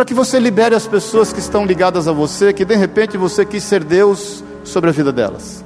Para 0.00 0.06
que 0.06 0.14
você 0.14 0.38
libere 0.38 0.74
as 0.74 0.86
pessoas 0.86 1.30
que 1.30 1.40
estão 1.40 1.66
ligadas 1.66 2.08
a 2.08 2.12
você, 2.12 2.54
que 2.54 2.64
de 2.64 2.74
repente 2.74 3.18
você 3.18 3.44
quis 3.44 3.62
ser 3.62 3.84
Deus 3.84 4.42
sobre 4.64 4.88
a 4.88 4.92
vida 4.94 5.12
delas. 5.12 5.62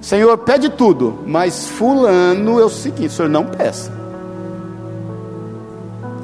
Senhor, 0.00 0.38
pede 0.38 0.68
tudo, 0.68 1.18
mas 1.26 1.66
fulano 1.66 2.60
é 2.60 2.64
o 2.64 2.68
seguinte, 2.68 3.12
Senhor, 3.12 3.28
não 3.28 3.44
peça. 3.44 3.90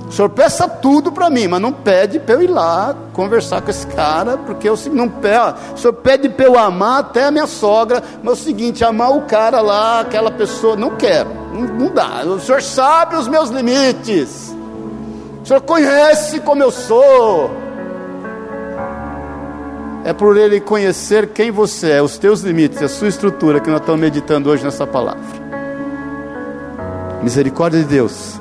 O 0.08 0.12
senhor 0.12 0.28
peça 0.28 0.68
tudo 0.68 1.10
para 1.10 1.28
mim, 1.28 1.48
mas 1.48 1.60
não 1.60 1.72
pede 1.72 2.20
para 2.20 2.36
eu 2.36 2.42
ir 2.42 2.46
lá 2.46 2.94
conversar 3.12 3.60
com 3.60 3.70
esse 3.72 3.88
cara, 3.88 4.38
porque 4.38 4.68
eu 4.68 4.78
não 4.92 5.08
pede. 5.08 5.56
O 5.74 5.78
senhor 5.78 5.94
pede 5.94 6.28
para 6.28 6.46
eu 6.46 6.56
amar 6.56 7.00
até 7.00 7.24
a 7.24 7.32
minha 7.32 7.48
sogra, 7.48 8.04
mas 8.22 8.38
é 8.38 8.40
o 8.40 8.44
seguinte, 8.44 8.84
amar 8.84 9.10
o 9.10 9.22
cara 9.22 9.60
lá, 9.60 9.98
aquela 9.98 10.30
pessoa, 10.30 10.76
não 10.76 10.94
quero, 10.94 11.30
não, 11.52 11.62
não 11.62 11.90
dá. 11.92 12.22
O 12.24 12.38
senhor 12.38 12.62
sabe 12.62 13.16
os 13.16 13.26
meus 13.26 13.50
limites. 13.50 14.55
O 15.47 15.49
senhor 15.49 15.61
conhece 15.61 16.40
como 16.40 16.61
eu 16.61 16.72
sou. 16.72 17.53
É 20.05 20.12
por 20.12 20.36
ele 20.36 20.59
conhecer 20.59 21.28
quem 21.28 21.53
você 21.53 21.92
é, 21.92 22.03
os 22.03 22.18
teus 22.18 22.40
limites, 22.40 22.82
a 22.82 22.88
sua 22.88 23.07
estrutura 23.07 23.61
que 23.61 23.70
nós 23.70 23.78
estamos 23.78 24.01
meditando 24.01 24.51
hoje 24.51 24.64
nessa 24.64 24.84
palavra. 24.84 25.22
Misericórdia 27.22 27.78
de 27.78 27.86
Deus 27.86 28.40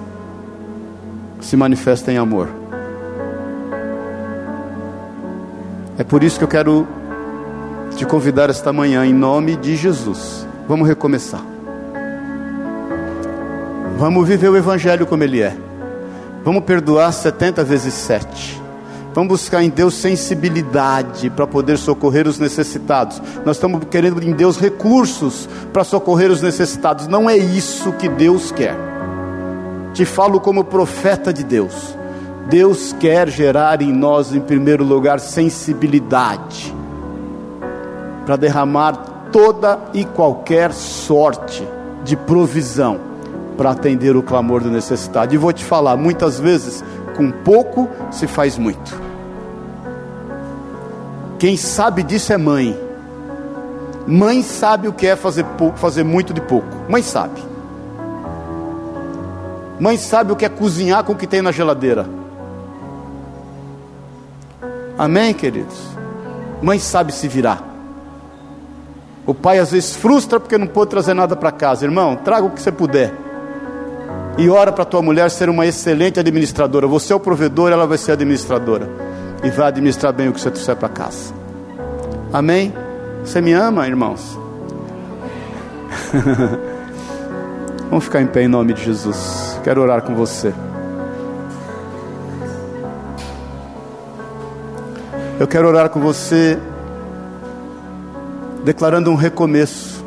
se 1.42 1.56
manifesta 1.56 2.12
em 2.12 2.18
amor. 2.18 2.50
É 6.00 6.04
por 6.04 6.24
isso 6.24 6.40
que 6.40 6.44
eu 6.44 6.50
quero 6.50 6.88
te 7.96 8.04
convidar 8.04 8.50
esta 8.50 8.74
manhã, 8.74 9.06
em 9.06 9.14
nome 9.14 9.56
de 9.56 9.76
Jesus. 9.76 10.48
Vamos 10.68 10.88
recomeçar. 10.88 11.46
Vamos 13.96 14.28
viver 14.28 14.50
o 14.50 14.58
Evangelho 14.58 15.06
como 15.06 15.24
ele 15.24 15.44
é. 15.44 15.56
Vamos 16.46 16.64
perdoar 16.64 17.12
70 17.12 17.64
vezes 17.64 17.92
7. 17.96 18.62
Vamos 19.16 19.30
buscar 19.30 19.64
em 19.64 19.70
Deus 19.72 19.96
sensibilidade 19.96 21.28
para 21.32 21.48
poder 21.48 21.76
socorrer 21.76 22.28
os 22.28 22.38
necessitados. 22.38 23.20
Nós 23.44 23.58
estamos 23.58 23.82
querendo 23.90 24.22
em 24.22 24.32
Deus 24.32 24.56
recursos 24.60 25.50
para 25.74 25.84
socorrer 25.84 26.30
os 26.30 26.44
necessitados. 26.44 27.08
Não 27.08 27.28
é 27.28 27.36
isso 27.36 27.92
que 27.94 28.08
Deus 28.08 28.52
quer. 28.52 28.76
Te 29.92 30.06
falo 30.06 30.40
como 30.40 30.64
profeta 30.64 31.34
de 31.34 31.44
Deus. 31.44 31.98
Deus 32.48 32.94
quer 33.00 33.28
gerar 33.28 33.82
em 33.82 33.92
nós, 33.92 34.32
em 34.32 34.40
primeiro 34.40 34.84
lugar, 34.84 35.20
sensibilidade 35.20 36.72
para 38.24 38.36
derramar 38.36 38.94
toda 39.32 39.80
e 39.96 40.06
qualquer 40.06 40.72
sorte 40.74 41.68
de 42.04 42.16
provisão 42.16 43.15
para 43.56 43.72
atender 43.72 44.16
o 44.16 44.24
clamor 44.24 44.62
do 44.62 44.70
necessitado. 44.70 45.34
E 45.34 45.38
vou 45.38 45.52
te 45.52 45.64
falar, 45.64 45.98
muitas 45.98 46.40
vezes, 46.40 46.84
com 47.16 47.32
pouco 47.32 47.90
se 48.12 48.28
faz 48.28 48.58
muito. 48.58 49.02
Quem 51.40 51.58
sabe 51.58 52.04
disso 52.04 52.32
é 52.34 52.38
mãe. 52.38 52.78
Mãe 54.08 54.44
sabe 54.44 54.88
o 54.88 54.94
que 54.94 55.08
é 55.08 55.16
fazer, 55.16 55.44
pouco, 55.44 55.78
fazer 55.78 56.04
muito 56.04 56.34
de 56.34 56.42
pouco. 56.42 56.68
Mãe 56.90 57.02
sabe. 57.02 57.42
Mãe 59.80 59.98
sabe 59.98 60.32
o 60.32 60.36
que 60.36 60.46
é 60.46 60.50
cozinhar 60.50 61.04
com 61.04 61.14
o 61.14 61.16
que 61.16 61.28
tem 61.28 61.42
na 61.42 61.52
geladeira. 61.52 62.06
Amém, 64.98 65.34
queridos? 65.34 65.78
Mãe 66.62 66.80
sabe 66.80 67.12
se 67.12 67.28
virar. 67.28 67.62
O 69.26 69.34
pai 69.34 69.60
às 69.60 69.72
vezes 69.72 69.96
frustra 69.96 70.40
porque 70.40 70.58
não 70.58 70.68
pôde 70.68 70.92
trazer 70.92 71.14
nada 71.14 71.36
para 71.36 71.52
casa. 71.52 71.84
Irmão, 71.84 72.16
traga 72.16 72.46
o 72.46 72.52
que 72.52 72.62
você 72.62 72.72
puder. 72.72 73.25
E 74.38 74.50
ora 74.50 74.72
para 74.72 74.84
tua 74.84 75.02
mulher 75.02 75.32
ser 75.32 75.50
uma 75.50 75.66
excelente 75.66 76.20
administradora. 76.20 76.86
Você 76.88 77.14
é 77.14 77.16
o 77.16 77.20
provedor, 77.20 77.72
ela 77.72 77.88
vai 77.88 77.98
ser 77.98 78.12
administradora. 78.12 78.90
E 79.44 79.50
vai 79.50 79.68
administrar 79.68 80.12
bem 80.12 80.28
o 80.28 80.34
que 80.34 80.42
você 80.42 80.52
trouxer 80.52 80.76
para 80.76 80.90
casa. 80.90 81.34
Amém? 82.34 82.74
Você 83.24 83.40
me 83.40 83.54
ama, 83.54 83.88
irmãos? 83.88 84.38
Vamos 87.90 88.04
ficar 88.04 88.22
em 88.22 88.28
pé 88.28 88.44
em 88.44 88.48
nome 88.50 88.74
de 88.74 88.84
Jesus. 88.84 89.58
Quero 89.64 89.82
orar 89.82 90.02
com 90.02 90.14
você. 90.14 90.54
Eu 95.40 95.48
quero 95.48 95.68
orar 95.68 95.90
com 95.90 96.02
você, 96.02 96.60
declarando 98.66 99.12
um 99.12 99.16
recomeço. 99.16 100.04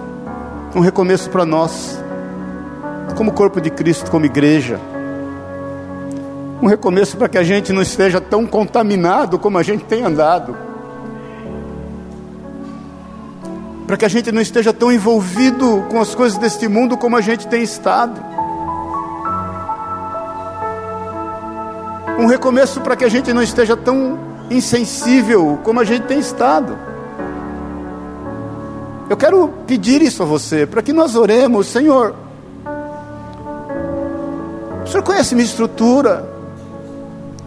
Um 0.75 0.81
recomeço 0.81 1.31
para 1.31 1.47
nós 1.47 1.99
como 3.19 3.33
corpo 3.33 3.61
de 3.61 3.69
Cristo, 3.69 4.13
como 4.13 4.27
igreja. 4.27 4.79
Um 6.63 6.69
recomeço 6.69 7.17
para 7.17 7.29
que 7.29 7.37
a 7.37 7.43
gente 7.43 7.73
não 7.73 7.83
esteja 7.83 8.21
tão 8.21 8.47
contaminado 8.47 9.41
como 9.41 9.59
a 9.59 9.63
gente 9.65 9.85
tem 9.87 10.05
andado. 10.05 10.57
Para 13.89 13.97
que 13.97 14.05
a 14.05 14.09
gente 14.09 14.31
não 14.31 14.41
esteja 14.41 14.73
tão 14.73 14.93
envolvido 14.93 15.85
com 15.91 16.01
as 16.01 16.15
coisas 16.15 16.39
deste 16.39 16.69
mundo 16.69 16.97
como 16.97 17.17
a 17.17 17.21
gente 17.21 17.49
tem 17.49 17.61
estado. 17.61 18.21
Um 22.21 22.27
recomeço 22.27 22.81
para 22.83 22.95
que 22.95 23.05
a 23.05 23.09
gente 23.09 23.33
não 23.33 23.43
esteja 23.43 23.77
tão 23.77 24.17
insensível 24.49 25.59
como 25.65 25.81
a 25.81 25.85
gente 25.85 26.05
tem 26.07 26.21
estado. 26.21 26.79
Eu 29.11 29.17
quero 29.17 29.49
pedir 29.67 30.03
isso 30.03 30.23
a 30.23 30.27
você, 30.27 30.67
para 30.67 30.83
que 30.83 30.93
nós 30.93 31.17
oremos, 31.17 31.67
Senhor 31.67 32.28
o 34.89 34.91
senhor 34.91 35.03
conhece 35.03 35.35
minha 35.35 35.45
estrutura. 35.45 36.27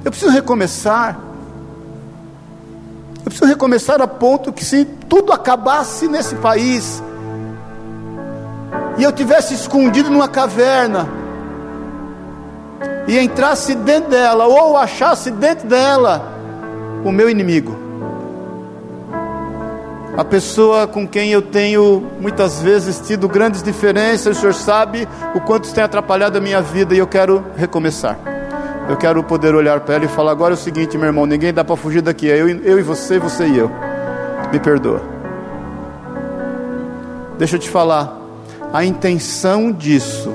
Eu 0.06 0.12
preciso 0.12 0.32
recomeçar. 0.32 1.20
Eu 3.18 3.24
preciso 3.26 3.46
recomeçar 3.46 4.00
a 4.00 4.08
ponto 4.08 4.54
que 4.54 4.64
se 4.64 4.86
tudo 4.86 5.34
acabasse 5.34 6.08
nesse 6.08 6.36
país 6.36 7.02
e 8.98 9.04
eu 9.04 9.12
tivesse 9.12 9.56
escondido 9.56 10.12
numa 10.12 10.28
caverna 10.28 11.10
e 13.08 13.18
entrasse 13.18 13.74
dentro 13.74 14.12
dela 14.12 14.46
ou 14.46 14.78
achasse 14.78 15.32
dentro 15.32 15.68
dela 15.68 16.24
o 17.04 17.12
meu 17.12 17.28
inimigo. 17.28 17.76
A 20.18 20.26
pessoa 20.26 20.88
com 20.88 21.08
quem 21.08 21.32
eu 21.32 21.42
tenho 21.42 22.06
muitas 22.20 22.62
vezes 22.62 23.00
tido 23.00 23.30
grandes 23.30 23.64
diferenças, 23.64 24.38
o 24.38 24.40
Senhor 24.40 24.54
sabe 24.54 25.08
o 25.34 25.40
quanto 25.40 25.66
isso 25.66 25.74
tem 25.74 25.84
atrapalhado 25.84 26.38
a 26.38 26.42
minha 26.42 26.62
vida 26.62 26.94
e 26.94 26.98
eu 26.98 27.08
quero 27.08 27.46
recomeçar. 27.56 28.20
Eu 28.90 28.98
quero 28.98 29.24
poder 29.24 29.56
olhar 29.56 29.80
para 29.80 29.96
ela 29.96 30.06
e 30.06 30.10
falar: 30.10 30.32
agora 30.32 30.54
é 30.54 30.56
o 30.56 30.58
seguinte, 30.58 30.98
meu 30.98 31.08
irmão, 31.08 31.26
ninguém 31.26 31.54
dá 31.54 31.64
para 31.64 31.78
fugir 31.78 32.02
daqui, 32.02 32.30
é 32.30 32.42
eu, 32.42 32.50
eu 32.50 32.78
e 32.78 32.82
você, 32.82 33.18
você 33.20 33.48
e 33.48 33.58
eu. 33.58 33.72
Me 34.52 34.60
perdoa. 34.60 35.02
Deixa 37.38 37.56
eu 37.56 37.60
te 37.60 37.70
falar, 37.70 38.20
a 38.74 38.84
intenção 38.84 39.72
disso, 39.72 40.34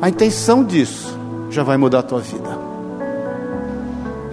a 0.00 0.08
intenção 0.08 0.64
disso 0.64 1.18
já 1.50 1.62
vai 1.62 1.76
mudar 1.76 1.98
a 1.98 2.02
tua 2.02 2.20
vida. 2.20 2.58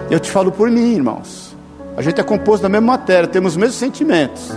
Eu 0.10 0.20
te 0.20 0.32
falo 0.32 0.52
por 0.52 0.72
mim, 0.72 0.96
irmãos. 0.96 1.53
A 1.96 2.02
gente 2.02 2.20
é 2.20 2.24
composto 2.24 2.64
da 2.64 2.70
mesma 2.70 2.94
matéria, 2.94 3.28
temos 3.28 3.54
os 3.54 3.58
mesmos 3.58 3.78
sentimentos. 3.78 4.52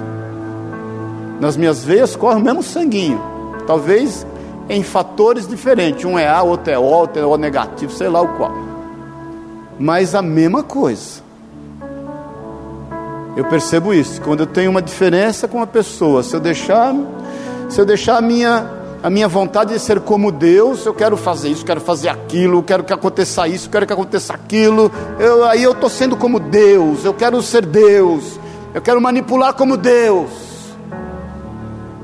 Nas 1.41 1.57
minhas 1.57 1.84
veias 1.84 2.16
corre 2.16 2.37
o 2.37 2.41
mesmo 2.41 2.62
sanguinho. 2.62 3.20
Talvez 3.66 4.26
em 4.68 4.82
fatores 4.82 5.47
diferentes. 5.47 6.05
Um 6.05 6.18
é 6.18 6.28
A, 6.28 6.43
outro 6.43 6.72
é 6.72 6.78
O, 6.78 6.82
outro 6.82 7.22
é 7.22 7.26
O 7.26 7.37
negativo, 7.37 7.93
sei 7.93 8.09
lá 8.09 8.20
o 8.20 8.28
qual. 8.37 8.55
Mas 9.78 10.14
a 10.14 10.22
mesma 10.22 10.62
coisa. 10.62 11.20
Eu 13.37 13.45
percebo 13.45 13.93
isso. 13.93 14.20
Quando 14.22 14.41
eu 14.41 14.47
tenho 14.47 14.70
uma 14.70 14.80
diferença 14.80 15.47
com 15.47 15.59
uma 15.59 15.66
pessoa, 15.66 16.22
se 16.22 16.34
eu 16.34 16.41
deixar, 16.41 16.95
se 17.68 17.78
eu 17.78 17.84
deixar 17.84 18.16
a 18.16 18.20
minha 18.22 18.76
a 19.03 19.11
minha 19.11 19.28
vontade 19.28 19.72
de 19.72 19.78
ser 19.78 20.01
como 20.01 20.32
Deus, 20.32 20.84
eu 20.84 20.94
quero 20.94 21.16
fazer 21.16 21.49
isso, 21.49 21.64
quero 21.64 21.80
fazer 21.80 22.09
aquilo, 22.09 22.62
quero 22.62 22.82
que 22.82 22.92
aconteça 22.92 23.47
isso, 23.47 23.68
quero 23.70 23.86
que 23.86 23.92
aconteça 23.92 24.34
aquilo. 24.34 24.90
Eu, 25.18 25.44
aí 25.44 25.62
eu 25.62 25.72
estou 25.72 25.88
sendo 25.88 26.16
como 26.16 26.40
Deus, 26.40 27.05
eu 27.05 27.14
quero 27.14 27.40
ser 27.42 27.64
Deus, 27.64 28.40
eu 28.74 28.80
quero 28.80 29.01
manipular 29.01 29.55
como 29.55 29.76
Deus. 29.76 30.30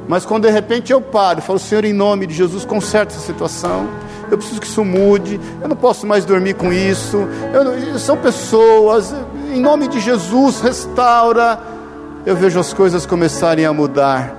Mas 0.07 0.26
quando 0.26 0.47
de 0.47 0.51
repente 0.51 0.93
eu 0.93 1.01
paro 1.01 1.40
falo, 1.40 1.59
Senhor, 1.59 1.84
em 1.84 1.93
nome 1.93 2.26
de 2.26 2.34
Jesus, 2.34 2.64
conserta 2.64 3.14
essa 3.14 3.24
situação. 3.24 3.88
Eu 4.30 4.38
preciso 4.38 4.61
que 4.61 4.66
isso 4.66 4.84
mude. 4.84 5.38
Eu 5.61 5.68
não 5.68 5.76
posso 5.76 6.07
mais 6.07 6.24
dormir 6.24 6.55
com 6.55 6.72
isso. 6.72 7.28
Eu, 7.53 7.99
são 7.99 8.16
pessoas. 8.16 9.14
Em 9.53 9.61
nome 9.61 9.88
de 9.88 10.01
Jesus, 10.01 10.61
restaura. 10.61 11.59
Eu 12.24 12.34
vejo 12.34 12.59
as 12.59 12.72
coisas 12.72 13.05
começarem 13.05 13.66
a 13.66 13.72
mudar 13.72 14.34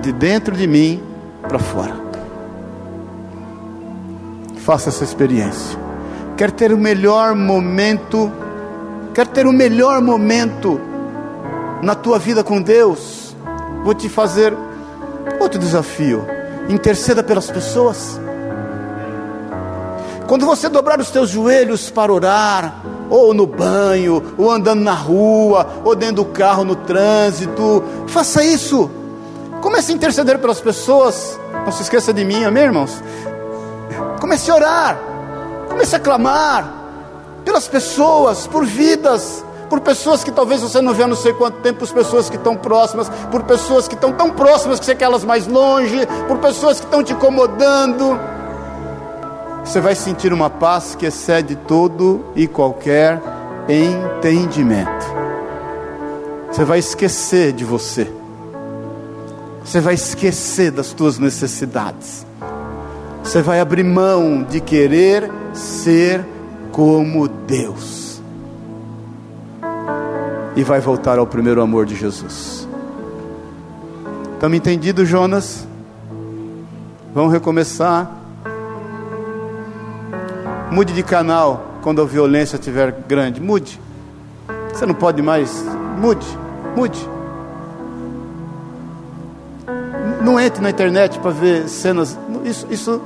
de 0.00 0.12
dentro 0.12 0.56
de 0.56 0.66
mim 0.66 1.13
para 1.48 1.58
fora. 1.58 1.94
Faça 4.58 4.88
essa 4.88 5.04
experiência. 5.04 5.78
Quer 6.36 6.50
ter 6.50 6.72
o 6.72 6.78
melhor 6.78 7.34
momento? 7.34 8.30
Quer 9.12 9.26
ter 9.26 9.46
o 9.46 9.52
melhor 9.52 10.00
momento 10.00 10.80
na 11.82 11.94
tua 11.94 12.18
vida 12.18 12.42
com 12.42 12.60
Deus? 12.60 13.36
Vou 13.84 13.94
te 13.94 14.08
fazer 14.08 14.56
outro 15.40 15.58
desafio. 15.58 16.26
Interceda 16.68 17.22
pelas 17.22 17.50
pessoas. 17.50 18.18
Quando 20.26 20.46
você 20.46 20.68
dobrar 20.68 20.98
os 20.98 21.10
teus 21.10 21.28
joelhos 21.28 21.90
para 21.90 22.12
orar, 22.12 22.82
ou 23.10 23.34
no 23.34 23.46
banho, 23.46 24.34
ou 24.38 24.50
andando 24.50 24.80
na 24.80 24.94
rua, 24.94 25.82
ou 25.84 25.94
dentro 25.94 26.16
do 26.16 26.24
carro 26.24 26.64
no 26.64 26.74
trânsito, 26.74 27.84
faça 28.06 28.42
isso. 28.42 28.90
Comece 29.64 29.92
a 29.92 29.94
interceder 29.94 30.38
pelas 30.38 30.60
pessoas. 30.60 31.40
Não 31.64 31.72
se 31.72 31.80
esqueça 31.80 32.12
de 32.12 32.22
mim, 32.22 32.44
amém, 32.44 32.64
irmãos? 32.64 33.02
Comece 34.20 34.50
a 34.50 34.54
orar. 34.56 34.98
Comece 35.70 35.96
a 35.96 35.98
clamar 35.98 36.70
pelas 37.46 37.66
pessoas, 37.66 38.46
por 38.46 38.66
vidas, 38.66 39.42
por 39.70 39.80
pessoas 39.80 40.22
que 40.22 40.30
talvez 40.30 40.60
você 40.60 40.82
não 40.82 40.92
vê 40.92 41.04
há 41.04 41.06
não 41.06 41.16
sei 41.16 41.32
quanto 41.32 41.62
tempo, 41.62 41.78
por 41.78 41.88
pessoas 41.94 42.28
que 42.28 42.36
estão 42.36 42.54
próximas, 42.54 43.08
por 43.30 43.42
pessoas 43.44 43.88
que 43.88 43.94
estão 43.94 44.12
tão 44.12 44.30
próximas 44.32 44.78
que 44.78 44.84
você 44.84 44.94
quer 44.94 45.06
elas 45.06 45.24
mais 45.24 45.46
longe, 45.46 46.06
por 46.28 46.36
pessoas 46.40 46.78
que 46.78 46.84
estão 46.84 47.02
te 47.02 47.14
incomodando. 47.14 48.20
Você 49.64 49.80
vai 49.80 49.94
sentir 49.94 50.30
uma 50.30 50.50
paz 50.50 50.94
que 50.94 51.06
excede 51.06 51.56
todo 51.56 52.22
e 52.36 52.46
qualquer 52.46 53.18
entendimento. 53.66 55.06
Você 56.52 56.64
vai 56.64 56.80
esquecer 56.80 57.50
de 57.52 57.64
você. 57.64 58.23
Você 59.64 59.80
vai 59.80 59.94
esquecer 59.94 60.70
das 60.70 60.92
tuas 60.92 61.18
necessidades. 61.18 62.26
Você 63.22 63.40
vai 63.40 63.58
abrir 63.58 63.82
mão 63.82 64.42
de 64.42 64.60
querer 64.60 65.30
ser 65.54 66.24
como 66.70 67.26
Deus. 67.26 68.22
E 70.54 70.62
vai 70.62 70.80
voltar 70.80 71.18
ao 71.18 71.26
primeiro 71.26 71.62
amor 71.62 71.86
de 71.86 71.96
Jesus. 71.96 72.68
Estamos 74.34 74.58
entendidos, 74.58 75.08
Jonas? 75.08 75.66
Vamos 77.14 77.32
recomeçar. 77.32 78.10
Mude 80.70 80.92
de 80.92 81.02
canal 81.02 81.78
quando 81.82 82.02
a 82.02 82.04
violência 82.04 82.56
estiver 82.56 82.92
grande. 83.08 83.40
Mude. 83.40 83.80
Você 84.72 84.84
não 84.84 84.94
pode 84.94 85.22
mais. 85.22 85.64
Mude, 85.98 86.26
mude. 86.76 87.13
Não 90.24 90.40
entre 90.40 90.62
na 90.62 90.70
internet 90.70 91.18
para 91.18 91.30
ver 91.30 91.68
cenas. 91.68 92.18
Isso 92.44 92.66
isso 92.70 93.02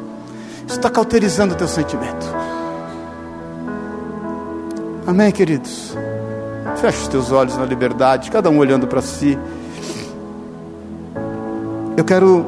está 0.68 0.88
cauterizando 0.88 1.54
o 1.54 1.56
teu 1.56 1.66
sentimento. 1.66 2.26
Amém, 5.04 5.32
queridos? 5.32 5.96
Feche 6.76 7.02
os 7.02 7.08
teus 7.08 7.32
olhos 7.32 7.56
na 7.56 7.64
liberdade, 7.64 8.30
cada 8.30 8.48
um 8.48 8.58
olhando 8.58 8.86
para 8.86 9.02
si. 9.02 9.36
Eu 11.96 12.04
quero 12.04 12.46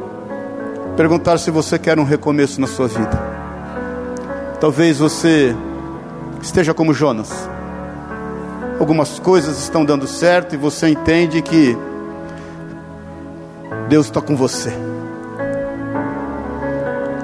perguntar 0.96 1.38
se 1.38 1.50
você 1.50 1.76
quer 1.76 1.98
um 1.98 2.04
recomeço 2.04 2.60
na 2.60 2.68
sua 2.68 2.86
vida. 2.86 3.18
Talvez 4.60 4.98
você 4.98 5.56
esteja 6.40 6.72
como 6.72 6.94
Jonas. 6.94 7.48
Algumas 8.78 9.18
coisas 9.18 9.58
estão 9.58 9.84
dando 9.84 10.06
certo 10.06 10.54
e 10.54 10.58
você 10.58 10.88
entende 10.88 11.42
que 11.42 11.76
Deus 13.90 14.06
está 14.06 14.20
com 14.20 14.36
você. 14.36 14.72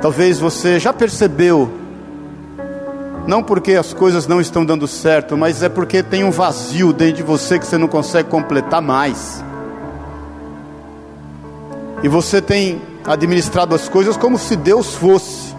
Talvez 0.02 0.40
você 0.40 0.80
já 0.80 0.92
percebeu, 0.92 1.70
não 3.24 3.40
porque 3.40 3.74
as 3.74 3.94
coisas 3.94 4.26
não 4.26 4.40
estão 4.40 4.64
dando 4.64 4.88
certo, 4.88 5.36
mas 5.36 5.62
é 5.62 5.68
porque 5.68 6.02
tem 6.02 6.24
um 6.24 6.32
vazio 6.32 6.92
dentro 6.92 7.18
de 7.18 7.22
você 7.22 7.56
que 7.56 7.64
você 7.64 7.78
não 7.78 7.86
consegue 7.86 8.28
completar 8.28 8.82
mais. 8.82 9.44
E 12.02 12.08
você 12.08 12.42
tem 12.42 12.82
administrado 13.06 13.72
as 13.72 13.88
coisas 13.88 14.16
como 14.16 14.36
se 14.36 14.56
Deus 14.56 14.92
fosse, 14.92 15.54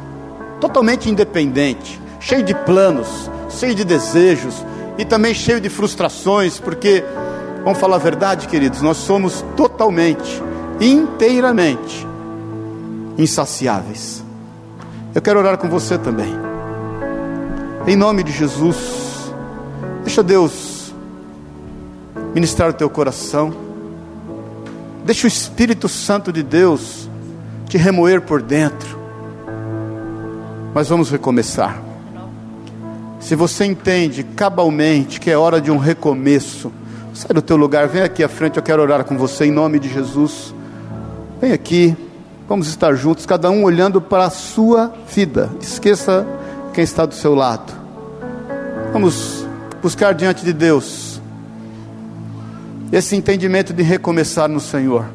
totalmente 0.60 1.10
independente, 1.10 2.02
cheio 2.20 2.44
de 2.44 2.54
planos, 2.54 3.32
cheio 3.50 3.74
de 3.74 3.86
desejos 3.86 4.62
e 4.98 5.06
também 5.06 5.34
cheio 5.34 5.62
de 5.62 5.70
frustrações, 5.70 6.60
porque, 6.60 7.02
vamos 7.64 7.80
falar 7.80 7.96
a 7.96 8.00
verdade, 8.00 8.50
queridos, 8.50 8.82
nós 8.82 8.98
somos 8.98 9.46
totalmente 9.56 10.44
inteiramente 10.80 12.06
insaciáveis. 13.18 14.24
Eu 15.14 15.22
quero 15.22 15.40
orar 15.40 15.58
com 15.58 15.70
você 15.70 15.98
também. 15.98 16.34
Em 17.88 17.96
nome 17.96 18.24
de 18.24 18.32
Jesus, 18.32 19.32
deixa 20.04 20.22
Deus 20.22 20.94
ministrar 22.34 22.70
o 22.70 22.74
teu 22.74 22.90
coração. 22.90 23.54
Deixa 25.04 25.26
o 25.26 25.28
Espírito 25.28 25.88
Santo 25.88 26.32
de 26.32 26.44
Deus 26.44 27.10
te 27.68 27.78
remoer 27.78 28.22
por 28.22 28.42
dentro. 28.42 28.98
Mas 30.74 30.90
vamos 30.90 31.10
recomeçar. 31.10 31.82
Se 33.20 33.36
você 33.36 33.66
entende 33.66 34.24
cabalmente 34.24 35.20
que 35.20 35.32
é 35.32 35.38
hora 35.38 35.60
de 35.60 35.72
um 35.72 35.78
recomeço, 35.78 36.72
sai 37.14 37.34
do 37.34 37.42
teu 37.42 37.58
lugar, 37.58 37.88
vem 37.88 38.04
aqui 38.04 38.24
à 38.24 38.30
frente, 38.30 38.58
eu 38.58 38.64
quero 38.64 38.82
orar 38.82 39.04
com 39.04 39.18
você 39.18 39.46
em 39.46 39.52
nome 39.52 39.80
de 39.80 39.92
Jesus. 39.92 40.54
Vem 41.40 41.52
aqui, 41.52 41.96
vamos 42.50 42.68
estar 42.68 42.96
juntos, 42.96 43.28
cada 43.28 43.52
um 43.52 43.64
olhando 43.64 44.02
para 44.02 44.26
a 44.26 44.30
sua 44.32 44.92
vida. 45.08 45.52
Esqueça 45.62 46.26
quem 46.74 46.84
está 46.84 47.06
do 47.06 47.14
seu 47.14 47.36
lado. 47.36 47.72
Vamos 48.92 49.46
buscar 49.80 50.16
diante 50.16 50.44
de 50.44 50.52
Deus 50.52 51.22
esse 52.92 53.16
entendimento 53.16 53.72
de 53.72 53.84
recomeçar 53.84 54.50
no 54.50 54.60
Senhor. 54.60 55.06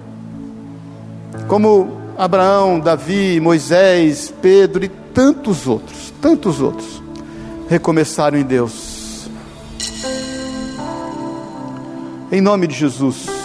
Como 1.48 1.90
Abraão, 2.16 2.78
Davi, 2.78 3.40
Moisés, 3.40 4.32
Pedro 4.40 4.84
e 4.84 4.88
tantos 4.88 5.66
outros, 5.66 6.12
tantos 6.20 6.60
outros 6.60 7.02
recomeçaram 7.68 8.38
em 8.38 8.44
Deus. 8.44 9.28
Em 12.30 12.40
nome 12.40 12.68
de 12.68 12.74
Jesus, 12.76 13.41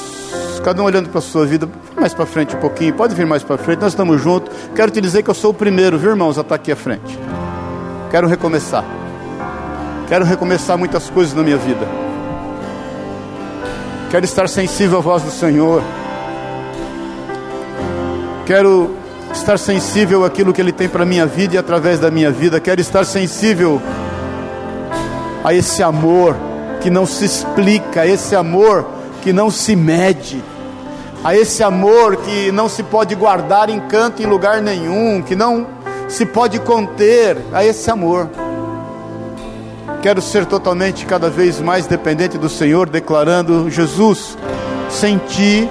cada 0.67 0.81
um 0.81 0.85
olhando 0.85 1.07
para 1.07 1.19
a 1.19 1.21
sua 1.21 1.45
vida, 1.45 1.65
mais 1.95 2.13
para 2.13 2.25
frente 2.25 2.53
um 2.53 2.59
pouquinho, 2.59 2.93
pode 2.93 3.15
vir 3.15 3.25
mais 3.25 3.41
para 3.41 3.57
frente, 3.57 3.79
nós 3.79 3.93
estamos 3.93 4.21
juntos. 4.21 4.53
Quero 4.75 4.91
te 4.91 4.99
dizer 4.99 5.23
que 5.23 5.29
eu 5.29 5.33
sou 5.33 5.51
o 5.51 5.53
primeiro, 5.53 5.97
viu 5.97 6.09
irmãos, 6.09 6.37
a 6.37 6.41
estar 6.41 6.55
aqui 6.55 6.73
à 6.73 6.75
frente. 6.75 7.17
Quero 8.11 8.27
recomeçar. 8.27 8.83
Quero 10.09 10.25
recomeçar 10.25 10.77
muitas 10.77 11.09
coisas 11.09 11.33
na 11.33 11.41
minha 11.41 11.55
vida. 11.55 11.87
Quero 14.11 14.25
estar 14.25 14.49
sensível 14.49 14.97
à 14.97 15.01
voz 15.01 15.23
do 15.23 15.31
Senhor. 15.31 15.81
Quero 18.45 18.93
estar 19.33 19.57
sensível 19.57 20.25
àquilo 20.25 20.51
que 20.51 20.59
Ele 20.59 20.73
tem 20.73 20.89
para 20.89 21.03
a 21.03 21.05
minha 21.05 21.25
vida 21.25 21.55
e 21.55 21.57
através 21.57 21.97
da 21.97 22.11
minha 22.11 22.29
vida. 22.29 22.59
Quero 22.59 22.81
estar 22.81 23.05
sensível 23.05 23.81
a 25.45 25.53
esse 25.53 25.81
amor 25.81 26.35
que 26.81 26.89
não 26.89 27.05
se 27.05 27.23
explica, 27.23 28.01
a 28.01 28.05
esse 28.05 28.35
amor 28.35 28.85
que 29.21 29.31
não 29.31 29.49
se 29.49 29.73
mede 29.73 30.43
a 31.23 31.35
esse 31.35 31.63
amor 31.63 32.17
que 32.17 32.51
não 32.51 32.69
se 32.69 32.83
pode 32.83 33.15
guardar 33.15 33.69
em 33.69 33.79
canto 33.79 34.21
em 34.21 34.25
lugar 34.25 34.61
nenhum, 34.61 35.21
que 35.21 35.35
não 35.35 35.67
se 36.07 36.25
pode 36.25 36.59
conter, 36.59 37.37
a 37.51 37.65
esse 37.65 37.89
amor. 37.89 38.29
Quero 40.01 40.21
ser 40.21 40.45
totalmente 40.45 41.05
cada 41.05 41.29
vez 41.29 41.59
mais 41.59 41.85
dependente 41.85 42.37
do 42.37 42.47
Senhor, 42.47 42.87
declarando: 42.87 43.69
Jesus, 43.69 44.37
sem 44.89 45.17
ti 45.17 45.67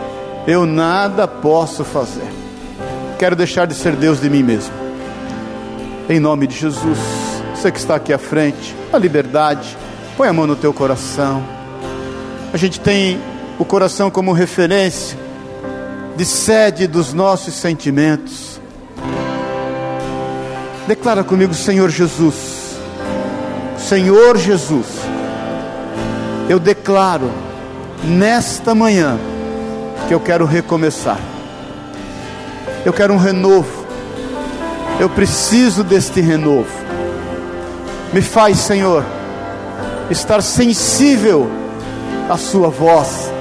eu 0.47 0.67
nada 0.67 1.27
posso 1.27 1.85
fazer. 1.85 2.29
quero 3.19 3.35
deixar 3.35 3.67
de 3.67 3.75
ser 3.75 3.97
Deus 3.97 4.21
de 4.21 4.29
mim 4.29 4.43
mesmo. 4.43 4.73
Em 6.09 6.21
nome 6.21 6.47
de 6.47 6.57
Jesus, 6.57 6.99
você 7.55 7.73
que 7.73 7.79
está 7.79 7.97
aqui 7.97 8.13
à 8.13 8.19
frente, 8.19 8.77
a 8.93 8.99
liberdade, 8.99 9.77
põe 10.17 10.29
a 10.29 10.33
mão 10.33 10.47
no 10.47 10.55
teu 10.55 10.73
coração. 10.73 11.43
A 12.53 12.57
gente 12.57 12.79
tem 12.79 13.19
o 13.59 13.65
coração 13.65 14.11
como 14.11 14.33
referência 14.33 15.26
de 16.17 16.25
sede 16.25 16.87
dos 16.87 17.13
nossos 17.13 17.55
sentimentos. 17.55 18.61
Declara 20.89 21.23
comigo, 21.23 21.53
Senhor 21.53 21.91
Jesus. 21.91 22.77
Senhor 23.77 24.37
Jesus, 24.37 24.87
eu 26.49 26.59
declaro 26.59 27.31
nesta 28.03 28.75
manhã 28.75 29.19
que 30.09 30.15
eu 30.15 30.21
quero 30.21 30.45
recomeçar. 30.45 31.21
Eu 32.85 32.93
quero 32.93 33.13
um 33.13 33.19
renovo. 33.19 33.85
Eu 34.99 35.11
preciso 35.11 35.85
deste 35.85 36.21
renovo. 36.21 36.71
Me 38.13 38.23
faz, 38.23 38.59
Senhor, 38.59 39.05
estar 40.11 40.41
sensível 40.43 41.51
à 42.31 42.37
Sua 42.39 42.69
voz. 42.71 43.36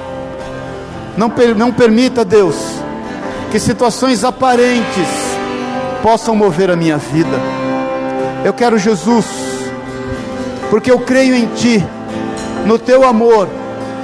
Não, 1.18 1.32
não 1.56 1.72
permita, 1.72 2.26
Deus, 2.26 2.56
que 3.52 3.60
situações 3.60 4.24
aparentes 4.24 5.08
possam 6.04 6.36
mover 6.36 6.70
a 6.70 6.76
minha 6.76 6.98
vida. 6.98 7.40
Eu 8.44 8.54
quero 8.54 8.78
Jesus, 8.78 9.26
porque 10.70 10.92
eu 10.92 11.00
creio 11.00 11.36
em 11.36 11.48
Ti, 11.48 11.84
no 12.66 12.78
Teu 12.78 13.06
amor 13.06 13.48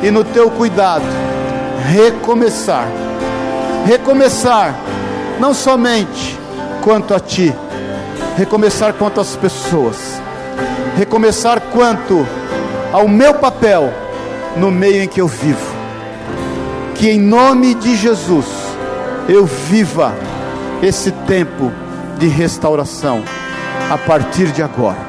e 0.02 0.10
no 0.10 0.24
Teu 0.24 0.50
cuidado. 0.50 1.04
Recomeçar, 1.90 2.88
recomeçar, 3.86 4.74
não 5.40 5.54
somente 5.54 6.40
quanto 6.82 7.14
a 7.14 7.20
Ti, 7.20 7.54
recomeçar 8.38 8.94
quanto 8.94 9.20
às 9.20 9.36
pessoas, 9.36 9.98
recomeçar 10.98 11.62
quanto 11.72 12.26
ao 12.94 13.08
meu 13.08 13.34
papel 13.34 13.94
no 14.56 14.72
meio 14.72 15.04
em 15.04 15.08
que 15.08 15.22
eu 15.22 15.28
vivo. 15.28 15.71
Que 17.02 17.10
em 17.10 17.20
nome 17.20 17.74
de 17.74 17.96
Jesus 17.96 18.46
eu 19.28 19.44
viva 19.44 20.14
esse 20.84 21.10
tempo 21.12 21.72
de 22.20 22.28
restauração 22.28 23.24
a 23.90 23.98
partir 23.98 24.52
de 24.52 24.62
agora, 24.62 25.00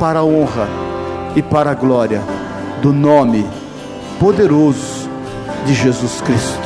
para 0.00 0.18
a 0.18 0.24
honra 0.24 0.68
e 1.36 1.40
para 1.40 1.70
a 1.70 1.74
glória 1.74 2.20
do 2.82 2.92
nome 2.92 3.48
poderoso 4.18 5.08
de 5.64 5.72
Jesus 5.72 6.20
Cristo. 6.20 6.63